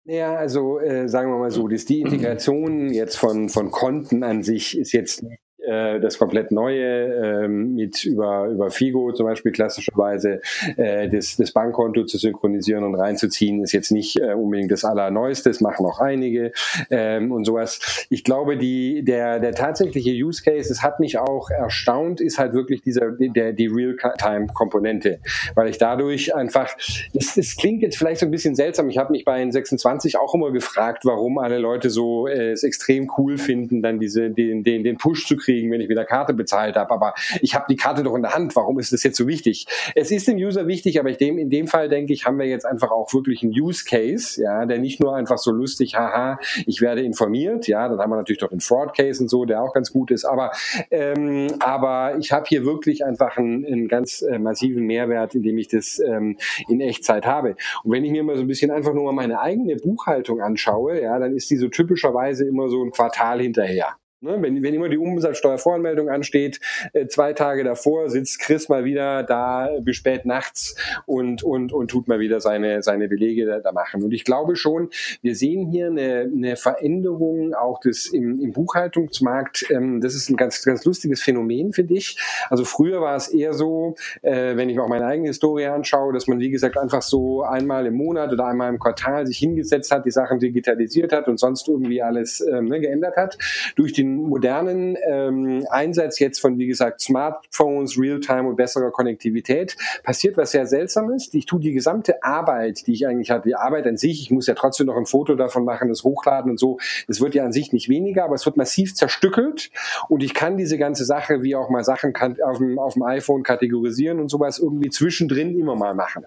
Ja, 0.05 0.35
also 0.35 0.79
äh, 0.79 1.07
sagen 1.07 1.31
wir 1.31 1.37
mal 1.37 1.51
so, 1.51 1.67
dass 1.67 1.85
die 1.85 2.01
Integration 2.01 2.89
jetzt 2.89 3.17
von, 3.17 3.47
von 3.47 3.71
Konten 3.71 4.23
an 4.23 4.43
sich 4.43 4.77
ist 4.77 4.91
jetzt 4.91 5.23
äh, 5.59 6.01
das 6.01 6.17
komplett 6.17 6.51
Neue 6.51 7.45
ähm, 7.45 7.72
mit 7.83 8.05
über, 8.05 8.47
über 8.47 8.71
Figo 8.71 9.11
zum 9.13 9.25
Beispiel 9.25 9.51
klassischerweise 9.51 10.41
äh, 10.77 11.09
das, 11.09 11.35
das 11.35 11.51
Bankkonto 11.51 12.05
zu 12.05 12.17
synchronisieren 12.17 12.83
und 12.83 12.95
reinzuziehen, 12.95 13.63
ist 13.63 13.73
jetzt 13.73 13.91
nicht 13.91 14.19
äh, 14.19 14.33
unbedingt 14.33 14.71
das 14.71 14.85
Allerneueste, 14.85 15.49
das 15.49 15.61
machen 15.61 15.85
auch 15.85 15.99
einige 15.99 16.51
ähm, 16.89 17.31
und 17.31 17.45
sowas. 17.45 18.05
Ich 18.09 18.23
glaube, 18.23 18.57
die, 18.57 19.03
der, 19.03 19.39
der 19.39 19.53
tatsächliche 19.53 20.11
Use 20.11 20.43
Case, 20.43 20.71
es 20.71 20.81
hat 20.81 20.99
mich 20.99 21.17
auch 21.17 21.49
erstaunt, 21.49 22.21
ist 22.21 22.37
halt 22.37 22.53
wirklich 22.53 22.81
dieser, 22.81 23.11
der, 23.11 23.53
die 23.53 23.67
Real-Time-Komponente, 23.67 25.19
weil 25.55 25.69
ich 25.69 25.77
dadurch 25.77 26.35
einfach, 26.35 26.75
das, 27.13 27.35
das 27.35 27.55
klingt 27.55 27.81
jetzt 27.81 27.97
vielleicht 27.97 28.21
so 28.21 28.25
ein 28.25 28.31
bisschen 28.31 28.55
seltsam, 28.55 28.89
ich 28.89 28.97
habe 28.97 29.11
mich 29.11 29.25
bei 29.25 29.43
N26 29.43 30.17
auch 30.17 30.33
immer 30.33 30.51
gefragt, 30.51 31.03
warum 31.05 31.37
alle 31.37 31.57
Leute 31.57 31.89
so 31.89 32.27
äh, 32.27 32.51
es 32.51 32.63
extrem 32.63 33.11
cool 33.17 33.37
finden, 33.37 33.81
dann 33.81 33.99
diese, 33.99 34.29
den, 34.29 34.63
den, 34.63 34.83
den 34.83 34.97
Push 34.97 35.27
zu 35.27 35.35
kriegen, 35.35 35.71
wenn 35.71 35.81
ich 35.81 35.89
wieder 35.89 36.05
Karte 36.05 36.33
bezahlt 36.33 36.75
habe. 36.75 36.91
Aber 36.91 37.13
ich 37.41 37.55
habe 37.55 37.65
die 37.73 37.77
Karte 37.77 38.03
doch 38.03 38.15
in 38.15 38.21
der 38.21 38.33
Hand. 38.33 38.55
Warum 38.55 38.79
ist 38.79 38.93
das 38.93 39.03
jetzt 39.03 39.17
so 39.17 39.27
wichtig? 39.27 39.65
Es 39.95 40.11
ist 40.11 40.27
dem 40.27 40.37
User 40.37 40.67
wichtig, 40.67 40.99
aber 40.99 41.09
ich 41.09 41.17
dem, 41.17 41.37
in 41.37 41.49
dem 41.49 41.67
Fall 41.67 41.89
denke 41.89 42.13
ich, 42.13 42.25
haben 42.25 42.37
wir 42.37 42.45
jetzt 42.45 42.65
einfach 42.65 42.91
auch 42.91 43.13
wirklich 43.13 43.41
einen 43.43 43.51
Use 43.51 43.83
Case, 43.83 44.41
ja, 44.41 44.65
der 44.65 44.79
nicht 44.79 44.99
nur 44.99 45.15
einfach 45.15 45.37
so 45.37 45.51
lustig, 45.51 45.95
haha, 45.95 46.39
ich 46.65 46.81
werde 46.81 47.01
informiert, 47.01 47.67
ja, 47.67 47.89
dann 47.89 47.99
haben 47.99 48.11
wir 48.11 48.17
natürlich 48.17 48.39
doch 48.39 48.49
den 48.49 48.59
Fraud 48.59 48.95
Case 48.95 49.21
und 49.23 49.29
so, 49.29 49.45
der 49.45 49.61
auch 49.61 49.73
ganz 49.73 49.91
gut 49.91 50.11
ist. 50.11 50.25
Aber 50.25 50.51
ähm, 50.91 51.47
aber 51.59 52.17
ich 52.19 52.31
habe 52.31 52.45
hier 52.47 52.65
wirklich 52.65 53.03
einfach 53.05 53.37
einen, 53.37 53.65
einen 53.65 53.87
ganz 53.87 54.21
äh, 54.21 54.37
massiven 54.37 54.85
Mehrwert, 54.85 55.35
indem 55.35 55.57
ich 55.57 55.67
das 55.67 55.99
ähm, 55.99 56.37
in 56.67 56.79
Echtzeit 56.81 57.25
habe. 57.25 57.55
Und 57.83 57.91
wenn 57.91 58.05
ich 58.05 58.11
mir 58.11 58.23
mal 58.23 58.35
so 58.35 58.43
ein 58.43 58.47
bisschen 58.47 58.71
einfach 58.71 58.93
nur 58.93 59.05
mal 59.05 59.13
meine 59.13 59.39
eigene 59.39 59.75
Buchhaltung 59.77 60.41
anschaue, 60.41 61.01
ja, 61.01 61.17
dann 61.17 61.35
ist 61.35 61.49
die 61.49 61.57
so 61.57 61.69
typischerweise 61.69 62.47
immer 62.47 62.69
so 62.69 62.83
ein 62.83 62.91
Quartal 62.91 63.41
hinterher. 63.41 63.95
Ne, 64.23 64.37
wenn, 64.39 64.63
wenn 64.63 64.73
immer 64.73 64.87
die 64.87 64.97
Umsatzsteuervoranmeldung 64.97 66.07
ansteht, 66.07 66.61
äh, 66.93 67.07
zwei 67.07 67.33
Tage 67.33 67.65
davor 67.65 68.09
sitzt 68.09 68.39
Chris 68.39 68.69
mal 68.69 68.85
wieder 68.85 69.21
da 69.23 69.69
bis 69.81 69.97
spät 69.97 70.25
nachts 70.25 70.77
und, 71.05 71.43
und, 71.43 71.73
und 71.73 71.91
tut 71.91 72.07
mal 72.07 72.21
wieder 72.21 72.39
seine, 72.39 72.81
seine 72.83 73.09
Belege 73.09 73.45
da, 73.45 73.59
da 73.59 73.73
machen. 73.73 74.01
Und 74.01 74.13
ich 74.13 74.23
glaube 74.23 74.55
schon, 74.55 74.91
wir 75.21 75.35
sehen 75.35 75.69
hier 75.69 75.87
eine, 75.87 76.31
eine 76.33 76.55
Veränderung 76.55 77.53
auch 77.53 77.81
des, 77.81 78.05
im, 78.13 78.39
im 78.39 78.53
Buchhaltungsmarkt. 78.53 79.65
Ähm, 79.69 79.99
das 79.99 80.15
ist 80.15 80.29
ein 80.29 80.37
ganz, 80.37 80.63
ganz 80.63 80.85
lustiges 80.85 81.21
Phänomen, 81.21 81.73
finde 81.73 81.95
ich. 81.95 82.17
Also 82.49 82.63
früher 82.63 83.01
war 83.01 83.17
es 83.17 83.27
eher 83.27 83.53
so, 83.53 83.95
äh, 84.21 84.55
wenn 84.55 84.69
ich 84.69 84.77
mir 84.77 84.83
auch 84.83 84.87
meine 84.87 85.05
eigene 85.05 85.27
Historie 85.27 85.65
anschaue, 85.65 86.13
dass 86.13 86.27
man, 86.27 86.39
wie 86.39 86.49
gesagt, 86.49 86.77
einfach 86.77 87.01
so 87.01 87.43
einmal 87.43 87.85
im 87.87 87.95
Monat 87.95 88.31
oder 88.31 88.45
einmal 88.45 88.69
im 88.69 88.79
Quartal 88.79 89.27
sich 89.27 89.39
hingesetzt 89.39 89.91
hat, 89.91 90.05
die 90.05 90.11
Sachen 90.11 90.39
digitalisiert 90.39 91.11
hat 91.11 91.27
und 91.27 91.41
sonst 91.41 91.67
irgendwie 91.67 92.01
alles 92.01 92.39
ähm, 92.39 92.69
ne, 92.69 92.79
geändert 92.79 93.17
hat. 93.17 93.37
Durch 93.75 93.91
den 93.91 94.12
modernen 94.17 94.97
ähm, 95.09 95.65
Einsatz 95.69 96.19
jetzt 96.19 96.39
von, 96.39 96.57
wie 96.57 96.67
gesagt, 96.67 97.01
Smartphones, 97.01 97.97
Realtime 97.97 98.47
und 98.47 98.55
besserer 98.55 98.91
Konnektivität 98.91 99.75
passiert 100.03 100.37
was 100.37 100.51
sehr 100.51 100.65
Seltsames. 100.65 101.33
Ich 101.33 101.45
tue 101.45 101.59
die 101.59 101.73
gesamte 101.73 102.23
Arbeit, 102.23 102.87
die 102.87 102.93
ich 102.93 103.07
eigentlich 103.07 103.31
hatte, 103.31 103.49
die 103.49 103.55
Arbeit 103.55 103.87
an 103.87 103.97
sich, 103.97 104.21
ich 104.21 104.31
muss 104.31 104.47
ja 104.47 104.53
trotzdem 104.53 104.87
noch 104.87 104.97
ein 104.97 105.05
Foto 105.05 105.35
davon 105.35 105.65
machen, 105.65 105.89
das 105.89 106.03
hochladen 106.03 106.51
und 106.51 106.59
so, 106.59 106.77
das 107.07 107.21
wird 107.21 107.35
ja 107.35 107.43
an 107.45 107.51
sich 107.51 107.73
nicht 107.73 107.89
weniger, 107.89 108.25
aber 108.25 108.35
es 108.35 108.45
wird 108.45 108.57
massiv 108.57 108.95
zerstückelt 108.95 109.71
und 110.09 110.23
ich 110.23 110.33
kann 110.33 110.57
diese 110.57 110.77
ganze 110.77 111.05
Sache, 111.05 111.43
wie 111.43 111.55
auch 111.55 111.69
mal 111.69 111.83
Sachen 111.83 112.13
kann, 112.13 112.37
auf, 112.41 112.57
dem, 112.57 112.79
auf 112.79 112.93
dem 112.93 113.03
iPhone 113.03 113.43
kategorisieren 113.43 114.19
und 114.19 114.29
sowas 114.29 114.59
irgendwie 114.59 114.89
zwischendrin 114.89 115.57
immer 115.57 115.75
mal 115.75 115.93
machen. 115.93 116.25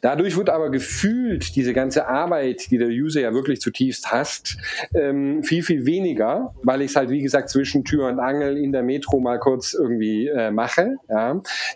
Dadurch 0.00 0.36
wird 0.36 0.50
aber 0.50 0.70
gefühlt 0.70 1.56
diese 1.56 1.72
ganze 1.72 2.06
Arbeit, 2.08 2.70
die 2.70 2.78
der 2.78 2.88
User 2.88 3.20
ja 3.20 3.32
wirklich 3.32 3.60
zutiefst 3.60 4.10
hasst, 4.10 4.56
ähm, 4.94 5.42
viel, 5.42 5.62
viel 5.62 5.86
weniger, 5.86 6.54
weil 6.62 6.82
ich 6.82 6.90
es 6.90 6.96
halt, 6.96 7.10
wie 7.10 7.22
gesagt, 7.22 7.50
zwischen 7.50 7.84
Tür 7.84 8.08
und 8.08 8.20
Angel 8.20 8.56
in 8.56 8.72
der 8.72 8.82
Metro 8.82 9.20
mal 9.20 9.38
kurz 9.38 9.74
irgendwie 9.74 10.28
äh, 10.28 10.50
mache. 10.50 10.96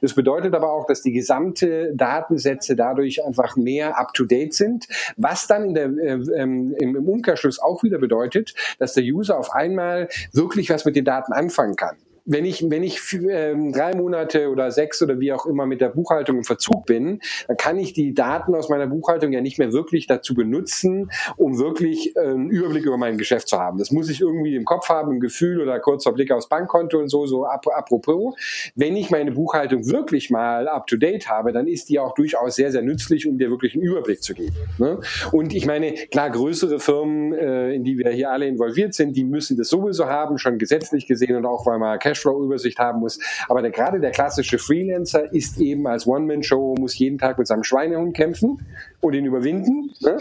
Das 0.00 0.14
bedeutet 0.14 0.54
aber 0.54 0.72
auch, 0.72 0.86
dass 0.86 1.02
die 1.02 1.12
gesamte 1.12 1.92
Datensätze 1.94 2.76
dadurch 2.76 3.24
einfach 3.24 3.56
mehr 3.56 3.98
up-to-date 3.98 4.54
sind, 4.54 4.86
was 5.16 5.46
dann 5.46 5.74
der, 5.74 5.86
äh, 5.86 6.18
ähm, 6.36 6.74
im 6.78 7.08
Umkehrschluss 7.08 7.58
auch 7.60 7.82
wieder 7.82 7.98
bedeutet, 7.98 8.54
dass 8.78 8.94
der 8.94 9.04
User 9.04 9.38
auf 9.38 9.54
einmal 9.54 10.08
wirklich 10.32 10.70
was 10.70 10.84
mit 10.84 10.96
den 10.96 11.04
Daten 11.04 11.32
anfangen 11.32 11.76
kann 11.76 11.96
wenn 12.24 12.44
ich, 12.44 12.64
wenn 12.68 12.82
ich 12.82 13.00
ähm, 13.30 13.72
drei 13.72 13.94
Monate 13.94 14.48
oder 14.50 14.70
sechs 14.70 15.02
oder 15.02 15.18
wie 15.20 15.32
auch 15.32 15.46
immer 15.46 15.66
mit 15.66 15.80
der 15.80 15.88
Buchhaltung 15.88 16.38
im 16.38 16.44
Verzug 16.44 16.86
bin, 16.86 17.20
dann 17.48 17.56
kann 17.56 17.78
ich 17.78 17.92
die 17.92 18.14
Daten 18.14 18.54
aus 18.54 18.68
meiner 18.68 18.86
Buchhaltung 18.86 19.32
ja 19.32 19.40
nicht 19.40 19.58
mehr 19.58 19.72
wirklich 19.72 20.06
dazu 20.06 20.34
benutzen, 20.34 21.10
um 21.36 21.58
wirklich 21.58 22.14
äh, 22.16 22.20
einen 22.20 22.50
Überblick 22.50 22.84
über 22.84 22.96
mein 22.96 23.18
Geschäft 23.18 23.48
zu 23.48 23.58
haben. 23.58 23.78
Das 23.78 23.90
muss 23.90 24.08
ich 24.08 24.20
irgendwie 24.20 24.54
im 24.54 24.64
Kopf 24.64 24.88
haben, 24.88 25.12
im 25.12 25.20
Gefühl 25.20 25.60
oder 25.60 25.80
kurzer 25.80 26.12
Blick 26.12 26.30
aufs 26.30 26.48
Bankkonto 26.48 26.98
und 26.98 27.08
so, 27.08 27.26
so 27.26 27.46
ap 27.46 27.66
apropos. 27.68 28.34
Wenn 28.74 28.96
ich 28.96 29.10
meine 29.10 29.32
Buchhaltung 29.32 29.86
wirklich 29.86 30.30
mal 30.30 30.68
up 30.68 30.86
to 30.86 30.96
date 30.96 31.28
habe, 31.28 31.52
dann 31.52 31.66
ist 31.66 31.88
die 31.88 31.98
auch 31.98 32.14
durchaus 32.14 32.56
sehr, 32.56 32.70
sehr 32.70 32.82
nützlich, 32.82 33.26
um 33.26 33.38
dir 33.38 33.50
wirklich 33.50 33.74
einen 33.74 33.82
Überblick 33.82 34.22
zu 34.22 34.34
geben. 34.34 34.56
Ne? 34.78 35.00
Und 35.32 35.54
ich 35.54 35.66
meine, 35.66 35.92
klar, 36.10 36.30
größere 36.30 36.78
Firmen, 36.78 37.32
äh, 37.32 37.72
in 37.72 37.84
die 37.84 37.98
wir 37.98 38.10
hier 38.10 38.30
alle 38.30 38.46
involviert 38.46 38.94
sind, 38.94 39.16
die 39.16 39.24
müssen 39.24 39.56
das 39.56 39.68
sowieso 39.68 40.06
haben, 40.06 40.38
schon 40.38 40.58
gesetzlich 40.58 41.06
gesehen 41.06 41.36
und 41.36 41.46
auch 41.46 41.66
weil 41.66 41.78
man 41.78 41.98
Cash 41.98 42.11
Cashflow-Übersicht 42.12 42.78
haben 42.78 43.00
muss. 43.00 43.18
Aber 43.48 43.62
der, 43.62 43.70
gerade 43.70 44.00
der 44.00 44.10
klassische 44.10 44.58
Freelancer 44.58 45.32
ist 45.32 45.58
eben 45.58 45.86
als 45.86 46.06
One-Man-Show, 46.06 46.74
muss 46.78 46.96
jeden 46.98 47.18
Tag 47.18 47.38
mit 47.38 47.46
seinem 47.46 47.64
Schweinehund 47.64 48.14
kämpfen 48.16 48.58
und 49.02 49.14
ihn 49.14 49.26
überwinden. 49.26 49.90
Ne? 50.00 50.16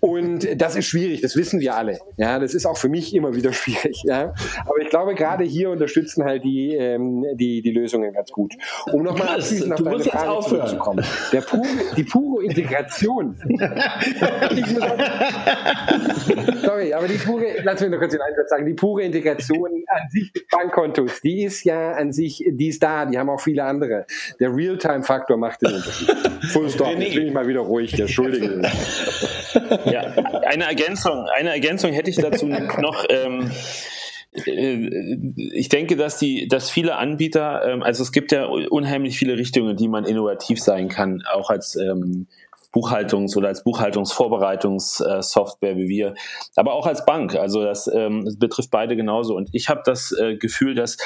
Und 0.00 0.60
das 0.60 0.74
ist 0.74 0.86
schwierig, 0.86 1.20
das 1.20 1.36
wissen 1.36 1.60
wir 1.60 1.76
alle. 1.76 1.98
Ja, 2.16 2.38
das 2.38 2.54
ist 2.54 2.64
auch 2.64 2.78
für 2.78 2.88
mich 2.88 3.14
immer 3.14 3.34
wieder 3.34 3.52
schwierig. 3.62 4.02
Ja? 4.04 4.34
Aber 4.64 4.78
ich 4.80 4.88
glaube, 4.88 5.14
gerade 5.14 5.44
hier 5.44 5.70
unterstützen 5.70 6.24
halt 6.24 6.42
die, 6.42 6.74
ähm, 6.74 7.24
die, 7.34 7.62
die 7.62 7.70
Lösungen 7.70 8.12
ganz 8.12 8.30
gut. 8.30 8.54
Um 8.90 9.02
nochmal 9.02 9.28
abschließend 9.28 9.74
auf 9.74 9.82
deine 9.82 10.04
Frage 10.04 10.48
zurückzukommen. 10.48 11.04
Der 11.32 11.42
pure, 11.42 11.66
die 11.96 12.04
pure 12.04 12.44
Integration. 12.44 13.36
sorry, 16.64 16.94
aber 16.94 17.08
die 17.08 17.18
pure, 17.18 17.56
lass 17.62 17.80
mich 17.80 17.90
noch 17.90 17.98
kurz 17.98 18.12
den 18.12 18.22
Einsatz 18.22 18.48
sagen, 18.48 18.64
die 18.64 18.74
pure 18.74 19.02
Integration 19.02 19.84
an 19.88 20.10
sich 20.10 20.32
des 20.32 20.44
Bankkontos, 20.50 21.20
die 21.20 21.44
ist 21.44 21.64
ja 21.64 21.92
an 21.92 22.12
sich, 22.12 22.42
die 22.48 22.68
ist 22.68 22.82
da, 22.82 23.04
die 23.04 23.18
haben 23.18 23.28
auch 23.28 23.40
viele 23.40 23.64
andere. 23.64 24.06
Der 24.40 24.54
Realtime-Faktor 24.54 25.36
macht 25.36 25.60
den 25.60 25.74
Unterschied. 25.74 26.08
Full 26.50 26.70
stop, 26.70 26.98
jetzt 26.98 27.14
bin 27.14 27.26
ich 27.26 27.32
mal 27.32 27.46
wieder 27.46 27.60
ruhig, 27.60 27.92
der 27.92 28.08
Schuldige. 28.22 28.62
ja, 29.90 30.00
eine 30.46 30.64
Ergänzung, 30.64 31.26
eine 31.36 31.50
Ergänzung 31.50 31.92
hätte 31.92 32.10
ich 32.10 32.16
dazu 32.16 32.46
noch. 32.46 33.04
Ähm, 33.08 33.50
äh, 34.32 35.18
ich 35.52 35.68
denke, 35.68 35.96
dass 35.96 36.18
die, 36.18 36.48
dass 36.48 36.70
viele 36.70 36.96
Anbieter, 36.96 37.62
ähm, 37.66 37.82
also 37.82 38.02
es 38.02 38.12
gibt 38.12 38.32
ja 38.32 38.46
unheimlich 38.46 39.18
viele 39.18 39.36
Richtungen, 39.36 39.76
die 39.76 39.88
man 39.88 40.04
innovativ 40.04 40.62
sein 40.62 40.88
kann, 40.88 41.22
auch 41.32 41.50
als 41.50 41.76
ähm, 41.76 42.28
Buchhaltungs- 42.72 43.36
oder 43.36 43.48
als 43.48 43.64
Buchhaltungsvorbereitungssoftware 43.64 45.76
wie 45.76 45.88
wir, 45.88 46.14
aber 46.56 46.72
auch 46.72 46.86
als 46.86 47.04
Bank. 47.04 47.36
Also 47.36 47.62
das, 47.62 47.86
ähm, 47.86 48.34
betrifft 48.38 48.70
beide 48.70 48.96
genauso. 48.96 49.36
Und 49.36 49.50
ich 49.52 49.68
habe 49.68 49.82
das 49.84 50.12
äh, 50.12 50.36
Gefühl, 50.36 50.74
dass 50.74 50.96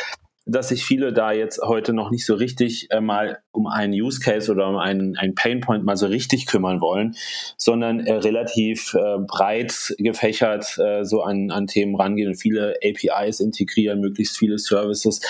dass 0.46 0.68
sich 0.68 0.84
viele 0.84 1.12
da 1.12 1.32
jetzt 1.32 1.60
heute 1.60 1.92
noch 1.92 2.10
nicht 2.10 2.24
so 2.24 2.34
richtig 2.34 2.86
äh, 2.90 3.00
mal 3.00 3.40
um 3.50 3.66
einen 3.66 3.92
Use 3.92 4.20
Case 4.20 4.50
oder 4.50 4.68
um 4.68 4.76
einen, 4.76 5.16
einen 5.16 5.34
Pain 5.34 5.60
Point 5.60 5.84
mal 5.84 5.96
so 5.96 6.06
richtig 6.06 6.46
kümmern 6.46 6.80
wollen, 6.80 7.16
sondern 7.58 8.00
äh, 8.00 8.12
relativ 8.14 8.94
äh, 8.94 9.18
breit 9.26 9.94
gefächert 9.98 10.78
äh, 10.78 11.04
so 11.04 11.22
an, 11.22 11.50
an 11.50 11.66
Themen 11.66 11.96
rangehen 11.96 12.28
und 12.28 12.36
viele 12.36 12.76
APIs 12.82 13.40
integrieren, 13.40 14.00
möglichst 14.00 14.38
viele 14.38 14.58
Services. 14.58 15.20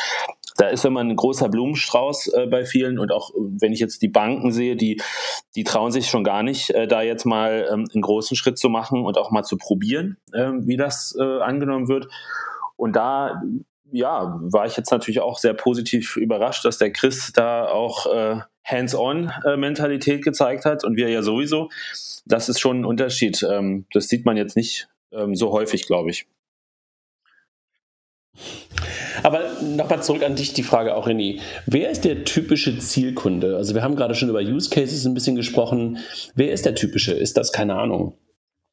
Da 0.58 0.68
ist 0.68 0.84
immer 0.84 1.00
ein 1.00 1.16
großer 1.16 1.48
Blumenstrauß 1.48 2.34
äh, 2.34 2.46
bei 2.46 2.66
vielen 2.66 2.98
und 2.98 3.10
auch 3.10 3.30
wenn 3.34 3.72
ich 3.72 3.80
jetzt 3.80 4.02
die 4.02 4.08
Banken 4.08 4.52
sehe, 4.52 4.76
die, 4.76 5.00
die 5.54 5.64
trauen 5.64 5.92
sich 5.92 6.08
schon 6.08 6.24
gar 6.24 6.42
nicht, 6.42 6.70
äh, 6.70 6.86
da 6.86 7.00
jetzt 7.00 7.24
mal 7.24 7.66
ähm, 7.72 7.86
einen 7.92 8.02
großen 8.02 8.36
Schritt 8.36 8.58
zu 8.58 8.68
machen 8.68 9.04
und 9.04 9.16
auch 9.16 9.30
mal 9.30 9.44
zu 9.44 9.56
probieren, 9.56 10.18
äh, 10.32 10.50
wie 10.60 10.76
das 10.76 11.16
angenommen 11.16 11.88
wird. 11.88 12.08
Und 12.76 12.94
da 12.94 13.40
ja, 13.92 14.38
war 14.40 14.66
ich 14.66 14.76
jetzt 14.76 14.90
natürlich 14.90 15.20
auch 15.20 15.38
sehr 15.38 15.54
positiv 15.54 16.16
überrascht, 16.16 16.64
dass 16.64 16.78
der 16.78 16.92
Chris 16.92 17.32
da 17.32 17.68
auch 17.68 18.06
äh, 18.12 18.40
Hands-on-Mentalität 18.64 20.24
gezeigt 20.24 20.64
hat 20.64 20.84
und 20.84 20.96
wir 20.96 21.08
ja 21.08 21.22
sowieso. 21.22 21.70
Das 22.24 22.48
ist 22.48 22.60
schon 22.60 22.80
ein 22.80 22.84
Unterschied. 22.84 23.44
Ähm, 23.48 23.86
das 23.92 24.08
sieht 24.08 24.24
man 24.24 24.36
jetzt 24.36 24.56
nicht 24.56 24.88
ähm, 25.12 25.34
so 25.34 25.52
häufig, 25.52 25.86
glaube 25.86 26.10
ich. 26.10 26.26
Aber 29.22 29.62
nochmal 29.62 30.02
zurück 30.02 30.22
an 30.22 30.36
dich 30.36 30.52
die 30.52 30.62
Frage 30.62 30.94
auch, 30.94 31.08
René. 31.08 31.40
Wer 31.64 31.90
ist 31.90 32.04
der 32.04 32.24
typische 32.24 32.78
Zielkunde? 32.78 33.56
Also 33.56 33.74
wir 33.74 33.82
haben 33.82 33.96
gerade 33.96 34.14
schon 34.14 34.28
über 34.28 34.40
Use 34.40 34.68
Cases 34.68 35.06
ein 35.06 35.14
bisschen 35.14 35.36
gesprochen. 35.36 35.98
Wer 36.34 36.52
ist 36.52 36.66
der 36.66 36.74
typische? 36.74 37.12
Ist 37.12 37.36
das, 37.36 37.52
keine 37.52 37.76
Ahnung, 37.76 38.14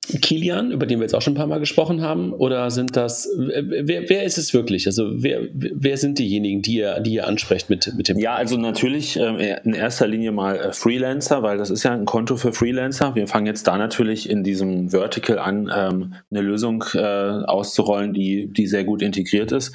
Kilian, 0.08 0.72
über 0.72 0.86
den 0.86 1.00
wir 1.00 1.04
jetzt 1.04 1.16
auch 1.16 1.22
schon 1.22 1.34
ein 1.34 1.38
paar 1.38 1.48
Mal 1.48 1.60
gesprochen 1.60 2.02
haben? 2.02 2.34
Oder 2.34 2.70
sind 2.72 2.96
das, 2.96 3.30
wer, 3.38 4.10
wer 4.10 4.24
ist 4.24 4.38
es 4.38 4.54
wirklich? 4.54 4.86
Also 4.86 5.10
wer, 5.14 5.42
wer 5.54 5.98
sind 5.98 6.20
diejenigen, 6.20 6.62
die 6.62 6.76
ihr, 6.76 7.00
die 7.00 7.14
ihr 7.14 7.28
ansprecht 7.28 7.70
mit, 7.70 7.94
mit 7.96 8.10
dem? 8.10 8.20
Ja, 8.20 8.36
also 8.36 8.58
natürlich 8.58 9.18
äh, 9.18 9.60
in 9.64 9.74
erster 9.74 10.08
Linie 10.08 10.32
mal 10.32 10.58
äh, 10.58 10.74
Freelancer, 10.74 11.42
weil 11.42 11.58
das 11.58 11.70
ist 11.70 11.84
ja 11.84 11.94
ein 11.94 12.06
Konto 12.06 12.36
für 12.36 12.52
Freelancer. 12.52 13.16
Wir 13.16 13.28
fangen 13.28 13.46
jetzt 13.46 13.66
da 13.68 13.78
natürlich 13.78 14.30
in 14.30 14.44
diesem 14.44 14.90
Vertical 14.90 15.40
an, 15.40 15.72
ähm, 15.74 16.16
eine 16.30 16.42
Lösung 16.42 16.84
äh, 16.94 17.00
auszurollen, 17.00 18.14
die, 18.14 18.52
die 18.52 18.68
sehr 18.68 18.84
gut 18.84 19.02
integriert 19.02 19.52
ist. 19.52 19.74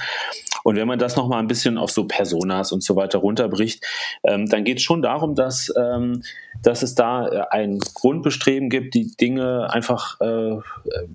Und 0.69 0.77
wenn 0.77 0.87
man 0.87 0.99
das 0.99 1.17
nochmal 1.17 1.39
ein 1.39 1.47
bisschen 1.47 1.79
auf 1.79 1.91
so 1.91 2.05
Personas 2.05 2.73
und 2.73 2.83
so 2.83 2.95
weiter 2.95 3.21
runterbricht, 3.21 3.83
ähm, 4.23 4.45
dann 4.51 4.65
geht 4.65 4.77
es 4.77 4.83
schon 4.83 5.01
darum, 5.01 5.35
dass, 5.35 5.73
ähm, 5.75 6.23
dass 6.63 6.83
es 6.83 6.95
da 6.95 7.27
äh, 7.27 7.45
ein 7.51 7.79
Grundbestreben 7.79 8.69
gibt, 8.69 8.93
die 8.93 9.17
Dinge 9.17 9.73
einfach 9.73 10.21
äh, 10.21 10.59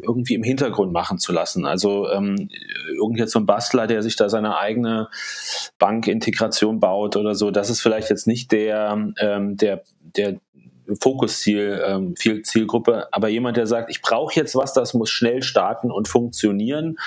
irgendwie 0.02 0.34
im 0.34 0.42
Hintergrund 0.42 0.92
machen 0.92 1.20
zu 1.20 1.32
lassen. 1.32 1.68
Also 1.68 2.10
ähm, 2.10 2.50
irgend 2.96 3.20
jetzt 3.20 3.34
so 3.34 3.40
ein 3.40 3.46
Bastler, 3.46 3.86
der 3.86 4.02
sich 4.02 4.16
da 4.16 4.28
seine 4.28 4.58
eigene 4.58 5.10
Bankintegration 5.78 6.80
baut 6.80 7.16
oder 7.16 7.36
so, 7.36 7.52
das 7.52 7.70
ist 7.70 7.82
vielleicht 7.82 8.10
jetzt 8.10 8.26
nicht 8.26 8.52
der, 8.52 8.98
ähm, 9.20 9.56
der, 9.56 9.84
der 10.18 10.38
Fokusziel, 11.02 11.82
ähm, 11.86 12.16
viel 12.16 12.42
Zielgruppe, 12.44 13.08
aber 13.12 13.30
jemand, 13.30 13.58
der 13.58 13.68
sagt, 13.68 13.90
ich 13.90 14.02
brauche 14.02 14.36
jetzt 14.36 14.56
was, 14.56 14.74
das 14.74 14.94
muss 14.94 15.10
schnell 15.10 15.42
starten 15.42 15.92
und 15.92 16.08
funktionieren. 16.08 16.98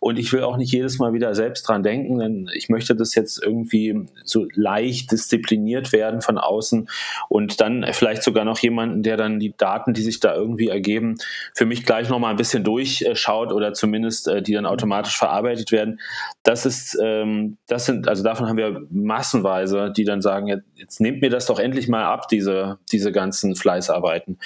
Und 0.00 0.18
ich 0.18 0.32
will 0.32 0.42
auch 0.42 0.56
nicht 0.56 0.72
jedes 0.72 0.98
Mal 0.98 1.12
wieder 1.12 1.34
selbst 1.34 1.66
dran 1.68 1.82
denken, 1.82 2.18
denn 2.18 2.50
ich 2.54 2.68
möchte 2.68 2.94
das 2.94 3.14
jetzt 3.14 3.42
irgendwie 3.42 4.06
so 4.24 4.46
leicht 4.54 5.12
diszipliniert 5.12 5.92
werden 5.92 6.20
von 6.20 6.38
außen. 6.38 6.88
Und 7.28 7.60
dann 7.60 7.86
vielleicht 7.92 8.22
sogar 8.22 8.44
noch 8.44 8.58
jemanden, 8.58 9.02
der 9.02 9.16
dann 9.16 9.38
die 9.38 9.54
Daten, 9.56 9.94
die 9.94 10.02
sich 10.02 10.20
da 10.20 10.34
irgendwie 10.34 10.68
ergeben, 10.68 11.16
für 11.54 11.66
mich 11.66 11.84
gleich 11.84 12.08
nochmal 12.08 12.30
ein 12.30 12.36
bisschen 12.36 12.64
durchschaut 12.64 13.52
oder 13.52 13.72
zumindest 13.72 14.28
äh, 14.28 14.42
die 14.42 14.52
dann 14.52 14.66
automatisch 14.66 15.16
verarbeitet 15.16 15.72
werden. 15.72 16.00
Das 16.42 16.66
ist, 16.66 16.98
ähm, 17.02 17.56
das 17.66 17.86
sind, 17.86 18.08
also 18.08 18.22
davon 18.22 18.48
haben 18.48 18.56
wir 18.56 18.82
massenweise, 18.90 19.92
die 19.96 20.04
dann 20.04 20.20
sagen, 20.20 20.48
jetzt, 20.48 20.64
jetzt 20.74 21.00
nehmt 21.00 21.22
mir 21.22 21.30
das 21.30 21.46
doch 21.46 21.58
endlich 21.58 21.88
mal 21.88 22.04
ab, 22.04 22.28
diese, 22.28 22.78
diese 22.90 23.10
ganze 23.10 23.21
ganzen 23.22 23.54
Fleißarbeiten. 23.54 24.38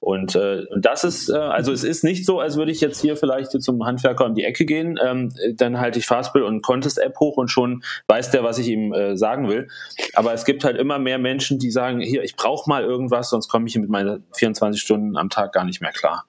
Und, 0.00 0.34
äh, 0.34 0.64
das 0.76 1.04
ist, 1.04 1.28
äh, 1.28 1.36
also 1.36 1.72
es 1.72 1.84
ist 1.84 2.04
nicht 2.04 2.26
so, 2.26 2.40
als 2.40 2.56
würde 2.56 2.70
ich 2.70 2.80
jetzt 2.80 3.00
hier 3.00 3.16
vielleicht 3.16 3.50
zum 3.62 3.84
Handwerker 3.84 4.26
um 4.26 4.34
die 4.34 4.44
Ecke 4.44 4.64
gehen, 4.64 4.98
ähm, 5.02 5.32
dann 5.54 5.80
halte 5.80 5.98
ich 5.98 6.06
Fastbill 6.06 6.42
und 6.42 6.62
Contest-App 6.62 7.18
hoch 7.20 7.36
und 7.36 7.48
schon 7.48 7.82
weiß 8.06 8.30
der, 8.30 8.44
was 8.44 8.58
ich 8.58 8.68
ihm 8.68 8.92
äh, 8.92 9.16
sagen 9.16 9.48
will. 9.48 9.68
Aber 10.14 10.32
es 10.32 10.44
gibt 10.44 10.64
halt 10.64 10.76
immer 10.76 10.98
mehr 10.98 11.18
Menschen, 11.18 11.58
die 11.58 11.70
sagen, 11.70 12.00
hier, 12.00 12.22
ich 12.22 12.36
brauche 12.36 12.68
mal 12.68 12.84
irgendwas, 12.84 13.30
sonst 13.30 13.48
komme 13.48 13.66
ich 13.66 13.76
mit 13.76 13.88
meinen 13.88 14.24
24 14.34 14.80
Stunden 14.80 15.16
am 15.16 15.30
Tag 15.30 15.52
gar 15.52 15.64
nicht 15.64 15.80
mehr 15.80 15.92
klar. 15.92 16.26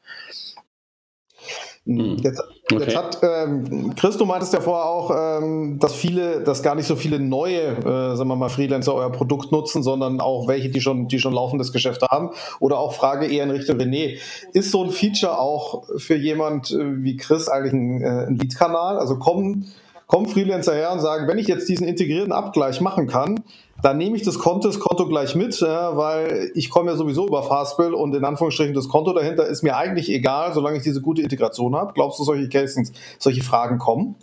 Hm. 1.90 2.18
Jetzt, 2.22 2.40
okay. 2.72 2.84
jetzt 2.84 2.96
hat 2.96 3.18
ähm, 3.24 3.96
Chris, 3.96 4.16
du 4.16 4.26
meintest 4.26 4.54
ja 4.54 4.62
vorher 4.62 4.86
auch, 4.86 5.42
ähm, 5.42 5.80
dass 5.80 5.96
viele, 5.96 6.42
dass 6.42 6.62
gar 6.62 6.76
nicht 6.76 6.86
so 6.86 6.96
viele 6.96 7.20
neue, 7.20 7.78
äh, 7.78 8.16
sagen 8.16 8.30
wir 8.30 8.36
mal, 8.36 8.50
Freelancer 8.50 8.94
euer 8.94 9.12
Produkt 9.12 9.52
nutzen, 9.52 9.82
sondern 9.82 10.22
auch 10.22 10.48
welche, 10.48 10.70
die 10.70 10.82
schon, 10.82 11.08
die 11.08 11.18
schon 11.18 11.34
laufendes 11.34 11.74
Geschäft 11.74 12.04
haben. 12.04 12.30
Oder 12.60 12.78
auch 12.78 12.94
Frage 12.94 13.26
eher 13.26 13.44
in 13.44 13.50
Richtung 13.50 13.78
René. 13.78 14.20
Ist 14.54 14.70
so 14.70 14.84
ein 14.84 14.92
Feature 14.92 15.40
auch 15.40 15.84
für 15.98 16.16
jemand 16.16 16.70
äh, 16.70 17.04
wie 17.04 17.18
Chris 17.18 17.50
eigentlich 17.50 17.74
ein, 17.74 18.02
äh, 18.04 18.26
ein 18.28 18.36
Lead-Kanal? 18.36 19.00
Also 19.00 19.18
kommen, 19.18 19.74
kommen 20.06 20.28
Freelancer 20.28 20.76
her 20.76 20.92
und 20.92 21.00
sagen, 21.00 21.28
wenn 21.28 21.40
ich 21.40 21.48
jetzt 21.48 21.68
diesen 21.70 21.88
integrierten 21.88 22.34
Abgleich 22.34 22.82
machen 22.82 23.08
kann, 23.08 23.44
dann 23.82 23.98
nehme 23.98 24.16
ich 24.16 24.24
das 24.24 24.40
Konto, 24.40 24.70
gleich 25.08 25.36
mit, 25.36 25.62
weil 25.62 26.52
ich 26.54 26.70
komme 26.70 26.92
ja 26.92 26.98
sowieso 26.98 27.28
über 27.28 27.44
Fastbill 27.44 27.94
und 27.94 28.14
in 28.16 28.26
Anführungsstrichen 28.26 28.74
das 28.74 28.90
Konto 28.90 29.14
dahinter 29.14 29.46
ist 29.48 29.64
mir 29.64 29.78
eigentlich 29.78 30.10
egal, 30.10 30.54
solange 30.54 30.78
ich 30.78 30.84
diese 30.84 31.02
gute 31.02 31.22
Integration 31.22 31.76
habe. 31.76 31.94
Glaubst 31.94 32.20
du, 32.20 32.24
solche 32.24 32.50
Cases, 32.50 32.92
solche 33.18 33.44
Fragen 33.44 33.78
kommen? 33.78 34.16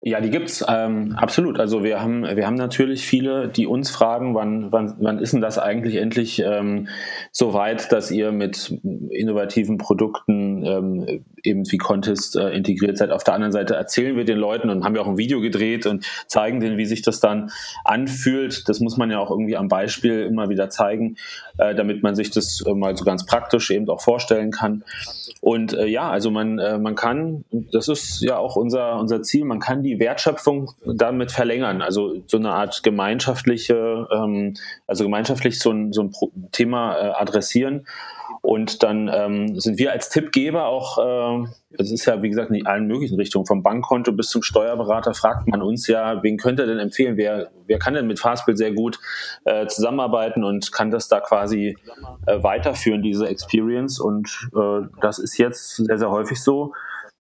Ja, 0.00 0.20
die 0.20 0.30
gibt's 0.30 0.64
ähm, 0.68 1.16
absolut. 1.16 1.58
Also 1.58 1.82
wir 1.82 2.00
haben 2.00 2.22
wir 2.22 2.46
haben 2.46 2.54
natürlich 2.54 3.04
viele, 3.04 3.48
die 3.48 3.66
uns 3.66 3.90
fragen, 3.90 4.32
wann 4.36 4.70
wann, 4.70 4.94
wann 5.00 5.18
ist 5.18 5.32
denn 5.32 5.40
das 5.40 5.58
eigentlich 5.58 5.96
endlich 5.96 6.38
ähm, 6.38 6.86
so 7.32 7.52
weit, 7.52 7.90
dass 7.90 8.12
ihr 8.12 8.30
mit 8.30 8.78
innovativen 9.10 9.76
Produkten 9.76 10.64
ähm, 10.64 11.24
eben 11.42 11.70
wie 11.70 11.78
Contest 11.78 12.36
äh, 12.36 12.50
integriert 12.50 12.96
seid. 12.96 13.10
Auf 13.10 13.24
der 13.24 13.34
anderen 13.34 13.50
Seite 13.50 13.74
erzählen 13.74 14.16
wir 14.16 14.24
den 14.24 14.38
Leuten 14.38 14.70
und 14.70 14.84
haben 14.84 14.94
ja 14.94 15.02
auch 15.02 15.08
ein 15.08 15.18
Video 15.18 15.40
gedreht 15.40 15.84
und 15.84 16.06
zeigen 16.28 16.60
denen, 16.60 16.78
wie 16.78 16.86
sich 16.86 17.02
das 17.02 17.18
dann 17.18 17.50
anfühlt. 17.84 18.68
Das 18.68 18.78
muss 18.78 18.96
man 18.98 19.10
ja 19.10 19.18
auch 19.18 19.32
irgendwie 19.32 19.56
am 19.56 19.66
Beispiel 19.66 20.22
immer 20.22 20.48
wieder 20.48 20.70
zeigen, 20.70 21.16
äh, 21.58 21.74
damit 21.74 22.04
man 22.04 22.14
sich 22.14 22.30
das 22.30 22.62
äh, 22.64 22.72
mal 22.72 22.96
so 22.96 23.04
ganz 23.04 23.26
praktisch 23.26 23.72
eben 23.72 23.88
auch 23.90 24.00
vorstellen 24.00 24.52
kann. 24.52 24.84
Und 25.40 25.72
äh, 25.72 25.86
ja, 25.86 26.08
also 26.08 26.30
man 26.30 26.60
äh, 26.60 26.78
man 26.78 26.94
kann, 26.94 27.44
das 27.50 27.88
ist 27.88 28.20
ja 28.22 28.38
auch 28.38 28.54
unser 28.54 28.98
unser 28.98 29.22
Ziel, 29.22 29.44
man 29.44 29.58
kann 29.58 29.82
die 29.82 29.87
die 29.88 30.00
Wertschöpfung 30.00 30.72
damit 30.84 31.32
verlängern. 31.32 31.82
Also 31.82 32.22
so 32.26 32.36
eine 32.36 32.52
Art 32.52 32.82
gemeinschaftliche, 32.82 34.06
ähm, 34.12 34.54
also 34.86 35.04
gemeinschaftlich 35.04 35.58
so 35.58 35.70
ein, 35.70 35.92
so 35.92 36.02
ein 36.02 36.12
Thema 36.52 36.96
äh, 36.96 37.10
adressieren. 37.12 37.86
Und 38.40 38.82
dann 38.82 39.10
ähm, 39.12 39.58
sind 39.58 39.78
wir 39.78 39.92
als 39.92 40.10
Tippgeber 40.10 40.66
auch, 40.66 40.98
äh, 40.98 41.48
es 41.78 41.90
ist 41.90 42.06
ja 42.06 42.22
wie 42.22 42.28
gesagt 42.28 42.50
in 42.50 42.66
allen 42.66 42.86
möglichen 42.86 43.16
Richtungen, 43.16 43.46
vom 43.46 43.62
Bankkonto 43.62 44.12
bis 44.12 44.28
zum 44.28 44.42
Steuerberater, 44.42 45.12
fragt 45.14 45.48
man 45.48 45.62
uns 45.62 45.86
ja, 45.86 46.22
wen 46.22 46.36
könnte 46.36 46.66
denn 46.66 46.78
empfehlen, 46.78 47.16
wer, 47.16 47.50
wer 47.66 47.78
kann 47.78 47.94
denn 47.94 48.06
mit 48.06 48.20
Fastbill 48.20 48.56
sehr 48.56 48.72
gut 48.72 49.00
äh, 49.44 49.66
zusammenarbeiten 49.66 50.44
und 50.44 50.72
kann 50.72 50.90
das 50.90 51.08
da 51.08 51.20
quasi 51.20 51.76
äh, 52.26 52.42
weiterführen, 52.42 53.02
diese 53.02 53.28
Experience. 53.28 53.98
Und 53.98 54.48
äh, 54.54 54.86
das 55.00 55.18
ist 55.18 55.36
jetzt 55.38 55.76
sehr, 55.76 55.98
sehr 55.98 56.10
häufig 56.10 56.40
so. 56.40 56.72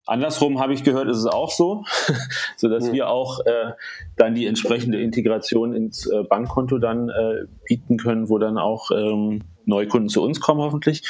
Andersrum 0.07 0.61
habe 0.61 0.73
ich 0.73 0.85
gehört, 0.85 1.09
ist 1.09 1.19
es 1.19 1.27
auch 1.27 1.51
so, 1.51 1.85
so 2.57 2.69
dass 2.69 2.85
mhm. 2.89 2.93
wir 2.93 3.09
auch 3.09 3.41
äh, 3.41 3.73
dann 4.17 4.35
die 4.35 4.47
entsprechende 4.47 5.01
Integration 5.01 5.75
ins 5.75 6.07
äh, 6.07 6.23
Bankkonto 6.23 6.79
dann 6.79 7.09
äh, 7.09 7.45
bieten 7.67 7.97
können, 7.99 8.29
wo 8.29 8.39
dann 8.39 8.57
auch 8.57 8.91
ähm, 8.93 9.43
Neukunden 9.65 10.09
zu 10.09 10.23
uns 10.23 10.41
kommen 10.41 10.61
hoffentlich. 10.61 11.03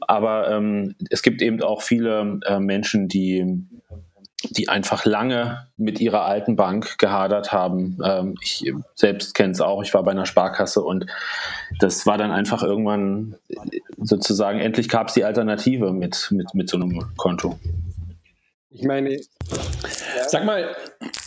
Aber 0.00 0.48
ähm, 0.50 0.94
es 1.10 1.22
gibt 1.22 1.42
eben 1.42 1.60
auch 1.62 1.82
viele 1.82 2.40
äh, 2.46 2.60
Menschen, 2.60 3.08
die 3.08 3.66
die 4.48 4.70
einfach 4.70 5.04
lange 5.04 5.68
mit 5.76 6.00
ihrer 6.00 6.24
alten 6.24 6.56
Bank 6.56 6.96
gehadert 6.98 7.52
haben. 7.52 7.98
Ähm, 8.02 8.36
ich 8.40 8.72
selbst 8.94 9.34
kenne 9.34 9.52
es 9.52 9.60
auch. 9.60 9.82
Ich 9.82 9.92
war 9.92 10.02
bei 10.02 10.12
einer 10.12 10.24
Sparkasse 10.24 10.80
und 10.80 11.06
das 11.78 12.06
war 12.06 12.16
dann 12.16 12.30
einfach 12.30 12.62
irgendwann 12.62 13.34
sozusagen, 13.98 14.58
endlich 14.58 14.88
gab 14.88 15.08
es 15.08 15.14
die 15.14 15.24
Alternative 15.24 15.92
mit, 15.92 16.28
mit, 16.30 16.54
mit 16.54 16.70
so 16.70 16.78
einem 16.78 17.04
Konto. 17.16 17.58
Ich 18.72 18.84
meine. 18.84 19.14
Ja. 19.14 19.20
Sag 20.28 20.44
mal, 20.44 20.76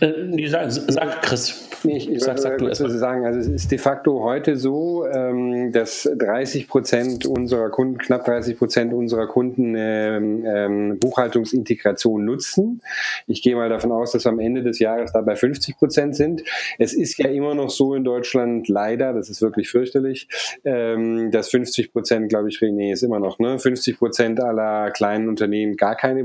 äh, 0.00 0.46
sag, 0.48 0.70
sag 0.70 1.22
Chris. 1.22 1.68
Nee, 1.84 1.98
ich, 1.98 2.10
ich 2.10 2.22
sag, 2.22 2.38
sag 2.38 2.58
du 2.58 2.66
erstmal. 2.66 2.90
sagen, 2.90 3.26
also 3.26 3.38
es 3.38 3.48
ist 3.48 3.70
de 3.70 3.78
facto 3.78 4.22
heute 4.22 4.56
so, 4.56 5.06
ähm, 5.06 5.70
dass 5.72 6.08
30 6.16 6.66
Prozent 6.66 7.26
unserer 7.26 7.68
Kunden, 7.68 7.98
knapp 7.98 8.24
30 8.24 8.56
Prozent 8.56 8.94
unserer 8.94 9.26
Kunden 9.26 9.74
ähm, 9.76 10.44
ähm, 10.46 10.98
Buchhaltungsintegration 10.98 12.24
nutzen. 12.24 12.80
Ich 13.26 13.42
gehe 13.42 13.54
mal 13.54 13.68
davon 13.68 13.92
aus, 13.92 14.12
dass 14.12 14.24
wir 14.24 14.30
am 14.30 14.38
Ende 14.38 14.62
des 14.62 14.78
Jahres 14.78 15.12
dabei 15.12 15.36
50 15.36 15.76
Prozent 15.76 16.16
sind. 16.16 16.42
Es 16.78 16.94
ist 16.94 17.18
ja 17.18 17.28
immer 17.28 17.54
noch 17.54 17.70
so 17.70 17.94
in 17.94 18.04
Deutschland, 18.04 18.68
leider, 18.68 19.12
das 19.12 19.28
ist 19.28 19.42
wirklich 19.42 19.68
fürchterlich, 19.68 20.28
ähm, 20.64 21.30
dass 21.30 21.50
50 21.50 21.92
Prozent, 21.92 22.30
glaube 22.30 22.48
ich, 22.48 22.58
René, 22.60 22.92
ist 22.92 23.02
immer 23.02 23.20
noch, 23.20 23.38
ne? 23.38 23.58
50 23.58 23.98
Prozent 23.98 24.40
aller 24.40 24.90
kleinen 24.90 25.28
Unternehmen 25.28 25.76
gar 25.76 25.96
keine 25.96 26.24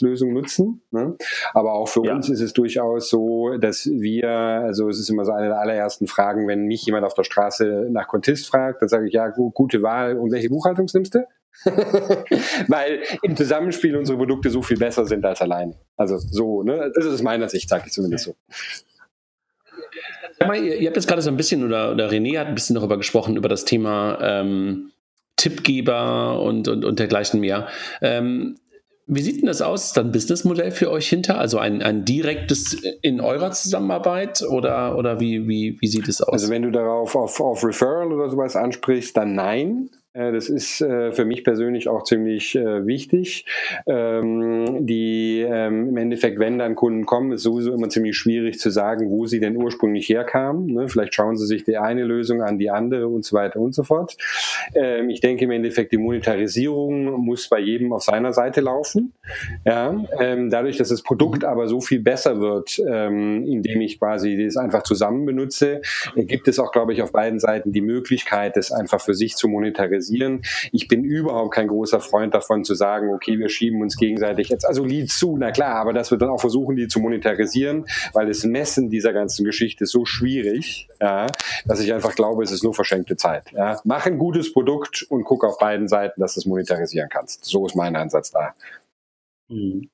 Buchhaltungslösung 0.00 0.32
nutzen. 0.32 0.82
Ne? 0.90 1.16
Aber 1.52 1.74
auch 1.74 1.88
für 1.88 2.04
ja. 2.04 2.14
uns 2.14 2.28
ist 2.28 2.40
es 2.40 2.52
durchaus 2.52 3.08
so, 3.08 3.56
dass 3.58 3.86
wir, 3.86 4.28
also 4.28 4.88
es 4.88 4.98
ist 4.98 5.08
immer 5.10 5.24
so 5.24 5.32
eine 5.32 5.48
der 5.48 5.58
allerersten 5.58 6.06
Fragen, 6.06 6.48
wenn 6.48 6.66
mich 6.66 6.84
jemand 6.84 7.04
auf 7.04 7.14
der 7.14 7.24
Straße 7.24 7.88
nach 7.90 8.08
Contist 8.08 8.48
fragt, 8.48 8.82
dann 8.82 8.88
sage 8.88 9.06
ich, 9.06 9.12
ja, 9.12 9.28
gute 9.28 9.82
Wahl 9.82 10.16
und 10.16 10.32
welche 10.32 10.48
Buchhaltung 10.48 10.86
nimmst 10.92 11.14
du? 11.14 11.26
Weil 12.68 13.02
im 13.22 13.36
Zusammenspiel 13.36 13.96
unsere 13.96 14.16
Produkte 14.16 14.50
so 14.50 14.62
viel 14.62 14.78
besser 14.78 15.04
sind 15.04 15.24
als 15.24 15.42
allein. 15.42 15.74
Also 15.96 16.16
so, 16.18 16.62
ne? 16.62 16.90
Das 16.94 17.04
ist 17.04 17.14
aus 17.14 17.22
meiner 17.22 17.48
Sicht, 17.48 17.68
sage 17.68 17.84
ich 17.86 17.92
zumindest 17.92 18.24
so. 18.24 18.36
Mal, 20.46 20.56
ihr, 20.56 20.76
ihr, 20.76 20.86
habt 20.86 20.96
jetzt 20.96 21.06
gerade 21.06 21.20
so 21.20 21.28
ein 21.28 21.36
bisschen, 21.36 21.64
oder, 21.64 21.92
oder 21.92 22.08
René 22.08 22.38
hat 22.38 22.46
ein 22.46 22.54
bisschen 22.54 22.74
darüber 22.74 22.96
gesprochen, 22.96 23.36
über 23.36 23.48
das 23.48 23.66
Thema 23.66 24.18
ähm, 24.22 24.92
Tippgeber 25.36 26.40
und, 26.40 26.66
und, 26.68 26.84
und 26.84 26.98
dergleichen 26.98 27.40
mehr. 27.40 27.68
Ähm, 28.00 28.56
wie 29.12 29.22
sieht 29.22 29.40
denn 29.40 29.46
das 29.46 29.60
aus? 29.60 29.86
Ist 29.86 29.96
da 29.96 30.02
ein 30.02 30.12
Businessmodell 30.12 30.70
für 30.70 30.90
euch 30.90 31.08
hinter? 31.08 31.38
Also 31.38 31.58
ein, 31.58 31.82
ein 31.82 32.04
direktes 32.04 32.74
in 33.02 33.20
eurer 33.20 33.50
Zusammenarbeit 33.50 34.42
oder, 34.42 34.96
oder 34.96 35.18
wie, 35.18 35.48
wie, 35.48 35.76
wie 35.80 35.86
sieht 35.88 36.08
es 36.08 36.22
aus? 36.22 36.32
Also 36.32 36.48
wenn 36.48 36.62
du 36.62 36.70
darauf 36.70 37.16
auf, 37.16 37.40
auf 37.40 37.64
Referral 37.64 38.12
oder 38.12 38.30
sowas 38.30 38.54
ansprichst, 38.54 39.16
dann 39.16 39.34
nein. 39.34 39.90
Äh, 40.12 40.32
das 40.32 40.48
ist 40.48 40.80
äh, 40.80 41.12
für 41.12 41.24
mich 41.24 41.44
persönlich 41.44 41.88
auch 41.88 42.02
ziemlich 42.02 42.56
äh, 42.56 42.86
wichtig. 42.86 43.44
Ähm, 43.86 44.86
die 44.86 45.40
ähm, 45.40 45.90
im 45.90 45.96
Endeffekt, 45.96 46.40
wenn 46.40 46.58
dann 46.58 46.74
Kunden 46.74 47.06
kommen, 47.06 47.32
ist 47.32 47.42
sowieso 47.42 47.72
immer 47.72 47.88
ziemlich 47.88 48.16
schwierig 48.16 48.58
zu 48.58 48.70
sagen, 48.70 49.10
wo 49.10 49.26
sie 49.26 49.38
denn 49.38 49.56
ursprünglich 49.56 50.08
herkamen. 50.08 50.66
Ne? 50.66 50.88
Vielleicht 50.88 51.14
schauen 51.14 51.36
sie 51.36 51.46
sich 51.46 51.64
die 51.64 51.76
eine 51.76 52.02
Lösung 52.04 52.42
an, 52.42 52.58
die 52.58 52.70
andere 52.70 53.06
und 53.06 53.24
so 53.24 53.36
weiter 53.36 53.60
und 53.60 53.74
so 53.74 53.84
fort. 53.84 54.16
Ähm, 54.74 55.10
ich 55.10 55.20
denke 55.20 55.44
im 55.44 55.52
Endeffekt, 55.52 55.92
die 55.92 55.98
Monetarisierung 55.98 57.12
muss 57.24 57.48
bei 57.48 57.60
jedem 57.60 57.92
auf 57.92 58.02
seiner 58.02 58.32
Seite 58.32 58.60
laufen. 58.60 59.12
Dadurch, 59.64 60.76
dass 60.76 60.88
das 60.88 61.02
Produkt 61.02 61.44
aber 61.44 61.68
so 61.68 61.80
viel 61.80 62.00
besser 62.00 62.40
wird, 62.40 62.78
indem 62.78 63.80
ich 63.80 63.98
quasi 63.98 64.42
das 64.42 64.56
einfach 64.56 64.82
zusammen 64.82 65.24
benutze, 65.26 65.82
gibt 66.16 66.48
es 66.48 66.58
auch, 66.58 66.72
glaube 66.72 66.92
ich, 66.92 67.02
auf 67.02 67.12
beiden 67.12 67.38
Seiten 67.38 67.72
die 67.72 67.80
Möglichkeit, 67.80 68.56
das 68.56 68.72
einfach 68.72 69.00
für 69.00 69.14
sich 69.14 69.36
zu 69.36 69.48
monetarisieren 69.48 69.99
monetarisieren. 70.00 70.42
Ich 70.72 70.88
bin 70.88 71.04
überhaupt 71.04 71.54
kein 71.54 71.68
großer 71.68 72.00
Freund 72.00 72.34
davon 72.34 72.64
zu 72.64 72.74
sagen, 72.74 73.12
okay, 73.12 73.38
wir 73.38 73.48
schieben 73.48 73.80
uns 73.82 73.96
gegenseitig 73.96 74.48
jetzt 74.48 74.66
also 74.66 74.84
Leads 74.84 75.18
zu, 75.18 75.36
na 75.36 75.50
klar, 75.50 75.76
aber 75.76 75.92
dass 75.92 76.10
wir 76.10 76.18
dann 76.18 76.30
auch 76.30 76.40
versuchen, 76.40 76.76
die 76.76 76.88
zu 76.88 77.00
monetarisieren, 77.00 77.86
weil 78.12 78.26
das 78.26 78.44
Messen 78.44 78.90
dieser 78.90 79.12
ganzen 79.12 79.44
Geschichte 79.44 79.84
ist 79.84 79.90
so 79.90 80.04
schwierig, 80.04 80.88
ja, 81.00 81.26
dass 81.66 81.80
ich 81.80 81.92
einfach 81.92 82.14
glaube, 82.14 82.42
es 82.42 82.50
ist 82.50 82.64
nur 82.64 82.74
verschenkte 82.74 83.16
Zeit. 83.16 83.52
Ja. 83.52 83.80
Mach 83.84 84.06
ein 84.06 84.18
gutes 84.18 84.52
Produkt 84.52 85.06
und 85.08 85.24
guck 85.24 85.44
auf 85.44 85.58
beiden 85.58 85.88
Seiten, 85.88 86.20
dass 86.20 86.34
du 86.34 86.40
es 86.40 86.46
monetarisieren 86.46 87.08
kannst. 87.08 87.44
So 87.44 87.66
ist 87.66 87.76
mein 87.76 87.96
Ansatz 87.96 88.30
da. 88.30 88.54
Mhm. 89.48 89.90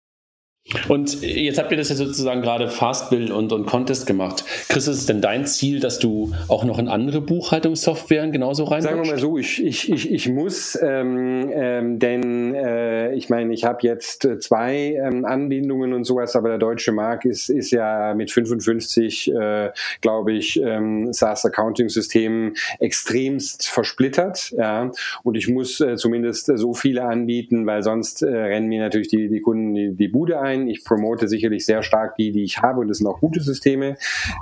Und 0.89 1.23
jetzt 1.23 1.59
habt 1.59 1.71
ihr 1.71 1.77
das 1.77 1.91
ja 1.91 1.95
sozusagen 1.95 2.43
gerade 2.43 2.69
Fastbill 2.69 3.31
und, 3.31 3.53
und 3.53 3.67
Contest 3.67 4.05
gemacht. 4.05 4.45
Chris, 4.69 4.89
ist 4.89 4.99
es 4.99 5.07
denn 5.07 5.21
dein 5.21 5.47
Ziel, 5.47 5.79
dass 5.79 6.01
du 6.01 6.33
auch 6.49 6.65
noch 6.65 6.81
in 6.81 6.89
andere 6.89 7.21
Buchhaltungssoftwaren 7.21 8.33
genauso 8.33 8.65
rein? 8.65 8.83
Sagen 8.83 9.01
wir 9.01 9.13
mal 9.13 9.19
so, 9.19 9.39
ich, 9.39 9.65
ich, 9.65 9.93
ich, 9.93 10.11
ich 10.11 10.29
muss, 10.29 10.77
ähm, 10.83 11.51
ähm, 11.53 11.99
denn 12.01 12.55
äh, 12.57 13.15
ich 13.15 13.31
meine, 13.31 13.55
ich 13.55 13.65
habe 13.65 13.79
jetzt 13.83 14.29
zwei 14.41 15.01
ähm, 15.01 15.25
Anbindungen 15.25 15.93
und 15.93 16.03
sowas, 16.03 16.35
aber 16.35 16.49
der 16.49 16.59
deutsche 16.59 16.91
Markt 16.91 17.27
ist, 17.27 17.49
ist 17.49 17.71
ja 17.71 18.15
mit 18.15 18.33
55, 18.33 19.33
äh, 19.33 19.71
glaube 20.01 20.33
ich, 20.33 20.61
ähm, 20.61 21.13
SaaS-Accounting-Systemen 21.13 22.57
extremst 22.81 23.69
versplittert. 23.69 24.53
Ja? 24.57 24.91
Und 25.23 25.37
ich 25.37 25.47
muss 25.47 25.81
äh, 25.81 25.95
zumindest 25.95 26.51
so 26.57 26.75
viele 26.75 27.05
anbieten, 27.05 27.67
weil 27.67 27.85
sonst 27.85 28.23
äh, 28.23 28.27
rennen 28.27 28.67
mir 28.67 28.83
natürlich 28.83 29.09
die, 29.09 29.29
die 29.29 29.41
Kunden 29.41 29.73
die, 29.73 29.93
die 29.93 30.09
Bude 30.09 30.41
ein 30.41 30.56
sein. 30.57 30.69
Ich 30.69 30.85
promote 30.85 31.29
sicherlich 31.29 31.65
sehr 31.65 31.83
stark 31.83 32.17
die, 32.17 32.33
die 32.33 32.45
ich 32.45 32.59
habe 32.59 32.81
und 32.81 32.89
das 32.89 32.99
sind 32.99 33.07
auch 33.07 33.21
gute 33.21 33.41
Systeme, 33.41 33.97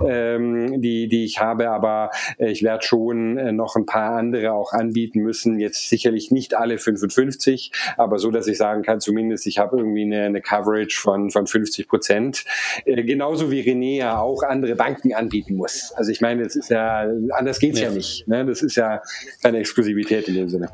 ähm, 0.06 0.80
die, 0.80 1.08
die 1.08 1.24
ich 1.24 1.40
habe, 1.40 1.70
aber 1.70 2.10
äh, 2.38 2.50
ich 2.50 2.62
werde 2.62 2.84
schon 2.84 3.38
äh, 3.38 3.52
noch 3.52 3.76
ein 3.76 3.86
paar 3.86 4.16
andere 4.16 4.52
auch 4.52 4.72
anbieten 4.72 5.20
müssen. 5.20 5.58
Jetzt 5.58 5.88
sicherlich 5.88 6.30
nicht 6.30 6.54
alle 6.54 6.78
55, 6.78 7.72
aber 7.96 8.18
so, 8.18 8.30
dass 8.30 8.46
ich 8.46 8.58
sagen 8.58 8.82
kann, 8.82 9.00
zumindest 9.00 9.46
ich 9.46 9.58
habe 9.58 9.78
irgendwie 9.78 10.02
eine, 10.02 10.22
eine 10.22 10.40
Coverage 10.40 11.00
von, 11.00 11.30
von 11.30 11.46
50 11.46 11.88
Prozent. 11.88 12.44
Äh, 12.84 13.02
genauso 13.04 13.50
wie 13.50 13.62
René 13.62 13.98
ja 13.98 14.18
auch 14.18 14.42
andere 14.42 14.74
Banken 14.74 15.14
anbieten 15.14 15.56
muss. 15.56 15.92
Also 15.96 16.10
ich 16.10 16.20
meine, 16.20 16.44
das 16.44 16.56
ist 16.56 16.70
ja, 16.70 17.06
anders 17.30 17.58
geht's 17.58 17.80
ja, 17.80 17.88
ja 17.88 17.94
nicht. 17.94 18.26
Ne? 18.28 18.44
Das 18.44 18.62
ist 18.62 18.76
ja 18.76 19.02
keine 19.42 19.58
Exklusivität 19.58 20.28
in 20.28 20.34
dem 20.34 20.48
Sinne. 20.48 20.68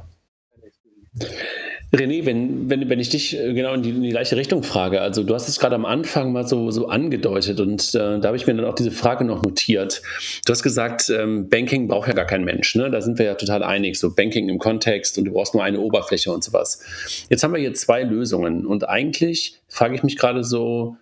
René, 1.93 2.25
wenn, 2.25 2.71
wenn, 2.71 2.89
wenn 2.89 3.01
ich 3.01 3.09
dich 3.09 3.37
äh, 3.37 3.53
genau 3.53 3.75
in 3.75 3.83
die, 3.83 3.91
in 3.91 4.03
die 4.03 4.11
gleiche 4.11 4.37
Richtung 4.37 4.63
frage, 4.63 5.01
also 5.01 5.25
du 5.25 5.35
hast 5.35 5.49
es 5.49 5.59
gerade 5.59 5.75
am 5.75 5.85
Anfang 5.85 6.33
mal 6.33 6.47
so, 6.47 6.71
so 6.71 6.89
angedeutet 6.89 7.59
und 7.59 7.95
äh, 7.95 8.21
da 8.21 8.29
habe 8.29 8.37
ich 8.37 8.47
mir 8.47 8.55
dann 8.55 8.65
auch 8.65 8.75
diese 8.75 8.93
Frage 8.93 9.25
noch 9.25 9.43
notiert. 9.43 10.01
Du 10.47 10.53
hast 10.53 10.63
gesagt, 10.63 11.11
ähm, 11.11 11.49
Banking 11.49 11.89
braucht 11.89 12.07
ja 12.07 12.15
gar 12.15 12.27
kein 12.27 12.45
Mensch, 12.45 12.77
ne? 12.77 12.91
da 12.91 13.01
sind 13.01 13.19
wir 13.19 13.27
ja 13.27 13.35
total 13.35 13.65
einig, 13.65 13.99
so 13.99 14.15
Banking 14.15 14.49
im 14.49 14.59
Kontext 14.59 15.19
und 15.19 15.25
du 15.25 15.33
brauchst 15.33 15.55
nur 15.55 15.65
eine 15.65 15.81
Oberfläche 15.81 16.33
und 16.33 16.45
sowas. 16.45 17.27
Jetzt 17.29 17.43
haben 17.43 17.53
wir 17.53 17.61
hier 17.61 17.75
zwei 17.75 18.05
Lösungen 18.05 18.67
und 18.67 18.89
eigentlich 18.89 19.61
frage 19.67 19.97
ich 19.97 20.05
mich 20.05 20.17
gerade 20.17 20.45
so, 20.45 20.97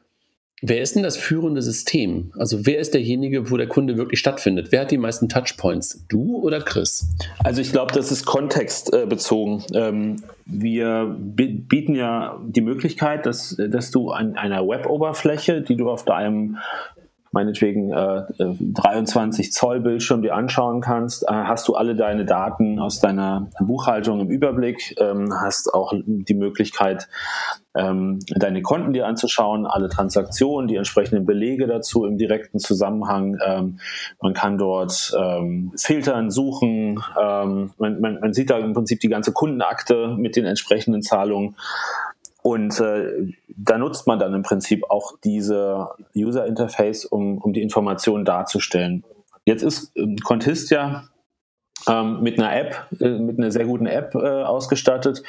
Wer 0.60 0.82
ist 0.82 0.96
denn 0.96 1.04
das 1.04 1.16
führende 1.16 1.62
System? 1.62 2.32
Also 2.36 2.66
wer 2.66 2.78
ist 2.78 2.94
derjenige, 2.94 3.50
wo 3.50 3.56
der 3.56 3.68
Kunde 3.68 3.96
wirklich 3.96 4.18
stattfindet? 4.18 4.68
Wer 4.70 4.80
hat 4.80 4.90
die 4.90 4.98
meisten 4.98 5.28
Touchpoints? 5.28 6.04
Du 6.08 6.38
oder 6.38 6.60
Chris? 6.60 7.08
Also 7.44 7.60
ich 7.60 7.70
glaube, 7.70 7.92
das 7.92 8.10
ist 8.10 8.26
kontextbezogen. 8.26 9.62
Ähm, 9.74 10.16
wir 10.46 11.16
bieten 11.16 11.94
ja 11.94 12.40
die 12.44 12.60
Möglichkeit, 12.60 13.24
dass, 13.26 13.56
dass 13.56 13.90
du 13.92 14.10
an 14.10 14.36
einer 14.36 14.66
Web-Oberfläche, 14.66 15.60
die 15.62 15.76
du 15.76 15.90
auf 15.90 16.04
deinem 16.04 16.56
meinetwegen 17.38 17.92
äh, 17.92 18.24
23 18.36 19.46
äh, 19.46 19.50
Zoll 19.50 19.80
Bildschirm 19.80 20.22
dir 20.22 20.34
anschauen 20.34 20.80
kannst, 20.80 21.22
äh, 21.22 21.26
hast 21.30 21.68
du 21.68 21.76
alle 21.76 21.94
deine 21.94 22.24
Daten 22.24 22.80
aus 22.80 22.98
deiner 22.98 23.48
Buchhaltung 23.60 24.18
im 24.18 24.28
Überblick, 24.28 24.96
ähm, 24.98 25.32
hast 25.32 25.72
auch 25.72 25.92
die 26.04 26.34
Möglichkeit, 26.34 27.08
ähm, 27.76 28.18
deine 28.28 28.62
Konten 28.62 28.92
dir 28.92 29.06
anzuschauen, 29.06 29.66
alle 29.66 29.88
Transaktionen, 29.88 30.66
die 30.66 30.74
entsprechenden 30.74 31.26
Belege 31.26 31.68
dazu 31.68 32.04
im 32.06 32.18
direkten 32.18 32.58
Zusammenhang. 32.58 33.38
Ähm, 33.46 33.78
man 34.20 34.34
kann 34.34 34.58
dort 34.58 35.14
ähm, 35.16 35.72
filtern, 35.76 36.32
suchen. 36.32 37.00
Ähm, 37.20 37.70
man, 37.78 38.00
man, 38.00 38.18
man 38.18 38.32
sieht 38.32 38.50
da 38.50 38.58
im 38.58 38.72
Prinzip 38.72 38.98
die 38.98 39.08
ganze 39.08 39.32
Kundenakte 39.32 40.16
mit 40.18 40.34
den 40.34 40.44
entsprechenden 40.44 41.02
Zahlungen. 41.02 41.54
Und 42.42 42.80
äh, 42.80 43.32
da 43.48 43.78
nutzt 43.78 44.06
man 44.06 44.18
dann 44.18 44.34
im 44.34 44.42
Prinzip 44.42 44.84
auch 44.90 45.12
diese 45.24 45.88
User 46.16 46.46
Interface, 46.46 47.04
um, 47.04 47.38
um 47.38 47.52
die 47.52 47.62
Informationen 47.62 48.24
darzustellen. 48.24 49.04
Jetzt 49.44 49.62
ist 49.62 49.96
äh, 49.96 50.16
Contist 50.22 50.70
ja 50.70 51.04
ähm, 51.88 52.20
mit 52.22 52.38
einer 52.38 52.54
App, 52.54 52.86
äh, 53.00 53.18
mit 53.18 53.38
einer 53.38 53.50
sehr 53.50 53.64
guten 53.64 53.86
App 53.86 54.14
äh, 54.14 54.42
ausgestattet, 54.42 55.22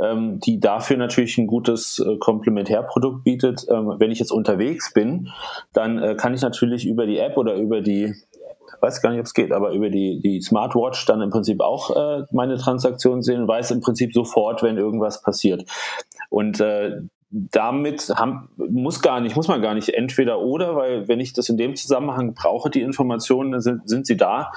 ähm, 0.00 0.40
die 0.40 0.60
dafür 0.60 0.96
natürlich 0.96 1.38
ein 1.38 1.46
gutes 1.46 1.98
äh, 1.98 2.16
Komplementärprodukt 2.18 3.24
bietet. 3.24 3.66
Ähm, 3.70 3.94
wenn 3.98 4.10
ich 4.10 4.18
jetzt 4.18 4.30
unterwegs 4.30 4.92
bin, 4.92 5.28
dann 5.72 6.02
äh, 6.02 6.14
kann 6.14 6.34
ich 6.34 6.42
natürlich 6.42 6.86
über 6.86 7.06
die 7.06 7.18
App 7.18 7.36
oder 7.36 7.54
über 7.54 7.80
die 7.80 8.14
weiß 8.80 9.02
gar 9.02 9.10
nicht, 9.10 9.20
ob 9.20 9.26
es 9.26 9.34
geht, 9.34 9.52
aber 9.52 9.72
über 9.72 9.90
die, 9.90 10.20
die 10.20 10.40
Smartwatch 10.40 11.04
dann 11.06 11.20
im 11.20 11.30
Prinzip 11.30 11.60
auch 11.60 11.94
äh, 11.96 12.24
meine 12.32 12.56
Transaktionen 12.56 13.22
sehen, 13.22 13.48
weiß 13.48 13.70
im 13.70 13.80
Prinzip 13.80 14.12
sofort, 14.12 14.62
wenn 14.62 14.76
irgendwas 14.76 15.22
passiert. 15.22 15.64
Und 16.30 16.60
äh, 16.60 17.00
damit 17.30 18.08
haben, 18.14 18.48
muss 18.56 19.02
gar 19.02 19.20
nicht, 19.20 19.36
muss 19.36 19.48
man 19.48 19.60
gar 19.60 19.74
nicht 19.74 19.90
entweder 19.90 20.40
oder, 20.40 20.76
weil 20.76 21.08
wenn 21.08 21.20
ich 21.20 21.32
das 21.34 21.48
in 21.48 21.56
dem 21.56 21.76
Zusammenhang 21.76 22.34
brauche, 22.34 22.70
die 22.70 22.80
Informationen, 22.80 23.52
dann 23.52 23.60
sind, 23.60 23.88
sind 23.88 24.06
sie 24.06 24.16
da 24.16 24.50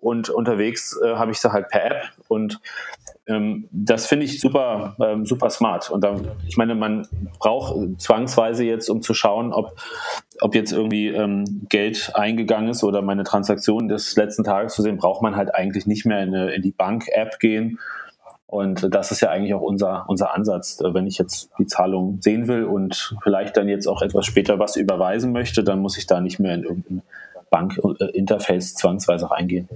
und 0.00 0.28
unterwegs 0.28 0.98
äh, 1.04 1.14
habe 1.14 1.30
ich 1.30 1.38
sie 1.38 1.52
halt 1.52 1.68
per 1.68 1.84
App 1.84 2.02
und 2.28 2.60
das 3.28 4.06
finde 4.06 4.24
ich 4.24 4.40
super, 4.40 4.96
ähm, 5.00 5.26
super 5.26 5.50
smart. 5.50 5.90
Und 5.90 6.02
dann, 6.02 6.28
ich 6.46 6.56
meine, 6.56 6.74
man 6.74 7.06
braucht 7.38 8.00
zwangsweise 8.00 8.64
jetzt, 8.64 8.88
um 8.88 9.02
zu 9.02 9.12
schauen, 9.12 9.52
ob, 9.52 9.76
ob 10.40 10.54
jetzt 10.54 10.72
irgendwie 10.72 11.08
ähm, 11.08 11.66
Geld 11.68 12.12
eingegangen 12.14 12.70
ist 12.70 12.82
oder 12.84 13.02
meine 13.02 13.24
Transaktion 13.24 13.88
des 13.88 14.16
letzten 14.16 14.44
Tages 14.44 14.74
zu 14.74 14.82
sehen, 14.82 14.96
braucht 14.96 15.20
man 15.20 15.36
halt 15.36 15.54
eigentlich 15.54 15.86
nicht 15.86 16.06
mehr 16.06 16.22
in, 16.22 16.34
eine, 16.34 16.52
in 16.52 16.62
die 16.62 16.72
Bank-App 16.72 17.38
gehen. 17.38 17.78
Und 18.46 18.94
das 18.94 19.12
ist 19.12 19.20
ja 19.20 19.28
eigentlich 19.28 19.52
auch 19.52 19.60
unser, 19.60 20.06
unser 20.08 20.34
Ansatz. 20.34 20.78
Wenn 20.82 21.06
ich 21.06 21.18
jetzt 21.18 21.50
die 21.58 21.66
Zahlung 21.66 22.22
sehen 22.22 22.48
will 22.48 22.64
und 22.64 23.14
vielleicht 23.22 23.58
dann 23.58 23.68
jetzt 23.68 23.86
auch 23.86 24.00
etwas 24.00 24.24
später 24.24 24.58
was 24.58 24.76
überweisen 24.76 25.32
möchte, 25.32 25.62
dann 25.62 25.80
muss 25.80 25.98
ich 25.98 26.06
da 26.06 26.22
nicht 26.22 26.38
mehr 26.38 26.54
in 26.54 26.62
irgendein 26.62 27.02
Bank-Interface 27.50 28.74
zwangsweise 28.74 29.30
reingehen. 29.30 29.68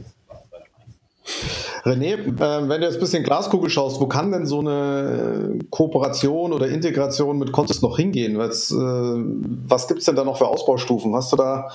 René, 1.84 2.14
äh, 2.14 2.68
wenn 2.68 2.80
du 2.80 2.86
jetzt 2.86 2.94
ein 2.94 3.00
bisschen 3.00 3.22
Glaskugel 3.22 3.70
schaust, 3.70 4.00
wo 4.00 4.06
kann 4.06 4.32
denn 4.32 4.46
so 4.46 4.60
eine 4.60 5.58
Kooperation 5.70 6.52
oder 6.52 6.68
Integration 6.68 7.38
mit 7.38 7.52
Contest 7.52 7.82
noch 7.82 7.96
hingehen? 7.96 8.38
Was, 8.38 8.70
äh, 8.70 8.74
was 8.76 9.88
gibt 9.88 10.00
es 10.00 10.06
denn 10.06 10.16
da 10.16 10.24
noch 10.24 10.38
für 10.38 10.46
Ausbaustufen? 10.46 11.14
Hast 11.14 11.32
du 11.32 11.36
da 11.36 11.70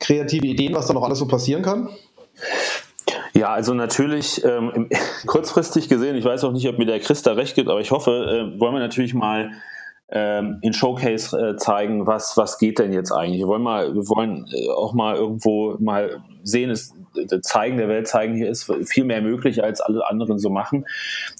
kreative 0.00 0.46
Ideen, 0.46 0.74
was 0.74 0.86
da 0.86 0.94
noch 0.94 1.02
alles 1.02 1.18
so 1.18 1.26
passieren 1.26 1.62
kann? 1.62 1.88
Ja, 3.34 3.52
also 3.52 3.74
natürlich 3.74 4.44
ähm, 4.44 4.88
kurzfristig 5.26 5.88
gesehen, 5.88 6.16
ich 6.16 6.24
weiß 6.24 6.44
auch 6.44 6.52
nicht, 6.52 6.68
ob 6.68 6.78
mir 6.78 6.86
der 6.86 7.00
Chris 7.00 7.22
da 7.22 7.32
recht 7.32 7.54
gibt, 7.54 7.68
aber 7.68 7.80
ich 7.80 7.90
hoffe, 7.90 8.10
äh, 8.10 8.60
wollen 8.60 8.74
wir 8.74 8.80
natürlich 8.80 9.14
mal 9.14 9.50
ähm, 10.10 10.58
in 10.62 10.72
Showcase 10.72 11.36
äh, 11.38 11.56
zeigen, 11.56 12.06
was, 12.06 12.36
was 12.36 12.58
geht 12.58 12.78
denn 12.78 12.92
jetzt 12.92 13.12
eigentlich. 13.12 13.40
Wir 13.40 13.48
wollen 13.48 13.62
mal, 13.62 13.94
wir 13.94 14.08
wollen 14.08 14.46
äh, 14.52 14.70
auch 14.70 14.94
mal 14.94 15.16
irgendwo 15.16 15.76
mal 15.78 16.22
sehen, 16.42 16.70
es 16.70 16.94
äh, 17.14 17.40
zeigen 17.40 17.76
der 17.76 17.88
Welt 17.88 18.08
zeigen, 18.08 18.34
hier 18.34 18.48
ist 18.48 18.72
viel 18.86 19.04
mehr 19.04 19.20
möglich, 19.20 19.62
als 19.62 19.80
alle 19.80 20.08
anderen 20.08 20.38
so 20.38 20.48
machen. 20.48 20.86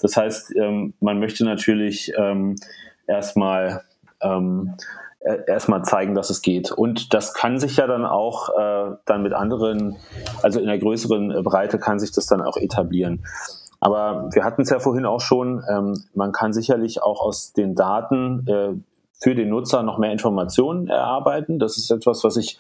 Das 0.03 0.17
heißt, 0.17 0.55
ähm, 0.57 0.93
man 1.01 1.19
möchte 1.19 1.45
natürlich 1.45 2.13
ähm, 2.17 2.57
erstmal 3.07 3.83
ähm, 4.21 4.75
erstmal 5.47 5.83
zeigen, 5.83 6.15
dass 6.15 6.31
es 6.31 6.43
geht. 6.43 6.71
Und 6.71 7.13
das 7.13 7.35
kann 7.35 7.59
sich 7.59 7.77
ja 7.77 7.87
dann 7.87 8.07
auch 8.07 8.51
äh, 8.57 8.97
dann 9.05 9.23
mit 9.23 9.33
anderen, 9.33 9.97
also 10.43 10.61
in 10.61 10.67
der 10.67 10.79
größeren 10.79 11.43
Breite 11.43 11.79
kann 11.79 11.99
sich 11.99 12.13
das 12.13 12.27
dann 12.27 12.41
auch 12.41 12.57
etablieren. 12.57 13.25
Aber 13.81 14.29
wir 14.33 14.45
hatten 14.45 14.63
es 14.63 14.71
ja 14.71 14.81
vorhin 14.81 15.07
auch 15.07 15.21
schon, 15.21 15.63
ähm, 15.71 16.05
man 16.15 16.33
kann 16.33 16.53
sicherlich 16.53 17.03
auch 17.03 17.21
aus 17.21 17.53
den 17.53 17.75
Daten 17.75 18.47
äh, 18.47 18.75
für 19.21 19.35
den 19.35 19.49
Nutzer 19.49 19.83
noch 19.83 19.99
mehr 19.99 20.13
Informationen 20.13 20.89
erarbeiten. 20.89 21.59
Das 21.59 21.77
ist 21.77 21.91
etwas, 21.91 22.25
was 22.25 22.37
ich 22.37 22.59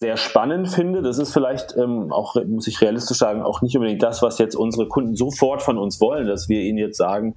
sehr 0.00 0.16
spannend 0.16 0.68
finde. 0.68 1.02
Das 1.02 1.18
ist 1.18 1.32
vielleicht 1.32 1.76
ähm, 1.76 2.12
auch, 2.12 2.36
muss 2.46 2.68
ich 2.68 2.80
realistisch 2.80 3.18
sagen, 3.18 3.42
auch 3.42 3.62
nicht 3.62 3.76
unbedingt 3.76 4.00
das, 4.00 4.22
was 4.22 4.38
jetzt 4.38 4.54
unsere 4.54 4.86
Kunden 4.86 5.16
sofort 5.16 5.60
von 5.60 5.76
uns 5.76 6.00
wollen, 6.00 6.28
dass 6.28 6.48
wir 6.48 6.60
ihnen 6.60 6.78
jetzt 6.78 6.98
sagen, 6.98 7.34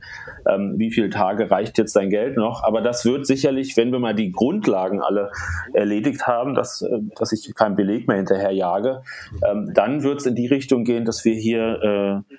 ähm, 0.48 0.76
wie 0.78 0.92
viele 0.92 1.10
Tage 1.10 1.50
reicht 1.50 1.80
jetzt 1.80 1.96
dein 1.96 2.12
Geld 2.12 2.38
noch. 2.38 2.64
Aber 2.64 2.82
das 2.82 3.04
wird 3.04 3.26
sicherlich, 3.26 3.78
wenn 3.78 3.92
wir 3.92 3.98
mal 3.98 4.14
die 4.14 4.32
Grundlagen 4.32 5.02
alle 5.02 5.32
erledigt 5.74 6.28
haben, 6.28 6.54
dass, 6.54 6.84
äh, 6.84 7.00
dass 7.16 7.32
ich 7.32 7.52
keinen 7.56 7.76
Beleg 7.76 8.08
mehr 8.08 8.18
hinterher 8.18 8.52
jage, 8.52 9.02
ähm, 9.44 9.72
dann 9.74 10.04
wird 10.04 10.20
es 10.20 10.28
in 10.28 10.36
die 10.36 10.48
Richtung 10.48 10.84
gehen, 10.84 11.04
dass 11.04 11.26
wir 11.26 11.34
hier 11.34 12.24
äh, 12.30 12.36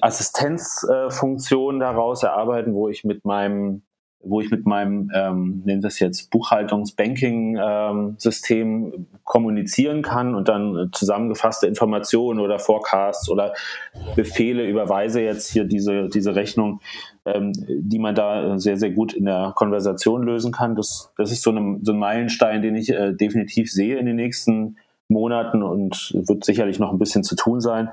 Assistenzfunktionen 0.00 1.80
äh, 1.80 1.84
daraus 1.84 2.22
erarbeiten, 2.22 2.72
wo 2.72 2.88
ich 2.88 3.02
mit 3.02 3.24
meinem 3.24 3.82
wo 4.22 4.40
ich 4.40 4.50
mit 4.50 4.66
meinem, 4.66 5.10
ähm, 5.14 5.62
nennen 5.64 5.80
das 5.80 5.98
jetzt 5.98 6.30
Buchhaltungs-Banking-System 6.30 8.66
ähm, 8.66 9.06
kommunizieren 9.24 10.02
kann 10.02 10.34
und 10.34 10.48
dann 10.48 10.90
zusammengefasste 10.92 11.66
Informationen 11.66 12.38
oder 12.40 12.58
Forecasts 12.58 13.30
oder 13.30 13.54
Befehle 14.16 14.66
überweise 14.66 15.22
jetzt 15.22 15.50
hier 15.50 15.64
diese, 15.64 16.08
diese 16.08 16.34
Rechnung, 16.34 16.80
ähm, 17.24 17.52
die 17.54 17.98
man 17.98 18.14
da 18.14 18.58
sehr, 18.58 18.76
sehr 18.76 18.90
gut 18.90 19.14
in 19.14 19.24
der 19.24 19.52
Konversation 19.54 20.22
lösen 20.22 20.52
kann. 20.52 20.76
Das, 20.76 21.10
das 21.16 21.32
ist 21.32 21.40
so, 21.42 21.48
eine, 21.50 21.78
so 21.82 21.92
ein 21.92 21.98
Meilenstein, 21.98 22.60
den 22.60 22.76
ich 22.76 22.90
äh, 22.90 23.14
definitiv 23.14 23.72
sehe 23.72 23.96
in 23.98 24.04
den 24.04 24.16
nächsten 24.16 24.76
Monaten 25.08 25.62
und 25.62 26.12
wird 26.14 26.44
sicherlich 26.44 26.78
noch 26.78 26.92
ein 26.92 26.98
bisschen 26.98 27.24
zu 27.24 27.36
tun 27.36 27.60
sein. 27.60 27.88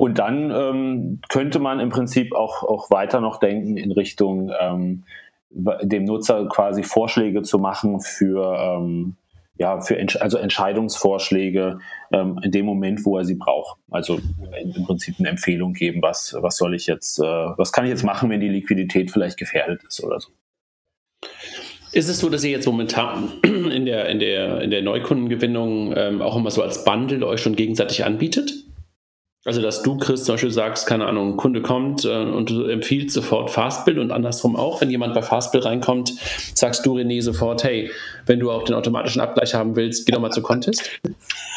Und 0.00 0.18
dann 0.18 0.50
ähm, 0.50 1.20
könnte 1.28 1.58
man 1.58 1.78
im 1.78 1.90
Prinzip 1.90 2.34
auch, 2.34 2.62
auch 2.62 2.90
weiter 2.90 3.20
noch 3.20 3.38
denken 3.38 3.76
in 3.76 3.92
Richtung 3.92 4.50
ähm, 4.58 5.04
dem 5.50 6.04
Nutzer 6.06 6.48
quasi 6.48 6.84
Vorschläge 6.84 7.42
zu 7.42 7.58
machen 7.58 8.00
für 8.00 8.56
ähm, 8.58 9.16
ja, 9.58 9.78
für 9.82 9.98
Entsch 9.98 10.16
also 10.16 10.38
Entscheidungsvorschläge 10.38 11.80
ähm, 12.14 12.40
in 12.42 12.50
dem 12.50 12.64
Moment, 12.64 13.04
wo 13.04 13.18
er 13.18 13.26
sie 13.26 13.34
braucht. 13.34 13.78
Also 13.90 14.18
im 14.74 14.84
Prinzip 14.86 15.16
eine 15.18 15.28
Empfehlung 15.28 15.74
geben, 15.74 16.00
was, 16.00 16.34
was 16.40 16.56
soll 16.56 16.74
ich 16.74 16.86
jetzt, 16.86 17.18
äh, 17.18 17.22
was 17.58 17.70
kann 17.70 17.84
ich 17.84 17.90
jetzt 17.90 18.02
machen, 18.02 18.30
wenn 18.30 18.40
die 18.40 18.48
Liquidität 18.48 19.10
vielleicht 19.10 19.36
gefährdet 19.36 19.82
ist 19.86 20.02
oder 20.02 20.18
so. 20.18 20.30
Ist 21.92 22.08
es 22.08 22.20
so, 22.20 22.30
dass 22.30 22.42
ihr 22.42 22.52
jetzt 22.52 22.64
momentan 22.64 23.32
in 23.42 23.84
der, 23.84 24.08
in 24.08 24.18
der, 24.18 24.62
in 24.62 24.70
der 24.70 24.80
Neukundengewinnung 24.80 25.92
ähm, 25.94 26.22
auch 26.22 26.38
immer 26.38 26.50
so 26.50 26.62
als 26.62 26.84
Bundle 26.84 27.26
euch 27.26 27.42
schon 27.42 27.54
gegenseitig 27.54 28.02
anbietet? 28.02 28.64
Also, 29.46 29.62
dass 29.62 29.82
du, 29.82 29.96
Chris, 29.96 30.24
zum 30.24 30.34
Beispiel 30.34 30.50
sagst, 30.50 30.86
keine 30.86 31.06
Ahnung, 31.06 31.32
ein 31.32 31.36
Kunde 31.38 31.62
kommt 31.62 32.04
äh, 32.04 32.24
und 32.24 32.50
du 32.50 32.64
empfiehlst 32.64 33.14
sofort 33.14 33.50
Fastbill 33.50 33.98
und 33.98 34.10
andersrum 34.10 34.54
auch, 34.54 34.82
wenn 34.82 34.90
jemand 34.90 35.14
bei 35.14 35.22
Fastbill 35.22 35.62
reinkommt, 35.62 36.12
sagst 36.54 36.84
du 36.84 36.98
René 36.98 37.22
sofort, 37.22 37.64
hey, 37.64 37.90
wenn 38.26 38.38
du 38.38 38.50
auch 38.50 38.64
den 38.64 38.74
automatischen 38.74 39.22
Abgleich 39.22 39.54
haben 39.54 39.76
willst, 39.76 40.04
geh 40.04 40.12
doch 40.12 40.20
mal 40.20 40.30
zu 40.30 40.42
Contest. 40.42 40.90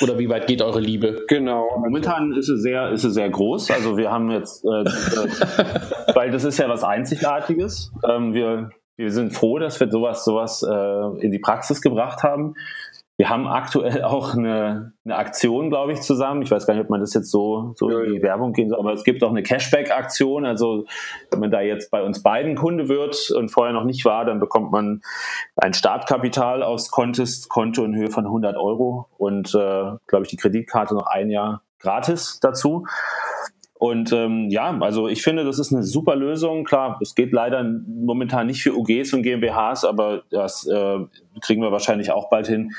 Oder 0.02 0.18
wie 0.18 0.30
weit 0.30 0.48
geht 0.48 0.62
eure 0.62 0.80
Liebe? 0.80 1.26
Genau, 1.28 1.78
momentan 1.78 2.32
ist 2.32 2.46
sie 2.46 2.58
sehr, 2.58 2.90
ist 2.92 3.02
sie 3.02 3.12
sehr 3.12 3.30
groß. 3.30 3.72
Also 3.72 3.98
wir 3.98 4.10
haben 4.10 4.32
jetzt, 4.32 4.64
äh, 4.64 4.70
äh, 4.70 6.16
weil 6.16 6.32
das 6.32 6.46
ist 6.46 6.60
ja 6.60 6.70
was 6.70 6.86
Einzigartiges. 6.86 7.92
Ähm, 8.10 8.34
wir, 8.34 8.70
wir 8.96 9.12
sind 9.12 9.34
froh, 9.34 9.60
dass 9.60 9.80
wir 9.82 9.92
sowas, 9.92 10.24
sowas 10.24 10.64
äh, 10.64 11.22
in 11.22 11.34
die 11.34 11.40
Praxis 11.40 11.82
gebracht 11.82 12.24
haben. 12.24 12.56
Wir 13.16 13.30
haben 13.30 13.48
aktuell 13.48 14.04
auch 14.04 14.34
eine, 14.34 14.94
eine 15.06 15.16
Aktion, 15.16 15.70
glaube 15.70 15.94
ich, 15.94 16.02
zusammen. 16.02 16.42
Ich 16.42 16.52
weiß 16.52 16.66
gar 16.66 16.74
nicht, 16.74 16.84
ob 16.84 16.90
man 16.90 17.00
das 17.00 17.14
jetzt 17.14 17.30
so, 17.30 17.74
so 17.76 17.90
in 17.90 18.14
die 18.14 18.22
Werbung 18.22 18.54
gehen 18.54 18.70
soll, 18.70 18.80
aber 18.80 18.94
es 18.94 19.04
gibt 19.04 19.24
auch 19.24 19.30
eine 19.30 19.44
Cashback-Aktion. 19.44 20.46
Also 20.46 20.86
wenn 21.32 21.40
man 21.40 21.52
da 21.52 21.62
jetzt 21.62 21.92
bei 21.92 22.02
uns 22.02 22.24
beiden 22.24 22.56
Kunde 22.56 22.90
wird 22.90 23.32
und 23.32 23.50
vorher 23.50 23.74
noch 23.74 23.86
nicht 23.86 24.06
war, 24.06 24.26
dann 24.26 24.40
bekommt 24.40 24.72
man 24.72 25.02
ein 25.56 25.74
Startkapital 25.74 26.64
aufs 26.64 26.90
Contest-Konto 26.90 27.84
in 27.84 27.96
Höhe 27.96 28.10
von 28.10 28.26
100 28.26 28.58
Euro 28.58 29.08
und, 29.18 29.54
äh, 29.54 29.92
glaube 30.08 30.24
ich, 30.24 30.30
die 30.30 30.38
Kreditkarte 30.38 30.96
noch 30.96 31.08
ein 31.08 31.30
Jahr 31.30 31.62
gratis 31.80 32.40
dazu. 32.42 32.86
Und 33.84 34.14
ähm, 34.14 34.48
ja, 34.50 34.80
also 34.80 35.10
ich 35.10 35.22
finde, 35.22 35.44
das 35.44 35.60
ist 35.60 35.74
eine 35.74 35.84
super 35.84 36.16
Lösung. 36.16 36.64
Klar, 36.64 37.00
es 37.02 37.16
geht 37.16 37.34
leider 37.34 37.64
momentan 37.86 38.48
nicht 38.48 38.64
für 38.64 38.74
UGs 38.74 39.12
und 39.14 39.24
GmbHs, 39.24 39.84
aber 39.84 40.24
das 40.30 40.66
äh, 40.66 41.00
kriegen 41.42 41.62
wir 41.62 41.74
wahrscheinlich 41.74 42.10
auch 42.12 42.30
bald 42.30 42.48
hin 42.48 42.72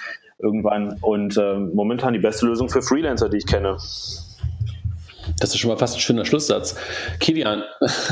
irgendwann. 0.45 0.99
Und 1.01 1.37
äh, 1.37 1.55
momentan 1.55 2.13
die 2.13 2.21
beste 2.21 2.47
Lösung 2.47 2.69
für 2.69 2.83
Freelancer, 2.83 3.29
die 3.29 3.39
ich 3.39 3.47
kenne. 3.47 3.77
Das 5.41 5.51
ist 5.51 5.59
schon 5.59 5.71
mal 5.71 5.79
fast 5.79 5.97
ein 5.97 6.01
schöner 6.01 6.25
Schlusssatz. 6.25 6.77
Kilian, 7.19 7.63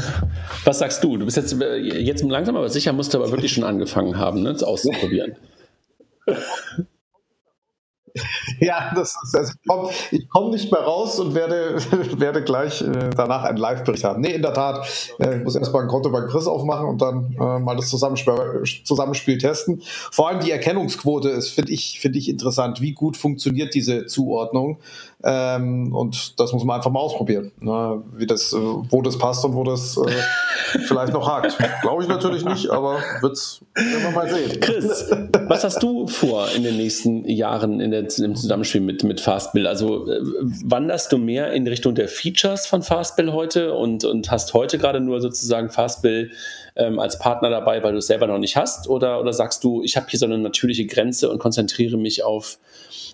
was 0.65 0.79
sagst 0.79 1.05
du? 1.05 1.19
Du 1.19 1.27
bist 1.27 1.37
jetzt, 1.37 1.61
äh, 1.61 1.77
jetzt 1.77 2.25
langsam, 2.25 2.57
aber 2.57 2.69
sicher 2.69 2.93
musst 2.93 3.15
du 3.15 3.19
aber 3.19 3.31
wirklich 3.31 3.53
schon 3.53 3.65
angefangen 3.65 4.17
haben, 4.17 4.43
ne, 4.43 4.53
das 4.53 4.63
auszuprobieren. 4.63 5.37
Ja, 8.63 8.93
das 8.95 9.17
ist, 9.25 9.37
also 9.37 9.53
ich 9.53 9.67
komme 9.67 9.91
komm 10.31 10.51
nicht 10.51 10.71
mehr 10.71 10.83
raus 10.83 11.19
und 11.19 11.35
werde, 11.35 11.77
werde 12.19 12.45
gleich 12.45 12.81
äh, 12.81 13.11
danach 13.17 13.43
einen 13.43 13.59
Live-Bericht 13.59 14.05
haben. 14.05 14.21
Nee, 14.21 14.35
in 14.35 14.43
der 14.43 14.55
Tat, 14.55 14.87
äh, 15.19 15.39
ich 15.39 15.45
muss 15.45 15.57
erstmal 15.57 15.83
ein 15.83 15.89
Konto 15.89 16.11
bei 16.11 16.21
Chris 16.23 16.47
aufmachen 16.47 16.87
und 16.87 17.03
dann 17.03 17.35
äh, 17.41 17.59
mal 17.59 17.75
das 17.75 17.89
Zusammenspiel, 17.89 18.63
Zusammenspiel 18.85 19.39
testen. 19.39 19.83
Vor 20.13 20.29
allem 20.29 20.39
die 20.39 20.53
Erkennungsquote 20.53 21.31
ist, 21.31 21.51
finde 21.51 21.73
ich, 21.73 21.99
finde 22.01 22.21
ich 22.21 22.29
interessant. 22.29 22.81
Wie 22.81 22.93
gut 22.93 23.17
funktioniert 23.17 23.75
diese 23.75 24.07
Zuordnung? 24.07 24.79
Ähm, 25.25 25.95
und 25.95 26.41
das 26.41 26.53
muss 26.53 26.65
man 26.65 26.77
einfach 26.77 26.91
mal 26.91 26.99
ausprobieren, 26.99 27.53
ne? 27.61 28.03
wie 28.17 28.27
das, 28.27 28.53
äh, 28.53 28.57
wo 28.57 29.03
das 29.03 29.19
passt 29.19 29.45
und 29.45 29.55
wo 29.55 29.63
das 29.63 29.97
äh, 29.97 30.11
vielleicht 30.87 31.13
noch 31.13 31.29
hakt. 31.29 31.57
Glaube 31.81 32.03
ich 32.03 32.09
natürlich 32.09 32.45
nicht, 32.45 32.71
aber 32.71 32.99
wird's 33.21 33.61
werden 33.75 34.03
wir 34.03 34.11
mal 34.11 34.29
sehen. 34.29 34.61
Chris, 34.61 35.11
was 35.47 35.63
hast 35.63 35.83
du 35.83 36.09
vor 36.09 36.49
in 36.57 36.65
den 36.65 36.77
nächsten 36.77 37.25
Jahren 37.29 37.81
in 37.81 37.93
der, 37.93 38.01
im 38.19 38.35
Zusammenspiel 38.35 38.81
mit, 38.81 39.05
mit 39.05 39.21
Fastbill? 39.21 39.69
Also 39.69 40.11
äh, 40.11 40.21
wanderst 40.65 41.13
du 41.13 41.19
mehr 41.19 41.53
in 41.53 41.69
Richtung 41.69 41.95
der 41.95 42.09
Features 42.09 42.67
von 42.67 42.83
Fastbill 42.83 43.33
heute 43.33 43.75
und, 43.75 44.05
und 44.05 44.31
hast 44.31 44.55
heute 44.55 44.79
gerade 44.79 45.01
nur 45.01 45.21
sozusagen 45.21 45.71
Fastbill 45.71 46.33
ähm, 46.77 46.99
als 46.99 47.19
Partner 47.19 47.51
dabei, 47.51 47.83
weil 47.83 47.93
du 47.93 47.99
es 47.99 48.07
selber 48.07 48.27
noch 48.27 48.39
nicht 48.39 48.57
hast? 48.57 48.89
Oder, 48.89 49.21
oder 49.21 49.33
sagst 49.33 49.65
du, 49.65 49.83
ich 49.83 49.97
habe 49.97 50.07
hier 50.09 50.19
so 50.19 50.27
eine 50.27 50.39
natürliche 50.39 50.87
Grenze 50.87 51.31
und 51.31 51.39
konzentriere 51.39 51.97
mich 51.97 52.25
auf 52.25 52.59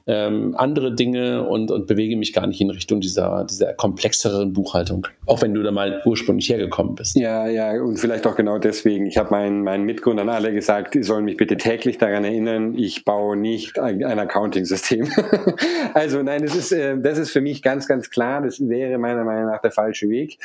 ähm, 0.09 0.55
andere 0.57 0.95
Dinge 0.95 1.47
und, 1.47 1.71
und 1.71 1.87
bewege 1.87 2.17
mich 2.17 2.33
gar 2.33 2.47
nicht 2.47 2.61
in 2.63 2.71
Richtung 2.71 3.01
dieser, 3.01 3.45
dieser 3.45 3.75
komplexeren 3.75 4.55
Buchhaltung, 4.55 5.07
auch 5.27 5.43
wenn 5.43 5.53
du 5.53 5.63
da 5.63 5.71
mal 5.71 6.01
ursprünglich 6.07 6.49
hergekommen 6.49 6.95
bist. 6.95 7.15
Ja, 7.17 7.47
ja, 7.47 7.73
und 7.73 7.99
vielleicht 7.99 8.27
auch 8.27 8.35
genau 8.35 8.59
deswegen. 8.59 9.07
Ich 9.07 9.19
habe 9.19 9.31
meinen, 9.31 9.63
meinen 9.63 9.85
Mitgründern 9.85 10.31
alle 10.31 10.53
gesagt, 10.53 10.95
die 10.95 11.03
sollen 11.03 11.27
mich 11.27 11.37
bitte 11.37 11.59
täglich 11.59 11.99
daran 11.99 12.25
erinnern, 12.25 12.75
ich 12.75 13.05
baue 13.05 13.37
nicht 13.37 13.79
ein, 13.79 14.03
ein 14.03 14.19
Accounting-System. 14.19 15.09
also 15.95 16.23
nein, 16.23 16.43
das 16.43 16.57
ist, 16.57 16.73
äh, 16.73 16.99
das 16.99 17.19
ist 17.19 17.31
für 17.31 17.43
mich 17.43 17.63
ganz, 17.63 17.87
ganz 17.87 18.09
klar, 18.09 18.41
das 18.41 18.67
wäre 18.67 18.97
meiner 18.97 19.25
Meinung 19.25 19.51
nach 19.51 19.61
der 19.61 19.73
falsche 19.73 20.09
Weg. 20.09 20.39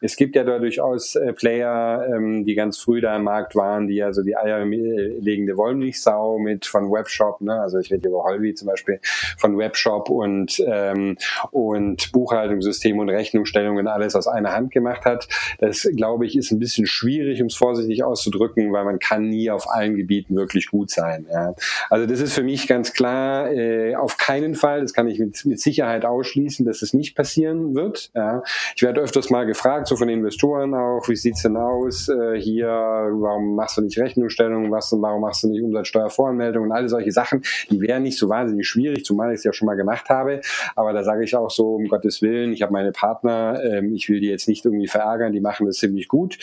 Es 0.00 0.16
gibt 0.16 0.34
ja 0.34 0.44
da 0.44 0.58
durchaus 0.58 1.14
äh, 1.16 1.34
Player, 1.34 2.06
ähm, 2.10 2.46
die 2.46 2.54
ganz 2.60 2.78
früh 2.78 3.00
da 3.00 3.16
am 3.16 3.24
Markt 3.24 3.56
waren, 3.56 3.86
die 3.86 3.94
ja 3.94 4.12
so 4.12 4.22
die 4.22 4.36
eierlegende 4.36 5.56
Wollmilchsau 5.56 6.38
mit 6.38 6.66
von 6.66 6.90
Webshop, 6.92 7.40
ne? 7.40 7.58
also 7.58 7.78
ich 7.78 7.90
rede 7.90 8.08
über 8.08 8.22
Holby 8.24 8.54
zum 8.54 8.68
Beispiel, 8.68 9.00
von 9.38 9.56
Webshop 9.56 10.10
und, 10.10 10.62
ähm, 10.66 11.16
und 11.50 12.12
Buchhaltungssystem 12.12 12.98
und 12.98 13.08
Rechnungsstellungen 13.08 13.88
alles 13.88 14.14
aus 14.14 14.26
einer 14.26 14.52
Hand 14.52 14.72
gemacht 14.72 15.06
hat. 15.06 15.26
Das, 15.58 15.88
glaube 15.96 16.26
ich, 16.26 16.36
ist 16.36 16.50
ein 16.50 16.58
bisschen 16.58 16.86
schwierig, 16.86 17.40
um 17.40 17.46
es 17.46 17.54
vorsichtig 17.54 18.04
auszudrücken, 18.04 18.72
weil 18.72 18.84
man 18.84 18.98
kann 18.98 19.28
nie 19.28 19.50
auf 19.50 19.70
allen 19.70 19.96
Gebieten 19.96 20.36
wirklich 20.36 20.66
gut 20.66 20.90
sein. 20.90 21.26
Ja. 21.32 21.54
Also 21.88 22.06
das 22.06 22.20
ist 22.20 22.34
für 22.34 22.42
mich 22.42 22.68
ganz 22.68 22.92
klar, 22.92 23.50
äh, 23.50 23.96
auf 23.96 24.18
keinen 24.18 24.54
Fall, 24.54 24.82
das 24.82 24.92
kann 24.92 25.08
ich 25.08 25.18
mit, 25.18 25.46
mit 25.46 25.60
Sicherheit 25.60 26.04
ausschließen, 26.04 26.66
dass 26.66 26.82
es 26.82 26.92
nicht 26.92 27.16
passieren 27.16 27.74
wird. 27.74 28.10
Ja. 28.14 28.42
Ich 28.76 28.82
werde 28.82 29.00
öfters 29.00 29.30
mal 29.30 29.46
gefragt, 29.46 29.86
so 29.86 29.96
von 29.96 30.10
Investoren 30.10 30.74
auch, 30.74 31.08
wie 31.08 31.16
sieht's 31.16 31.42
denn 31.42 31.56
aus 31.56 32.08
äh, 32.08 32.38
hier, 32.52 32.68
warum 32.68 33.54
machst 33.54 33.76
du 33.76 33.82
nicht 33.82 33.98
Rechnungsstellungen, 33.98 34.70
was, 34.70 34.92
warum 34.92 35.20
machst 35.20 35.42
du 35.42 35.48
nicht 35.48 35.62
Umsatzsteuervoranmeldungen 35.62 36.70
und 36.70 36.76
alle 36.76 36.88
solche 36.88 37.12
Sachen, 37.12 37.42
die 37.70 37.80
wären 37.80 38.02
nicht 38.02 38.18
so 38.18 38.28
wahnsinnig 38.28 38.66
schwierig 38.66 39.04
zumal 39.04 39.32
ich 39.32 39.38
es 39.38 39.44
ja 39.44 39.52
schon 39.52 39.66
mal 39.66 39.74
gemacht 39.74 40.08
habe. 40.08 40.40
Aber 40.76 40.92
da 40.92 41.02
sage 41.02 41.24
ich 41.24 41.34
auch 41.34 41.50
so, 41.50 41.74
um 41.74 41.88
Gottes 41.88 42.22
Willen, 42.22 42.52
ich 42.52 42.62
habe 42.62 42.72
meine 42.72 42.92
Partner, 42.92 43.60
ähm, 43.62 43.94
ich 43.94 44.08
will 44.08 44.20
die 44.20 44.28
jetzt 44.28 44.48
nicht 44.48 44.64
irgendwie 44.64 44.86
verärgern, 44.86 45.32
die 45.32 45.40
machen 45.40 45.66
das 45.66 45.76
ziemlich 45.76 46.08
gut. 46.08 46.38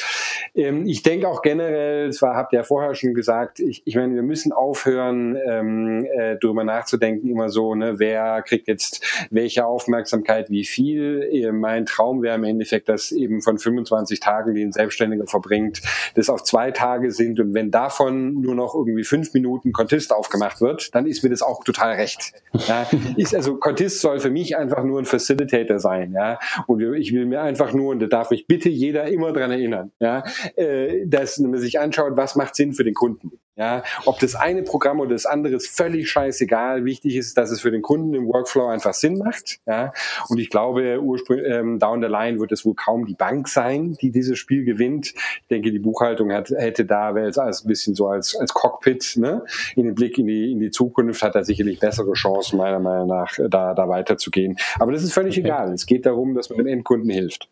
Ähm, 0.55 0.85
ich 0.85 1.01
denke 1.01 1.27
auch 1.27 1.41
generell, 1.41 2.11
zwar 2.11 2.35
habt 2.35 2.53
ihr 2.53 2.57
ja 2.57 2.63
vorher 2.63 2.93
schon 2.95 3.13
gesagt, 3.13 3.59
ich, 3.59 3.81
ich 3.85 3.95
meine, 3.95 4.15
wir 4.15 4.23
müssen 4.23 4.51
aufhören, 4.51 5.37
ähm, 5.45 6.05
äh, 6.05 6.37
darüber 6.41 6.63
nachzudenken, 6.63 7.29
immer 7.29 7.49
so, 7.49 7.75
ne, 7.75 7.99
wer 7.99 8.41
kriegt 8.41 8.67
jetzt 8.67 9.27
welche 9.29 9.65
Aufmerksamkeit, 9.65 10.49
wie 10.49 10.65
viel. 10.65 11.27
Äh, 11.31 11.51
mein 11.51 11.85
Traum 11.85 12.21
wäre 12.21 12.35
im 12.35 12.43
Endeffekt, 12.43 12.89
dass 12.89 13.11
eben 13.11 13.41
von 13.41 13.57
25 13.57 14.19
Tagen, 14.19 14.53
die 14.53 14.63
ein 14.63 14.71
Selbstständiger 14.71 15.27
verbringt, 15.27 15.81
das 16.15 16.29
auf 16.29 16.43
zwei 16.43 16.71
Tage 16.71 17.11
sind 17.11 17.39
und 17.39 17.53
wenn 17.53 17.71
davon 17.71 18.33
nur 18.41 18.55
noch 18.55 18.75
irgendwie 18.75 19.03
fünf 19.03 19.33
Minuten 19.33 19.71
Contest 19.71 20.13
aufgemacht 20.13 20.61
wird, 20.61 20.93
dann 20.95 21.05
ist 21.05 21.23
mir 21.23 21.29
das 21.29 21.41
auch 21.41 21.63
total 21.63 21.93
recht. 21.93 22.33
Ja, 22.67 22.87
ist 23.17 23.35
also 23.35 23.55
Contist 23.57 24.01
soll 24.01 24.19
für 24.19 24.29
mich 24.29 24.57
einfach 24.57 24.83
nur 24.83 24.99
ein 24.99 25.05
Facilitator 25.05 25.79
sein, 25.79 26.13
ja. 26.13 26.39
Und 26.67 26.81
ich 26.95 27.13
will 27.13 27.25
mir 27.25 27.41
einfach 27.41 27.73
nur, 27.73 27.91
und 27.91 27.99
da 27.99 28.07
darf 28.07 28.31
mich 28.31 28.47
bitte 28.47 28.69
jeder 28.69 29.05
immer 29.05 29.33
dran 29.33 29.51
erinnern, 29.51 29.91
ja, 29.99 30.23
äh, 30.55 31.05
dass 31.05 31.37
man 31.39 31.57
sich 31.59 31.79
anschaut, 31.79 32.13
was 32.15 32.35
macht 32.35 32.55
Sinn 32.55 32.73
für 32.73 32.83
den 32.83 32.93
Kunden. 32.93 33.31
Ja, 33.57 33.81
ob 34.05 34.19
das 34.19 34.35
eine 34.35 34.61
Programm 34.61 34.99
oder 34.99 35.09
das 35.09 35.25
andere 35.25 35.55
ist 35.55 35.67
völlig 35.67 36.11
scheißegal. 36.11 36.85
Wichtig 36.85 37.15
ist, 37.15 37.39
dass 37.39 37.49
es 37.49 37.61
für 37.61 37.71
den 37.71 37.81
Kunden 37.81 38.13
im 38.13 38.27
Workflow 38.27 38.67
einfach 38.67 38.93
Sinn 38.93 39.17
macht. 39.17 39.59
Ja, 39.65 39.93
und 40.29 40.37
ich 40.37 40.51
glaube, 40.51 41.01
ursprünglich 41.01 41.51
ähm, 41.51 41.79
down 41.79 41.99
the 41.99 42.07
line 42.07 42.39
wird 42.39 42.51
es 42.51 42.65
wohl 42.65 42.75
kaum 42.75 43.07
die 43.07 43.15
Bank 43.15 43.47
sein, 43.47 43.93
die 43.99 44.11
dieses 44.11 44.37
Spiel 44.37 44.63
gewinnt. 44.63 45.07
Ich 45.07 45.47
denke, 45.49 45.71
die 45.71 45.79
Buchhaltung 45.79 46.31
hat, 46.31 46.51
hätte 46.51 46.85
da, 46.85 47.09
als 47.09 47.65
ein 47.65 47.67
bisschen 47.67 47.95
so 47.95 48.07
als, 48.07 48.35
als 48.35 48.53
Cockpit, 48.53 49.15
ne, 49.17 49.43
in 49.75 49.85
den 49.85 49.95
Blick 49.95 50.19
in 50.19 50.27
die, 50.27 50.51
in 50.51 50.59
die 50.59 50.69
Zukunft 50.69 51.23
hat 51.23 51.33
er 51.33 51.43
sicherlich 51.43 51.79
bessere 51.79 52.13
Chancen, 52.13 52.57
meiner 52.57 52.79
Meinung 52.79 53.07
nach, 53.07 53.33
da, 53.49 53.73
da 53.73 53.89
weiterzugehen. 53.89 54.57
Aber 54.77 54.91
das 54.91 55.01
ist 55.01 55.13
völlig 55.13 55.35
okay. 55.39 55.47
egal. 55.47 55.73
Es 55.73 55.87
geht 55.87 56.05
darum, 56.05 56.35
dass 56.35 56.49
man 56.49 56.59
dem 56.59 56.67
Endkunden 56.67 57.09
hilft. 57.09 57.49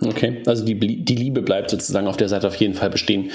Okay, 0.00 0.42
also 0.46 0.64
die, 0.64 0.74
die 0.74 1.14
Liebe 1.14 1.40
bleibt 1.40 1.70
sozusagen 1.70 2.08
auf 2.08 2.16
der 2.16 2.28
Seite 2.28 2.48
auf 2.48 2.56
jeden 2.56 2.74
Fall 2.74 2.90
bestehen. 2.90 3.30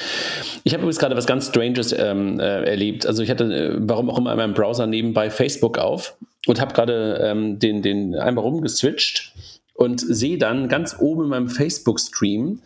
Ich 0.63 0.73
habe 0.73 0.81
übrigens 0.81 0.99
gerade 0.99 1.15
was 1.15 1.25
ganz 1.25 1.47
Stranges 1.47 1.93
ähm, 1.97 2.39
äh, 2.39 2.63
erlebt. 2.63 3.05
Also 3.05 3.23
ich 3.23 3.29
hatte, 3.29 3.45
äh, 3.45 3.75
warum 3.79 4.09
auch 4.09 4.17
immer, 4.17 4.31
in 4.31 4.37
meinem 4.37 4.53
Browser 4.53 4.85
nebenbei 4.85 5.29
Facebook 5.29 5.77
auf 5.77 6.17
und 6.47 6.59
habe 6.59 6.73
gerade 6.73 7.21
ähm, 7.23 7.59
den, 7.59 7.81
den 7.81 8.15
einmal 8.15 8.43
rumgeswitcht 8.43 9.33
und 9.73 10.01
sehe 10.01 10.37
dann 10.37 10.67
ganz 10.67 10.97
oben 10.99 11.23
in 11.23 11.29
meinem 11.29 11.47
Facebook-Stream, 11.47 12.59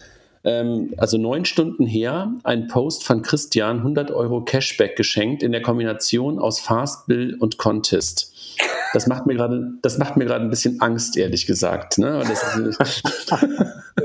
ähm, 0.43 0.93
also 0.97 1.19
neun 1.19 1.45
Stunden 1.45 1.85
her, 1.85 2.33
ein 2.43 2.67
Post 2.67 3.03
von 3.03 3.21
Christian, 3.21 3.77
100 3.77 4.09
Euro 4.09 4.41
Cashback 4.41 4.95
geschenkt 4.95 5.43
in 5.43 5.51
der 5.51 5.61
Kombination 5.61 6.39
aus 6.39 6.59
Fastbill 6.59 7.35
und 7.39 7.59
Contest. 7.59 8.32
Das 8.93 9.07
macht 9.07 9.25
mir 9.25 9.33
gerade, 9.35 9.71
das 9.81 9.97
macht 9.97 10.17
mir 10.17 10.25
gerade 10.25 10.45
ein 10.45 10.51
bisschen 10.51 10.79
Angst, 10.79 11.17
ehrlich 11.17 11.47
gesagt. 11.47 11.97
Ne? 11.97 12.23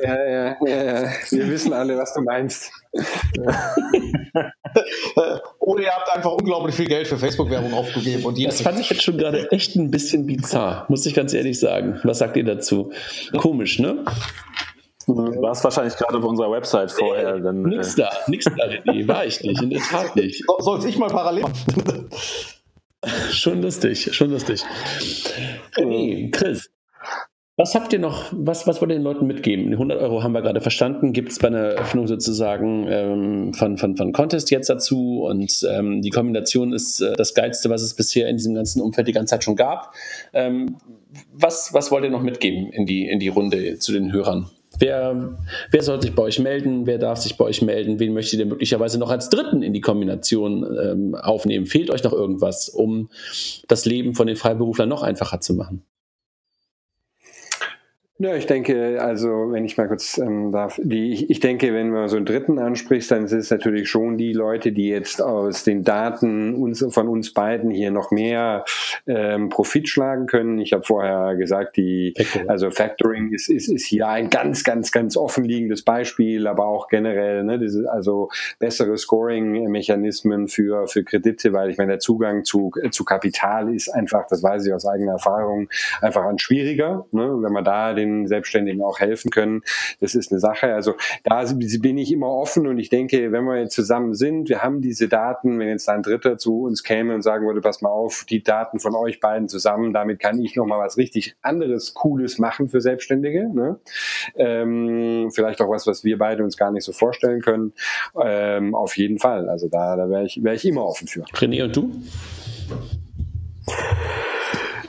ja, 0.03 0.14
ja, 0.16 0.57
ja, 0.66 0.84
ja, 0.84 1.05
wir 1.30 1.51
wissen 1.51 1.74
alle, 1.74 1.99
was 1.99 2.14
du 2.14 2.22
meinst. 2.22 2.72
Oder 5.61 5.82
ihr 5.82 5.91
habt 5.91 6.11
einfach 6.14 6.32
unglaublich 6.32 6.74
viel 6.74 6.86
Geld 6.86 7.07
für 7.07 7.18
Facebook-Werbung 7.18 7.74
aufgegeben. 7.74 8.24
Und 8.24 8.43
das 8.43 8.62
fand 8.62 8.80
ich 8.80 8.89
jetzt 8.89 9.03
schon 9.03 9.18
gerade 9.18 9.53
echt 9.53 9.76
ein 9.76 9.91
bisschen 9.91 10.24
bizarr, 10.26 10.86
muss 10.89 11.05
ich 11.05 11.14
ganz 11.14 11.34
ehrlich 11.34 11.61
sagen. 11.61 12.01
Was 12.05 12.18
sagt 12.18 12.36
ihr 12.39 12.45
dazu? 12.45 12.91
Komisch, 13.36 13.78
ne? 13.78 14.05
Du 15.07 15.14
warst 15.43 15.64
wahrscheinlich 15.64 15.97
gerade 15.97 16.18
auf 16.18 16.24
unserer 16.24 16.51
Website 16.51 16.93
vorher. 16.93 17.39
Dann, 17.39 17.62
nix 17.62 17.95
äh. 17.95 18.03
da, 18.03 18.11
nix 18.26 18.45
da, 18.45 18.51
René, 18.53 19.09
war 19.09 19.24
ich 19.24 19.43
nicht, 19.43 19.62
in 19.62 19.70
der 19.70 19.80
Tat 19.80 20.16
nicht. 20.16 20.45
Soll 20.59 20.84
ich 20.86 20.99
mal 20.99 21.09
parallel 21.09 21.45
machen? 21.45 22.09
Schon 23.31 23.63
lustig, 23.63 24.15
schon 24.15 24.31
lustig. 24.31 24.63
René, 25.77 26.31
Chris, 26.31 26.71
was 27.59 27.75
habt 27.75 27.93
ihr 27.93 27.99
noch, 27.99 28.27
was, 28.31 28.69
was 28.69 28.81
wollt 28.81 28.93
ihr 28.93 28.99
den 28.99 29.03
Leuten 29.03 29.27
mitgeben? 29.27 29.67
Die 29.67 29.73
100 29.73 30.01
Euro 30.01 30.23
haben 30.23 30.31
wir 30.31 30.43
gerade 30.43 30.61
verstanden. 30.61 31.13
Gibt 31.13 31.33
es 31.33 31.41
bei 31.41 31.49
einer 31.49 31.59
Eröffnung 31.59 32.07
sozusagen 32.07 32.87
ähm, 32.89 33.53
von, 33.53 33.77
von, 33.79 33.97
von 33.97 34.13
Contest 34.13 34.53
jetzt 34.53 34.71
dazu? 34.71 35.25
Und 35.25 35.67
ähm, 35.69 36.01
die 36.01 36.11
Kombination 36.11 36.73
ist 36.73 37.01
äh, 37.01 37.15
das 37.17 37.35
Geilste, 37.35 37.69
was 37.69 37.83
es 37.83 37.95
bisher 37.95 38.29
in 38.29 38.37
diesem 38.37 38.55
ganzen 38.55 38.81
Umfeld 38.81 39.09
die 39.09 39.13
ganze 39.13 39.33
Zeit 39.33 39.43
schon 39.43 39.57
gab. 39.57 39.93
Ähm, 40.33 40.77
was, 41.33 41.75
was 41.75 41.91
wollt 41.91 42.05
ihr 42.05 42.11
noch 42.11 42.23
mitgeben 42.23 42.71
in 42.71 42.87
die, 42.87 43.09
in 43.09 43.19
die 43.19 43.27
Runde 43.27 43.81
zu 43.81 43.93
den 43.93 44.13
Hörern? 44.13 44.49
Wer, 44.79 45.39
wer 45.70 45.83
soll 45.83 46.01
sich 46.01 46.14
bei 46.14 46.22
euch 46.22 46.39
melden? 46.39 46.87
Wer 46.87 46.99
darf 46.99 47.18
sich 47.18 47.37
bei 47.37 47.45
euch 47.45 47.62
melden? 47.62 47.99
Wen 47.99 48.14
möchtet 48.14 48.41
ihr 48.41 48.47
möglicherweise 48.47 48.99
noch 48.99 49.11
als 49.11 49.29
Dritten 49.29 49.62
in 49.62 49.72
die 49.72 49.81
Kombination 49.81 50.64
ähm, 50.83 51.14
aufnehmen? 51.14 51.66
Fehlt 51.66 51.91
euch 51.91 52.05
noch 52.05 52.12
irgendwas, 52.12 52.68
um 52.68 53.11
das 53.66 53.85
Leben 53.85 54.14
von 54.14 54.26
den 54.26 54.37
Freiberuflern 54.37 54.89
noch 54.89 55.03
einfacher 55.03 55.41
zu 55.41 55.55
machen? 55.55 55.83
Ja, 58.21 58.35
ich 58.35 58.47
denke, 58.47 59.01
also 59.01 59.53
wenn 59.53 59.64
ich 59.64 59.77
mal 59.77 59.87
kurz 59.87 60.19
ähm, 60.19 60.51
darf, 60.51 60.81
die, 60.83 61.12
ich, 61.12 61.31
ich 61.31 61.39
denke, 61.39 61.73
wenn 61.73 61.91
man 61.91 62.09
so 62.09 62.16
einen 62.16 62.27
Dritten 62.27 62.59
anspricht, 62.59 63.09
dann 63.12 63.29
sind 63.29 63.39
es 63.39 63.51
natürlich 63.51 63.89
schon 63.89 64.19
die 64.19 64.33
Leute, 64.33 64.73
die 64.73 64.89
jetzt 64.89 65.23
aus 65.23 65.62
den 65.62 65.85
Daten 65.85 66.57
uns, 66.57 66.85
von 66.91 67.07
uns 67.07 67.33
beiden 67.33 67.71
hier 67.71 67.93
noch 67.93 68.11
mehr 68.11 68.64
ähm, 69.07 69.51
Profit 69.51 69.89
schlagen 69.89 70.27
können. 70.27 70.59
Ich 70.59 70.73
habe 70.73 70.83
vorher 70.83 71.37
gesagt, 71.37 71.77
die, 71.77 72.12
also 72.49 72.73
Factoring 72.73 73.33
ist, 73.33 73.49
ist, 73.49 73.69
ist 73.69 73.87
hier 73.87 74.09
ein 74.09 74.31
ganz, 74.31 74.64
ganz, 74.64 74.91
ganz 74.91 75.16
offenliegendes 75.16 75.85
Beispiel, 75.85 76.49
aber 76.49 76.66
auch 76.66 76.89
generell, 76.89 77.45
ne, 77.45 77.61
diese, 77.61 77.89
also 77.89 78.31
bessere 78.59 78.99
Scoring-Mechanismen 78.99 80.49
für, 80.49 80.89
für 80.89 81.05
Kredite, 81.05 81.53
weil 81.53 81.71
ich 81.71 81.79
meine, 81.79 81.93
der 81.93 82.01
Zugang 82.01 82.43
zu, 82.43 82.73
zu 82.91 83.05
Kapital 83.05 83.73
ist 83.73 83.91
einfach, 83.91 84.27
das 84.27 84.43
weiß 84.43 84.66
ich 84.66 84.73
aus 84.73 84.87
eigener 84.87 85.12
Erfahrung, 85.12 85.69
einfach 86.01 86.25
ein 86.25 86.41
schwieriger. 86.41 87.07
Ne, 87.12 87.37
wenn 87.41 87.53
man 87.53 87.62
da 87.62 87.95
den 87.95 88.08
den 88.09 88.27
Selbstständigen 88.27 88.83
auch 88.83 89.01
helfen 89.01 89.31
können. 89.31 89.63
Das 90.01 90.15
ist 90.15 90.33
eine 90.33 90.41
Sache. 90.41 90.75
Also 90.75 90.95
da 91.25 91.45
bin 91.81 91.99
ich 91.99 92.13
immer 92.13 92.29
offen 92.29 92.67
und 92.67 92.79
ich 92.79 92.89
denke, 92.89 93.33
wenn 93.33 93.45
wir 93.45 93.59
jetzt 93.59 93.75
zusammen 93.75 94.15
sind, 94.15 94.49
wir 94.49 94.63
haben 94.63 94.81
diese 94.81 95.09
Daten, 95.09 95.59
wenn 95.59 95.69
jetzt 95.69 95.89
ein 95.89 96.03
Dritter 96.03 96.39
zu 96.39 96.63
uns 96.63 96.83
käme 96.83 97.15
und 97.15 97.23
sagen 97.23 97.47
würde, 97.47 97.61
pass 97.61 97.83
mal 97.83 97.91
auf, 97.91 98.25
die 98.29 98.43
Daten 98.43 98.81
von 98.81 98.95
euch 98.95 99.21
beiden 99.21 99.49
zusammen, 99.49 99.93
damit 99.93 100.19
kann 100.19 100.41
ich 100.41 100.57
nochmal 100.57 100.79
was 100.79 100.97
richtig 100.97 101.37
anderes, 101.43 101.95
Cooles 101.95 102.39
machen 102.39 102.69
für 102.69 102.81
Selbstständige. 102.81 103.49
Ne? 103.53 103.79
Ähm, 104.37 105.31
vielleicht 105.33 105.61
auch 105.61 105.71
was, 105.71 105.87
was 105.87 106.05
wir 106.05 106.19
beide 106.19 106.45
uns 106.45 106.57
gar 106.57 106.71
nicht 106.71 106.85
so 106.85 106.93
vorstellen 106.93 107.41
können. 107.41 107.73
Ähm, 108.21 108.75
auf 108.75 108.97
jeden 108.97 109.19
Fall. 109.19 109.49
Also 109.49 109.69
da, 109.69 109.97
da 109.97 110.09
wäre 110.09 110.25
ich, 110.25 110.43
wär 110.43 110.55
ich 110.55 110.65
immer 110.65 110.85
offen 110.85 111.09
für. 111.09 111.25
René 111.35 111.65
und 111.65 111.77
du? 111.77 111.93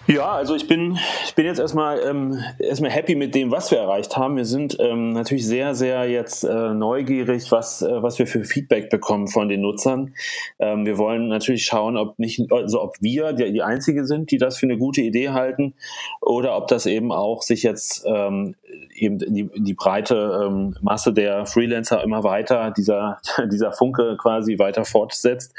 Ja, 0.10 0.32
also 0.32 0.56
ich 0.56 0.68
bin, 0.68 0.98
ich 1.24 1.36
bin 1.36 1.46
jetzt 1.46 1.60
erstmal, 1.60 2.00
ähm, 2.04 2.44
erstmal 2.58 2.90
happy 2.90 3.14
mit 3.14 3.36
dem, 3.36 3.52
was 3.52 3.70
wir 3.70 3.78
erreicht 3.78 4.18
haben. 4.18 4.38
Wir 4.38 4.46
sind 4.46 4.76
ähm, 4.80 5.12
natürlich 5.12 5.46
sehr, 5.46 5.76
sehr 5.76 6.10
jetzt 6.10 6.44
äh, 6.44 6.74
neugierig, 6.74 7.52
was, 7.52 7.84
äh, 7.84 8.02
was 8.02 8.18
wir 8.18 8.26
für 8.26 8.44
Feedback 8.44 8.90
bekommen 8.90 9.28
von 9.28 9.50
den 9.50 9.62
Nutzern. 9.62 10.16
Ähm, 10.58 10.88
wir 10.88 10.98
wollen 10.98 11.28
natürlich 11.28 11.64
schauen, 11.66 11.96
ob 11.96 12.18
nicht, 12.18 12.52
also 12.52 12.82
ob 12.82 12.96
wir 13.02 13.34
die, 13.34 13.54
die 13.54 13.62
Einzige 13.62 14.04
sind, 14.08 14.32
die 14.32 14.40
das 14.40 14.58
für 14.58 14.66
eine 14.66 14.80
gute 14.80 15.02
Idee 15.02 15.30
halten, 15.30 15.76
oder 16.22 16.58
ob 16.58 16.66
das 16.70 16.88
eben 16.88 17.12
auch 17.12 17.44
sich 17.44 17.62
jetzt 17.62 18.04
ähm, 18.08 18.56
eben 18.96 19.20
die, 19.20 19.48
die 19.56 19.74
breite 19.74 20.44
ähm, 20.44 20.76
Masse 20.82 21.14
der 21.14 21.46
Freelancer 21.46 22.04
immer 22.04 22.24
weiter, 22.24 22.72
dieser, 22.76 23.20
dieser 23.52 23.74
Funke 23.74 24.18
quasi 24.18 24.58
weiter 24.58 24.86
fortsetzt. 24.86 25.54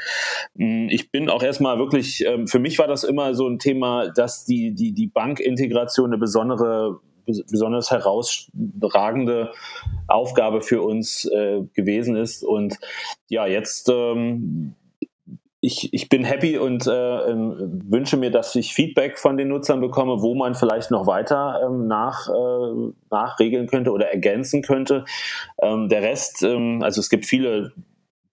Mm, 0.55 0.87
ich 0.89 1.09
bin 1.09 1.29
auch 1.29 1.41
erstmal 1.41 1.77
wirklich, 1.77 2.25
ähm, 2.25 2.47
für 2.47 2.59
mich 2.59 2.79
war 2.79 2.87
das 2.87 3.05
immer 3.05 3.33
so 3.33 3.47
ein 3.47 3.59
Thema, 3.59 4.09
dass 4.09 4.40
die, 4.45 4.73
die, 4.73 4.93
die 4.93 5.07
Bankintegration 5.07 6.11
eine 6.11 6.17
besondere 6.17 6.99
besonders 7.25 7.91
herausragende 7.91 9.51
Aufgabe 10.07 10.61
für 10.61 10.81
uns 10.81 11.25
äh, 11.25 11.61
gewesen 11.73 12.15
ist. 12.15 12.43
Und 12.43 12.77
ja, 13.29 13.45
jetzt 13.45 13.89
ähm, 13.89 14.75
ich, 15.63 15.93
ich 15.93 16.09
bin 16.09 16.23
happy 16.23 16.57
und 16.57 16.87
äh, 16.87 17.29
ähm, 17.29 17.81
wünsche 17.87 18.17
mir, 18.17 18.31
dass 18.31 18.55
ich 18.55 18.73
Feedback 18.73 19.19
von 19.19 19.37
den 19.37 19.49
Nutzern 19.49 19.79
bekomme, 19.79 20.21
wo 20.21 20.33
man 20.33 20.55
vielleicht 20.55 20.89
noch 20.89 21.05
weiter 21.05 21.61
ähm, 21.63 21.87
nach, 21.87 22.27
äh, 22.27 22.91
nachregeln 23.11 23.67
könnte 23.67 23.91
oder 23.91 24.07
ergänzen 24.07 24.63
könnte. 24.63 25.05
Ähm, 25.61 25.87
der 25.87 26.01
Rest, 26.01 26.41
ähm, 26.41 26.81
also 26.81 26.99
es 26.99 27.09
gibt 27.09 27.27
viele 27.27 27.73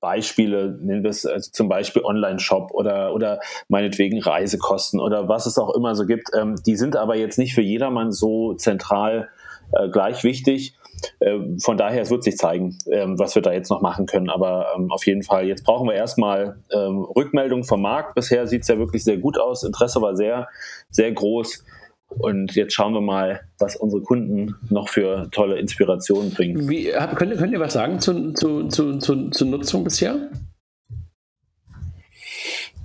Beispiele, 0.01 0.78
nennen 0.80 1.03
wir 1.03 1.11
es 1.11 1.26
also 1.26 1.51
zum 1.51 1.68
Beispiel 1.68 2.03
Online-Shop 2.03 2.70
oder, 2.72 3.14
oder 3.14 3.40
meinetwegen 3.68 4.20
Reisekosten 4.20 5.01
oder 5.01 5.28
was 5.28 5.46
es 5.46 5.59
auch 5.59 5.74
immer 5.74 5.94
so 5.94 6.07
gibt. 6.07 6.28
Ähm, 6.34 6.57
die 6.66 6.76
sind 6.76 6.96
aber 6.96 7.16
jetzt 7.16 7.38
nicht 7.38 7.55
für 7.55 7.62
jedermann 7.62 8.12
so 8.12 8.55
zentral 8.55 9.28
äh, 9.72 9.88
gleich 9.88 10.24
wichtig. 10.24 10.74
Äh, 11.20 11.38
von 11.61 11.76
daher, 11.76 12.03
es 12.03 12.11
wird 12.11 12.24
sich 12.24 12.36
zeigen, 12.36 12.78
ähm, 12.90 13.18
was 13.18 13.34
wir 13.34 13.42
da 13.42 13.53
jetzt 13.53 13.70
noch 13.70 13.80
machen 13.80 14.07
können. 14.07 14.30
Aber 14.30 14.66
ähm, 14.76 14.90
auf 14.90 15.07
jeden 15.07 15.22
Fall, 15.22 15.46
jetzt 15.46 15.64
brauchen 15.64 15.88
wir 15.88 15.94
erstmal 15.94 16.59
ähm, 16.72 17.05
Rückmeldung 17.05 17.64
vom 17.64 17.82
Markt. 17.82 18.14
Bisher 18.14 18.46
sieht 18.46 18.62
es 18.62 18.68
ja 18.68 18.78
wirklich 18.78 19.05
sehr 19.05 19.18
gut 19.18 19.38
aus. 19.38 19.62
Interesse 19.62 20.01
war 20.01 20.16
sehr, 20.16 20.49
sehr 20.90 21.12
groß. 21.12 21.64
Und 22.09 22.54
jetzt 22.54 22.72
schauen 22.72 22.94
wir 22.94 23.00
mal, 23.00 23.40
was 23.59 23.76
unsere 23.76 24.02
Kunden 24.02 24.54
noch 24.70 24.88
für 24.88 25.28
tolle 25.30 25.59
Inspirationen 25.59 26.32
bringen. 26.32 26.68
Wie, 26.68 26.90
könnt, 27.16 27.36
könnt 27.36 27.52
ihr 27.52 27.61
was 27.61 27.74
sagen 27.74 28.00
zu, 28.00 28.32
zu, 28.32 28.68
zu, 28.68 28.98
zu, 28.98 29.30
zur 29.30 29.46
Nutzung 29.46 29.84
bisher? 29.84 30.30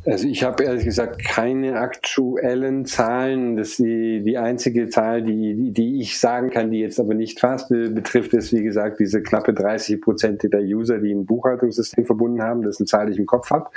Also 0.05 0.27
ich 0.27 0.43
habe 0.43 0.63
ehrlich 0.63 0.83
gesagt 0.83 1.23
keine 1.23 1.79
aktuellen 1.79 2.85
Zahlen. 2.85 3.55
Das 3.55 3.77
die, 3.77 4.21
die 4.21 4.37
einzige 4.37 4.89
Zahl, 4.89 5.21
die, 5.21 5.71
die 5.71 6.01
ich 6.01 6.19
sagen 6.19 6.49
kann, 6.49 6.71
die 6.71 6.79
jetzt 6.79 6.99
aber 6.99 7.13
nicht 7.13 7.39
fast 7.39 7.69
betrifft, 7.69 8.33
ist 8.33 8.51
wie 8.51 8.63
gesagt 8.63 8.99
diese 8.99 9.23
knappe 9.23 9.53
30 9.53 10.01
Prozent 10.01 10.43
der 10.43 10.61
User, 10.61 10.99
die 10.99 11.13
ein 11.13 11.25
Buchhaltungssystem 11.25 12.05
verbunden 12.05 12.41
haben. 12.41 12.63
Das 12.63 12.75
ist 12.75 12.81
eine 12.81 12.87
Zahl, 12.87 13.05
die 13.05 13.13
ich 13.13 13.19
im 13.19 13.25
Kopf 13.25 13.49
habe. 13.49 13.69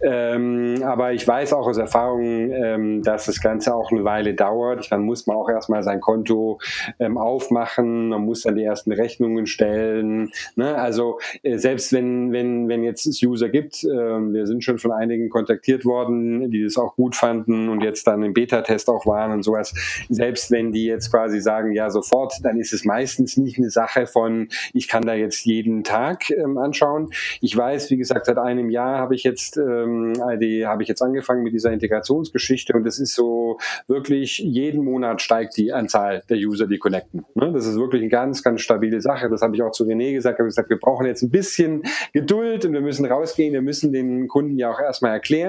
Ähm, 0.00 0.82
aber 0.82 1.12
ich 1.12 1.28
weiß 1.28 1.52
auch 1.52 1.66
aus 1.66 1.76
Erfahrung, 1.76 2.50
ähm, 2.50 3.02
dass 3.02 3.26
das 3.26 3.42
Ganze 3.42 3.74
auch 3.74 3.92
eine 3.92 4.04
Weile 4.04 4.32
dauert. 4.32 4.90
Dann 4.90 5.02
muss 5.02 5.26
man 5.26 5.36
auch 5.36 5.50
erstmal 5.50 5.82
sein 5.82 6.00
Konto 6.00 6.60
ähm, 6.98 7.18
aufmachen. 7.18 8.08
Man 8.08 8.22
muss 8.22 8.42
dann 8.42 8.56
die 8.56 8.64
ersten 8.64 8.92
Rechnungen 8.92 9.46
stellen. 9.46 10.30
Ne? 10.56 10.76
Also 10.76 11.18
äh, 11.42 11.58
selbst 11.58 11.92
wenn, 11.92 12.32
wenn, 12.32 12.68
wenn 12.68 12.82
jetzt 12.82 13.06
es 13.06 13.22
User 13.22 13.50
gibt, 13.50 13.84
äh, 13.84 13.88
wir 13.88 14.46
sind 14.46 14.64
schon 14.64 14.78
von 14.78 14.92
einigen 14.92 15.28
kontaktiert, 15.28 15.57
kontaktiert 15.58 15.84
worden, 15.84 16.50
die 16.50 16.62
das 16.62 16.76
auch 16.76 16.94
gut 16.94 17.16
fanden 17.16 17.68
und 17.68 17.82
jetzt 17.82 18.06
dann 18.06 18.22
im 18.22 18.32
Beta-Test 18.32 18.88
auch 18.88 19.06
waren 19.06 19.32
und 19.32 19.42
sowas. 19.42 19.74
Selbst 20.08 20.50
wenn 20.50 20.72
die 20.72 20.86
jetzt 20.86 21.10
quasi 21.10 21.40
sagen, 21.40 21.72
ja, 21.72 21.90
sofort, 21.90 22.34
dann 22.42 22.58
ist 22.58 22.72
es 22.72 22.84
meistens 22.84 23.36
nicht 23.36 23.58
eine 23.58 23.70
Sache 23.70 24.06
von, 24.06 24.48
ich 24.72 24.88
kann 24.88 25.02
da 25.02 25.14
jetzt 25.14 25.44
jeden 25.44 25.84
Tag 25.84 26.30
ähm, 26.30 26.58
anschauen. 26.58 27.10
Ich 27.40 27.56
weiß, 27.56 27.90
wie 27.90 27.96
gesagt, 27.96 28.26
seit 28.26 28.38
einem 28.38 28.70
Jahr 28.70 28.98
habe 28.98 29.14
ich 29.14 29.24
jetzt, 29.24 29.56
ähm, 29.56 30.14
habe 30.20 30.82
ich 30.82 30.88
jetzt 30.88 31.02
angefangen 31.02 31.42
mit 31.42 31.52
dieser 31.52 31.72
Integrationsgeschichte 31.72 32.72
und 32.74 32.84
das 32.84 32.98
ist 32.98 33.14
so 33.14 33.58
wirklich 33.86 34.38
jeden 34.38 34.84
Monat 34.84 35.22
steigt 35.22 35.56
die 35.56 35.72
Anzahl 35.72 36.22
der 36.28 36.36
User, 36.36 36.66
die 36.66 36.78
connecten. 36.78 37.24
Ne? 37.34 37.52
Das 37.52 37.66
ist 37.66 37.76
wirklich 37.76 38.02
eine 38.02 38.10
ganz, 38.10 38.42
ganz 38.42 38.60
stabile 38.60 39.00
Sache. 39.00 39.28
Das 39.28 39.42
habe 39.42 39.56
ich 39.56 39.62
auch 39.62 39.72
zu 39.72 39.84
René 39.84 40.12
gesagt. 40.12 40.36
Ich 40.36 40.40
habe 40.40 40.48
gesagt, 40.48 40.70
wir 40.70 40.78
brauchen 40.78 41.06
jetzt 41.06 41.22
ein 41.22 41.30
bisschen 41.30 41.82
Geduld 42.12 42.64
und 42.64 42.72
wir 42.72 42.80
müssen 42.80 43.04
rausgehen. 43.06 43.52
Wir 43.52 43.62
müssen 43.62 43.92
den 43.92 44.28
Kunden 44.28 44.58
ja 44.58 44.70
auch 44.70 44.80
erstmal 44.80 45.12
erklären, 45.12 45.47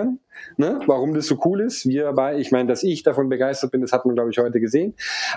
ne, 0.58 0.80
warum 0.86 1.14
das 1.14 1.28
so 1.28 1.40
cool 1.46 1.62
ist. 1.62 1.88
Wir 1.88 2.08
aber, 2.08 2.38
ich 2.38 2.52
meine, 2.52 2.68
dass 2.68 2.84
ich 2.84 3.04
davon 3.04 3.30
begeistert 3.30 3.72
bin, 3.72 3.82
das 3.82 3.92
hat 3.92 4.06
man, 4.06 4.16
glaube 4.16 4.32
ich, 4.32 4.38
heute 4.38 4.60
gesehen. 4.60 4.94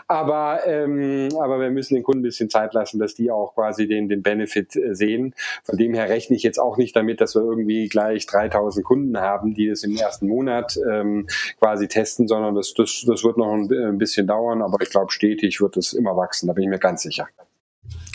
Aber, 0.09 0.61
ähm, 0.67 1.29
aber 1.41 1.61
wir 1.61 1.71
müssen 1.71 1.95
den 1.95 2.03
Kunden 2.03 2.21
ein 2.21 2.25
bisschen 2.25 2.51
Zeit 2.51 2.75
lassen, 2.75 2.99
dass 2.99 3.15
die 3.15 3.31
auch 3.31 3.55
quasi 3.55 3.87
den, 3.87 4.09
den 4.09 4.23
Benefit 4.23 4.77
äh, 4.77 4.95
sehen. 4.95 5.35
Von 5.65 5.77
dem 5.77 5.95
her 5.95 6.09
rechne 6.09 6.37
ich 6.37 6.43
jetzt 6.43 6.59
auch 6.59 6.77
nicht 6.77 6.95
damit, 6.97 7.21
dass 7.21 7.35
wir 7.35 7.43
irgendwie 7.43 7.89
gleich 7.89 8.27
3000 8.27 8.85
Kunden 8.85 9.19
haben, 9.19 9.55
die 9.55 9.69
das 9.69 9.83
im 9.83 9.97
ersten 9.97 10.29
Monat 10.29 10.79
ähm, 10.91 11.27
quasi 11.59 11.89
testen, 11.89 12.29
sondern 12.29 12.55
das, 12.55 12.75
das, 12.75 13.05
das 13.07 13.25
wird 13.25 13.39
noch 13.39 13.53
ein, 13.53 13.71
ein 13.73 13.99
bisschen 13.99 14.27
dauern. 14.27 14.63
Aber 14.63 14.79
ich 14.83 14.91
glaube, 14.91 15.13
stetig 15.13 15.61
wird 15.61 15.77
es 15.77 15.93
immer 15.93 16.17
wachsen. 16.17 16.47
Da 16.47 16.53
bin 16.53 16.65
ich 16.65 16.71
mir 16.71 16.79
ganz 16.79 17.03
sicher. 17.03 17.29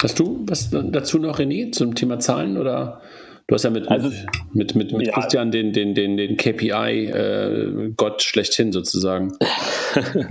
Hast 0.01 0.19
du 0.19 0.43
was 0.47 0.69
dazu 0.71 1.19
noch, 1.19 1.39
René, 1.39 1.71
zum 1.71 1.95
Thema 1.95 2.19
Zahlen 2.19 2.57
oder? 2.57 3.01
Du 3.47 3.55
hast 3.55 3.63
ja 3.63 3.69
mit, 3.69 3.89
also, 3.89 4.09
mit, 4.51 4.75
mit, 4.75 4.91
mit 4.91 5.07
ja. 5.07 5.13
Christian 5.13 5.51
den, 5.51 5.71
den, 5.71 5.95
den, 5.95 6.17
den 6.17 6.35
KPI-Gott 6.35 8.21
äh, 8.21 8.23
schlechthin 8.23 8.71
sozusagen. 8.73 9.37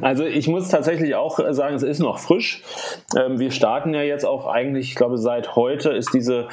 Also 0.01 0.25
ich 0.25 0.47
muss 0.47 0.69
tatsächlich 0.69 1.17
auch 1.17 1.41
sagen, 1.51 1.75
es 1.75 1.83
ist 1.83 1.99
noch 1.99 2.19
frisch. 2.21 2.63
Ähm, 3.19 3.41
wir 3.41 3.51
starten 3.51 3.95
ja 3.95 4.03
jetzt 4.03 4.25
auch 4.25 4.47
eigentlich, 4.47 4.91
ich 4.91 4.95
glaube, 4.95 5.19
seit 5.19 5.57
heute 5.57 5.91
ist 5.91 6.15
diese, 6.15 6.47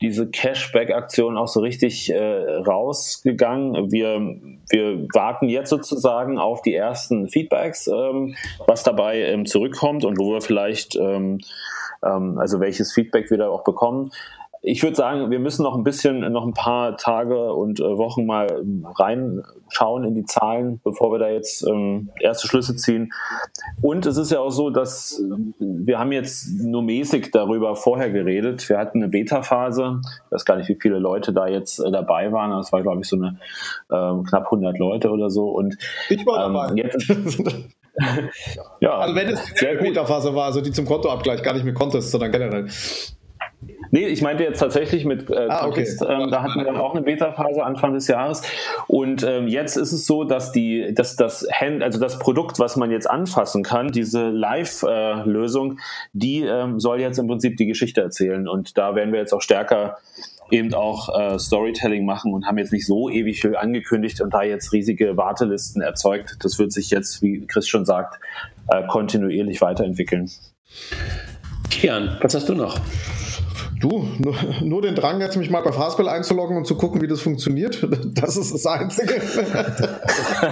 diese 0.00 0.30
Cashback-Aktion 0.30 1.36
auch 1.36 1.48
so 1.48 1.60
richtig 1.60 2.10
äh, 2.12 2.14
rausgegangen. 2.14 3.90
Wir, 3.90 4.36
wir 4.70 5.08
warten 5.12 5.48
jetzt 5.48 5.70
sozusagen 5.70 6.38
auf 6.38 6.62
die 6.62 6.74
ersten 6.74 7.28
Feedbacks, 7.28 7.88
ähm, 7.88 8.36
was 8.66 8.84
dabei 8.84 9.22
ähm, 9.22 9.44
zurückkommt 9.46 10.04
und 10.04 10.18
wo 10.18 10.34
wir 10.34 10.40
vielleicht, 10.40 10.94
ähm, 10.94 11.40
ähm, 12.04 12.38
also 12.38 12.60
welches 12.60 12.92
Feedback 12.92 13.30
wir 13.30 13.38
da 13.38 13.48
auch 13.48 13.64
bekommen 13.64 14.12
ich 14.64 14.80
würde 14.84 14.94
sagen, 14.94 15.30
wir 15.32 15.40
müssen 15.40 15.64
noch 15.64 15.74
ein 15.76 15.82
bisschen, 15.82 16.20
noch 16.32 16.46
ein 16.46 16.54
paar 16.54 16.96
Tage 16.96 17.52
und 17.52 17.80
äh, 17.80 17.98
Wochen 17.98 18.26
mal 18.26 18.46
reinschauen 18.94 20.04
in 20.04 20.14
die 20.14 20.24
Zahlen, 20.24 20.80
bevor 20.84 21.10
wir 21.10 21.18
da 21.18 21.28
jetzt 21.28 21.66
ähm, 21.66 22.10
erste 22.20 22.46
Schlüsse 22.46 22.76
ziehen. 22.76 23.12
Und 23.80 24.06
es 24.06 24.16
ist 24.16 24.30
ja 24.30 24.38
auch 24.38 24.50
so, 24.50 24.70
dass 24.70 25.20
wir 25.58 25.98
haben 25.98 26.12
jetzt 26.12 26.48
nur 26.62 26.82
mäßig 26.82 27.32
darüber 27.32 27.74
vorher 27.74 28.10
geredet. 28.10 28.68
Wir 28.68 28.78
hatten 28.78 28.98
eine 28.98 29.08
Beta-Phase. 29.08 30.00
Ich 30.26 30.32
weiß 30.32 30.44
gar 30.44 30.56
nicht, 30.56 30.68
wie 30.68 30.78
viele 30.80 31.00
Leute 31.00 31.32
da 31.32 31.48
jetzt 31.48 31.80
äh, 31.80 31.90
dabei 31.90 32.30
waren. 32.30 32.52
Das 32.52 32.72
war, 32.72 32.82
glaube 32.82 33.00
ich, 33.02 33.08
so 33.08 33.16
eine 33.16 33.38
ähm, 33.90 34.22
knapp 34.22 34.44
100 34.44 34.78
Leute 34.78 35.10
oder 35.10 35.28
so. 35.28 35.48
Und 35.48 35.76
ich 36.08 36.24
war 36.24 36.38
dabei. 36.38 36.68
Ähm, 36.70 36.76
jetzt, 36.76 37.08
ja, 38.80 38.96
also 38.96 39.16
wenn 39.16 39.28
es 39.28 39.42
die 39.54 39.64
Beta-Phase 39.64 40.32
war, 40.36 40.44
also 40.44 40.60
die 40.60 40.70
zum 40.70 40.86
Kontoabgleich, 40.86 41.42
gar 41.42 41.54
nicht 41.54 41.64
mit 41.64 41.74
Contest, 41.74 42.12
sondern 42.12 42.30
generell. 42.30 42.68
Nee, 43.94 44.06
ich 44.06 44.22
meinte 44.22 44.42
jetzt 44.42 44.58
tatsächlich 44.58 45.04
mit 45.04 45.28
äh, 45.28 45.48
ah, 45.50 45.66
okay. 45.66 45.86
ähm, 46.08 46.30
da 46.30 46.42
hatten 46.42 46.60
wir 46.60 46.64
dann 46.64 46.78
auch 46.78 46.94
eine 46.94 47.02
Beta-Phase 47.02 47.62
Anfang 47.62 47.92
des 47.92 48.08
Jahres. 48.08 48.40
Und 48.86 49.22
ähm, 49.22 49.48
jetzt 49.48 49.76
ist 49.76 49.92
es 49.92 50.06
so, 50.06 50.24
dass 50.24 50.50
die, 50.50 50.94
dass 50.94 51.14
das 51.14 51.46
Hand, 51.52 51.82
also 51.82 52.00
das 52.00 52.18
Produkt, 52.18 52.58
was 52.58 52.76
man 52.76 52.90
jetzt 52.90 53.08
anfassen 53.08 53.62
kann, 53.62 53.88
diese 53.88 54.30
Live-Lösung, 54.30 55.78
die 56.14 56.40
ähm, 56.40 56.80
soll 56.80 57.02
jetzt 57.02 57.18
im 57.18 57.26
Prinzip 57.26 57.58
die 57.58 57.66
Geschichte 57.66 58.00
erzählen. 58.00 58.48
Und 58.48 58.78
da 58.78 58.94
werden 58.94 59.12
wir 59.12 59.20
jetzt 59.20 59.34
auch 59.34 59.42
stärker 59.42 59.98
eben 60.50 60.72
auch 60.72 61.14
äh, 61.14 61.38
Storytelling 61.38 62.06
machen 62.06 62.32
und 62.32 62.46
haben 62.46 62.56
jetzt 62.56 62.72
nicht 62.72 62.86
so 62.86 63.10
ewig 63.10 63.42
viel 63.42 63.56
angekündigt 63.56 64.22
und 64.22 64.32
da 64.32 64.42
jetzt 64.42 64.72
riesige 64.72 65.18
Wartelisten 65.18 65.82
erzeugt. 65.82 66.36
Das 66.40 66.58
wird 66.58 66.72
sich 66.72 66.88
jetzt, 66.88 67.20
wie 67.20 67.46
Chris 67.46 67.68
schon 67.68 67.84
sagt, 67.84 68.20
äh, 68.68 68.86
kontinuierlich 68.86 69.60
weiterentwickeln. 69.60 70.30
Kian, 71.68 72.16
was 72.22 72.34
hast 72.34 72.48
du 72.48 72.54
noch? 72.54 72.80
Du, 73.82 74.06
nur, 74.18 74.36
nur, 74.62 74.80
den 74.80 74.94
Drang, 74.94 75.20
jetzt 75.20 75.36
mich 75.36 75.50
mal 75.50 75.60
bei 75.60 75.72
Fastball 75.72 76.08
einzuloggen 76.08 76.56
und 76.56 76.68
zu 76.68 76.76
gucken, 76.76 77.02
wie 77.02 77.08
das 77.08 77.20
funktioniert. 77.20 77.84
Das 78.14 78.36
ist 78.36 78.54
das 78.54 78.64
Einzige. 78.64 79.20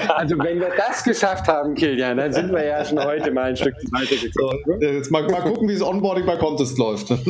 Also, 0.08 0.36
wenn 0.38 0.58
wir 0.58 0.70
das 0.76 1.04
geschafft 1.04 1.46
haben, 1.46 1.74
Kilian, 1.74 2.16
dann 2.16 2.32
sind 2.32 2.50
wir 2.50 2.64
ja 2.64 2.84
schon 2.84 2.98
heute 3.02 3.30
mal 3.30 3.50
ein 3.50 3.56
Stück 3.56 3.74
weitergekommen. 3.92 4.58
So, 4.64 4.74
jetzt 4.80 5.10
mal, 5.12 5.22
mal 5.28 5.42
gucken, 5.42 5.68
wie 5.68 5.74
das 5.74 5.82
Onboarding 5.82 6.26
bei 6.26 6.36
Contest 6.36 6.76
läuft. 6.78 7.10
ja, 7.10 7.16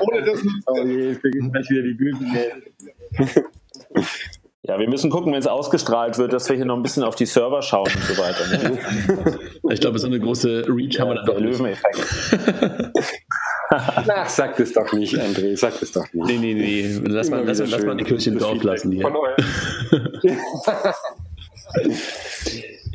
ohne 0.00 0.22
das. 0.24 0.40
Oh 0.66 0.84
je, 0.84 1.08
jetzt 1.08 1.24
ich 1.24 1.52
gleich 1.52 1.70
wieder 1.70 1.82
die 1.82 1.94
Bühne. 1.94 2.52
Ja, 4.68 4.80
wir 4.80 4.88
müssen 4.88 5.10
gucken, 5.10 5.32
wenn 5.32 5.38
es 5.38 5.46
ausgestrahlt 5.46 6.18
wird, 6.18 6.32
dass 6.32 6.48
wir 6.48 6.56
hier 6.56 6.64
noch 6.64 6.74
ein 6.76 6.82
bisschen 6.82 7.04
auf 7.04 7.14
die 7.14 7.26
Server 7.26 7.62
schauen 7.62 7.86
und 7.86 8.02
so 8.02 8.18
weiter. 8.18 8.46
Ne? 8.48 8.78
Ich 9.70 9.80
glaube, 9.80 9.98
so 9.98 10.06
eine 10.06 10.20
große 10.20 10.64
Reach 10.68 10.94
ja, 10.94 11.00
haben 11.00 11.08
wir 11.08 11.16
dann 11.16 11.26
doch. 11.26 11.40
Löweneffekt. 11.40 11.98
Ach, 13.70 14.28
sag 14.28 14.56
das 14.56 14.72
doch 14.72 14.92
nicht, 14.92 15.14
André, 15.16 15.56
sag 15.56 15.78
das 15.80 15.90
doch 15.90 16.04
nicht. 16.12 16.26
Nee, 16.26 16.38
nee, 16.38 16.54
nee. 16.54 17.00
Lass 17.04 17.30
mal, 17.30 17.44
lass, 17.44 17.58
lass 17.58 17.84
mal 17.84 17.96
die 17.96 18.04
Kirche 18.04 18.30
im 18.30 18.38
Dorf 18.38 18.62
lassen 18.62 18.92
hier. 18.92 19.04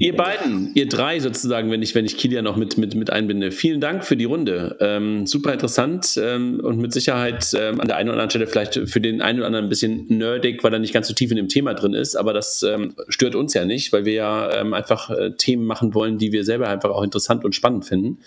Ihr 0.02 0.16
beiden, 0.16 0.72
ihr 0.74 0.90
drei 0.90 1.20
sozusagen, 1.20 1.70
wenn 1.70 1.84
ich, 1.84 1.94
wenn 1.94 2.06
ich 2.06 2.18
Kilian 2.18 2.44
noch 2.44 2.56
mit, 2.56 2.76
mit, 2.76 2.96
mit 2.96 3.12
einbinde. 3.12 3.52
Vielen 3.52 3.80
Dank 3.80 4.04
für 4.04 4.18
die 4.18 4.26
Runde. 4.26 4.76
Ähm, 4.80 5.28
super 5.28 5.54
interessant 5.54 6.20
ähm, 6.20 6.60
und 6.60 6.80
mit 6.80 6.92
Sicherheit 6.92 7.54
ähm, 7.54 7.80
an 7.80 7.88
der 7.88 7.98
einen 7.98 8.10
oder 8.10 8.14
anderen 8.14 8.32
Stelle 8.32 8.48
vielleicht 8.48 8.90
für 8.90 9.00
den 9.00 9.22
einen 9.22 9.38
oder 9.38 9.46
anderen 9.46 9.68
ein 9.68 9.70
bisschen 9.70 10.08
nerdig, 10.08 10.64
weil 10.64 10.74
er 10.74 10.80
nicht 10.80 10.92
ganz 10.92 11.08
so 11.08 11.14
tief 11.14 11.30
in 11.30 11.38
dem 11.38 11.50
Thema 11.50 11.76
drin 11.76 11.94
ist. 11.94 12.16
Aber 12.16 12.34
das 12.34 12.64
ähm, 12.64 12.96
stört 13.10 13.36
uns 13.36 13.54
ja 13.54 13.64
nicht, 13.64 13.94
weil 13.94 14.04
wir 14.06 14.14
ja 14.14 14.62
ähm, 14.62 14.74
einfach 14.74 15.12
äh, 15.12 15.36
Themen 15.38 15.66
machen 15.66 15.94
wollen, 15.94 16.18
die 16.18 16.32
wir 16.32 16.46
selber 16.46 16.68
einfach 16.68 16.90
auch 16.90 17.04
interessant 17.04 17.46
und 17.46 17.54
spannend 17.54 17.86
finden. 17.86 18.18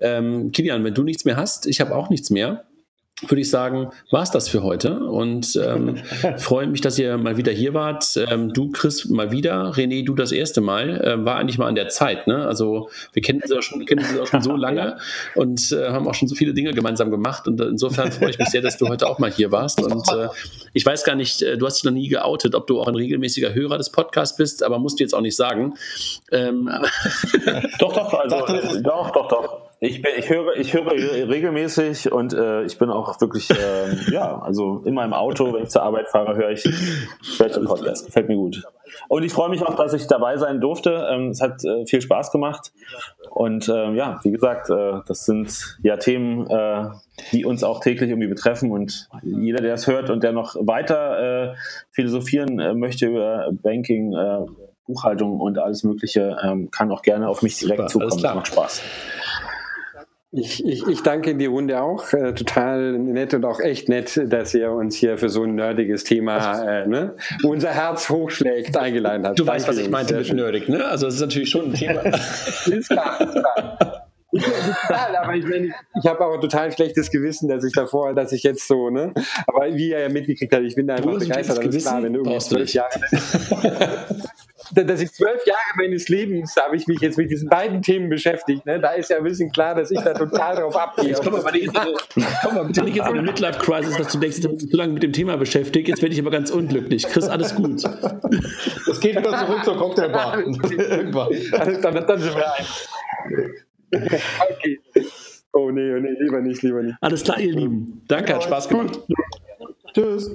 Ähm, 0.00 0.50
Kilian, 0.50 0.82
wenn 0.82 0.94
du 0.94 1.02
nichts 1.02 1.26
mehr 1.26 1.36
hast, 1.36 1.66
ich 1.66 1.82
habe 1.82 1.94
auch 1.94 2.08
nichts 2.08 2.30
mehr 2.30 2.64
würde 3.28 3.40
ich 3.40 3.50
sagen, 3.50 3.90
war 4.10 4.22
es 4.22 4.30
das 4.30 4.48
für 4.48 4.62
heute. 4.62 4.98
Und 4.98 5.56
ähm, 5.56 5.96
freue 6.38 6.66
mich, 6.66 6.80
dass 6.80 6.98
ihr 6.98 7.16
mal 7.18 7.36
wieder 7.36 7.52
hier 7.52 7.74
wart. 7.74 8.16
Ähm, 8.16 8.52
du, 8.52 8.70
Chris, 8.70 9.08
mal 9.08 9.30
wieder. 9.30 9.70
René, 9.72 10.04
du 10.04 10.14
das 10.14 10.32
erste 10.32 10.60
Mal. 10.60 11.00
Ähm, 11.04 11.24
war 11.24 11.36
eigentlich 11.36 11.58
mal 11.58 11.68
an 11.68 11.74
der 11.74 11.88
Zeit. 11.88 12.26
Ne? 12.26 12.46
Also 12.46 12.90
wir 13.12 13.22
kennen 13.22 13.40
uns 13.42 13.52
auch 13.52 13.62
schon, 13.62 13.84
kennen 13.86 14.04
uns 14.04 14.18
auch 14.18 14.26
schon 14.26 14.42
so 14.42 14.56
lange 14.56 14.98
und 15.34 15.72
äh, 15.72 15.90
haben 15.90 16.08
auch 16.08 16.14
schon 16.14 16.28
so 16.28 16.34
viele 16.34 16.54
Dinge 16.54 16.72
gemeinsam 16.72 17.10
gemacht. 17.10 17.46
Und 17.46 17.60
insofern 17.60 18.10
freue 18.12 18.30
ich 18.30 18.38
mich 18.38 18.48
sehr, 18.48 18.62
dass 18.62 18.76
du 18.76 18.88
heute 18.88 19.08
auch 19.08 19.18
mal 19.18 19.30
hier 19.30 19.52
warst. 19.52 19.80
Und 19.82 20.08
äh, 20.12 20.28
ich 20.72 20.84
weiß 20.84 21.04
gar 21.04 21.14
nicht, 21.14 21.42
äh, 21.42 21.56
du 21.56 21.66
hast 21.66 21.76
dich 21.76 21.84
noch 21.84 21.92
nie 21.92 22.08
geoutet, 22.08 22.54
ob 22.54 22.66
du 22.66 22.80
auch 22.80 22.88
ein 22.88 22.96
regelmäßiger 22.96 23.54
Hörer 23.54 23.78
des 23.78 23.90
Podcasts 23.90 24.36
bist, 24.36 24.62
aber 24.62 24.78
musst 24.78 24.98
du 24.98 25.04
jetzt 25.04 25.14
auch 25.14 25.20
nicht 25.20 25.36
sagen. 25.36 25.74
Ähm, 26.32 26.68
doch, 27.78 27.92
doch, 27.92 28.14
also, 28.14 28.80
doch, 28.82 29.10
doch, 29.10 29.28
doch. 29.28 29.61
Ich, 29.84 30.00
bin, 30.00 30.12
ich, 30.16 30.30
höre, 30.30 30.56
ich 30.56 30.74
höre 30.74 30.92
regelmäßig 30.92 32.12
und 32.12 32.32
äh, 32.34 32.62
ich 32.62 32.78
bin 32.78 32.88
auch 32.88 33.20
wirklich, 33.20 33.50
äh, 33.50 34.10
ja, 34.12 34.40
also 34.40 34.80
in 34.84 34.94
meinem 34.94 35.12
Auto, 35.12 35.52
wenn 35.52 35.64
ich 35.64 35.70
zur 35.70 35.82
Arbeit 35.82 36.08
fahre, 36.08 36.36
höre 36.36 36.50
ich 36.50 36.64
Virtual 37.36 37.66
Podcast. 37.66 38.06
Gefällt 38.06 38.28
mir 38.28 38.36
gut. 38.36 38.62
Und 39.08 39.24
ich 39.24 39.32
freue 39.32 39.48
mich 39.48 39.66
auch, 39.66 39.74
dass 39.74 39.92
ich 39.92 40.06
dabei 40.06 40.36
sein 40.36 40.60
durfte. 40.60 41.08
Ähm, 41.10 41.30
es 41.30 41.40
hat 41.40 41.64
äh, 41.64 41.84
viel 41.84 42.00
Spaß 42.00 42.30
gemacht. 42.30 42.72
Und 43.30 43.68
ähm, 43.68 43.96
ja, 43.96 44.20
wie 44.22 44.30
gesagt, 44.30 44.70
äh, 44.70 45.00
das 45.08 45.24
sind 45.24 45.76
ja 45.82 45.96
Themen, 45.96 46.48
äh, 46.48 46.84
die 47.32 47.44
uns 47.44 47.64
auch 47.64 47.80
täglich 47.80 48.08
irgendwie 48.08 48.28
betreffen. 48.28 48.70
Und 48.70 49.08
jeder, 49.24 49.62
der 49.62 49.74
es 49.74 49.88
hört 49.88 50.10
und 50.10 50.22
der 50.22 50.30
noch 50.30 50.54
weiter 50.60 51.50
äh, 51.50 51.54
philosophieren 51.90 52.78
möchte 52.78 53.06
über 53.06 53.50
Banking, 53.50 54.14
Buchhaltung 54.86 55.40
und 55.40 55.58
alles 55.58 55.82
Mögliche, 55.82 56.36
ähm, 56.42 56.70
kann 56.70 56.92
auch 56.92 57.02
gerne 57.02 57.28
auf 57.28 57.42
mich 57.42 57.58
direkt 57.58 57.90
Super, 57.90 58.08
zukommen. 58.08 58.22
Das 58.22 58.34
macht 58.34 58.46
Spaß. 58.46 58.82
Ich, 60.34 60.64
ich, 60.64 60.86
ich 60.86 61.02
danke 61.02 61.32
in 61.32 61.38
die 61.38 61.46
Runde 61.46 61.82
auch. 61.82 62.10
Äh, 62.14 62.32
total 62.32 62.92
nett 62.92 63.34
und 63.34 63.44
auch 63.44 63.60
echt 63.60 63.90
nett, 63.90 64.18
dass 64.32 64.54
ihr 64.54 64.70
uns 64.70 64.96
hier 64.96 65.18
für 65.18 65.28
so 65.28 65.42
ein 65.42 65.54
nerdiges 65.56 66.04
Thema, 66.04 66.62
äh, 66.62 66.86
ne, 66.86 67.14
wo 67.42 67.50
unser 67.50 67.68
Herz 67.68 68.08
hochschlägt, 68.08 68.74
eingeladen 68.78 69.26
habt. 69.26 69.38
Du 69.38 69.44
danke 69.44 69.58
weißt, 69.58 69.68
was 69.68 69.76
ich 69.76 69.90
meinte 69.90 70.16
mit 70.16 70.32
nerdig, 70.32 70.70
ne? 70.70 70.86
Also 70.86 71.04
das 71.04 71.16
ist 71.16 71.20
natürlich 71.20 71.50
schon 71.50 71.66
ein 71.66 71.74
Thema. 71.74 72.00
ist 72.06 72.88
klar, 72.88 73.20
ist 73.20 73.34
klar. 73.34 74.08
total, 74.88 75.16
aber 75.16 75.34
ich, 75.34 75.44
meine, 75.44 75.74
ich 76.02 76.06
habe 76.06 76.24
auch 76.24 76.40
total 76.40 76.72
schlechtes 76.72 77.10
Gewissen, 77.10 77.50
dass 77.50 77.62
ich 77.62 77.74
davor, 77.74 78.14
dass 78.14 78.32
ich 78.32 78.42
jetzt 78.42 78.66
so, 78.66 78.88
ne? 78.88 79.12
Aber 79.46 79.66
wie 79.74 79.92
er 79.92 80.00
ja 80.00 80.08
mitgekriegt 80.08 80.54
hat, 80.54 80.62
ich 80.62 80.74
bin 80.74 80.86
da 80.86 80.94
einfach 80.94 81.18
begeistert, 81.18 81.58
alles 81.58 81.84
klar, 81.84 82.02
wenn 82.02 82.14
du 82.14 82.20
irgendwie 82.20 82.38
zwölf 82.38 82.72
Jahre 82.72 83.00
dass 84.74 85.00
ich 85.00 85.12
zwölf 85.12 85.46
Jahre 85.46 85.60
meines 85.76 86.08
Lebens 86.08 86.54
habe 86.56 86.76
ich 86.76 86.86
mich 86.86 87.00
jetzt 87.00 87.18
mit 87.18 87.30
diesen 87.30 87.48
beiden 87.48 87.82
Themen 87.82 88.08
beschäftigt. 88.08 88.64
Ne? 88.66 88.80
Da 88.80 88.92
ist 88.92 89.10
ja 89.10 89.18
ein 89.18 89.24
bisschen 89.24 89.52
klar, 89.52 89.74
dass 89.74 89.90
ich 89.90 90.00
da 90.00 90.14
total 90.14 90.56
drauf 90.56 90.76
abgehe. 90.76 91.10
Jetzt 91.10 91.22
komm 91.22 91.32
mal, 91.32 91.44
wenn 91.44 91.54
ich 91.54 91.64
jetzt, 91.64 91.74
komm 92.42 92.54
mal, 92.54 92.64
bitte 92.64 92.82
nicht 92.84 92.96
jetzt 92.96 93.08
in 93.08 93.12
eine 93.12 93.22
Midlife-Crisis, 93.22 93.96
dass 93.96 94.12
du 94.12 94.18
denkst, 94.18 94.38
ich 94.38 94.44
habe 94.44 94.54
mich 94.54 94.70
so 94.70 94.76
lange 94.76 94.92
mit 94.94 95.02
dem 95.02 95.12
Thema 95.12 95.36
beschäftigt, 95.36 95.88
jetzt 95.88 96.02
werde 96.02 96.14
ich 96.14 96.20
aber 96.20 96.30
ganz 96.30 96.50
unglücklich. 96.50 97.04
Chris, 97.04 97.28
alles 97.28 97.54
gut. 97.54 97.82
Das 97.84 99.00
geht 99.00 99.16
wieder 99.16 99.38
zurück 99.38 99.64
zur 99.64 99.76
Cocktailbar. 99.76 100.38
Irgendwann. 100.70 101.28
Also, 101.52 101.80
dann, 101.80 102.06
dann 102.06 102.18
sind 102.20 102.34
wir 102.36 102.52
ein. 102.54 102.64
Okay. 103.92 104.80
Oh 105.52 105.70
nee, 105.70 105.94
oh 105.94 106.00
nee, 106.00 106.16
lieber 106.18 106.40
nicht, 106.40 106.62
lieber 106.62 106.82
nicht. 106.82 106.96
Alles 107.00 107.24
klar, 107.24 107.38
ihr 107.38 107.52
Lieben. 107.52 108.02
Danke, 108.08 108.34
hat 108.34 108.44
Spaß 108.44 108.68
gemacht. 108.68 109.00
Tschüss. 109.92 110.30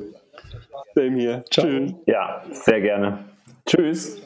Same 0.94 1.16
hier. 1.18 1.44
Tschüss. 1.50 1.94
Ja, 2.06 2.44
sehr 2.52 2.82
gerne. 2.82 3.26
Tschüss. 3.66 4.22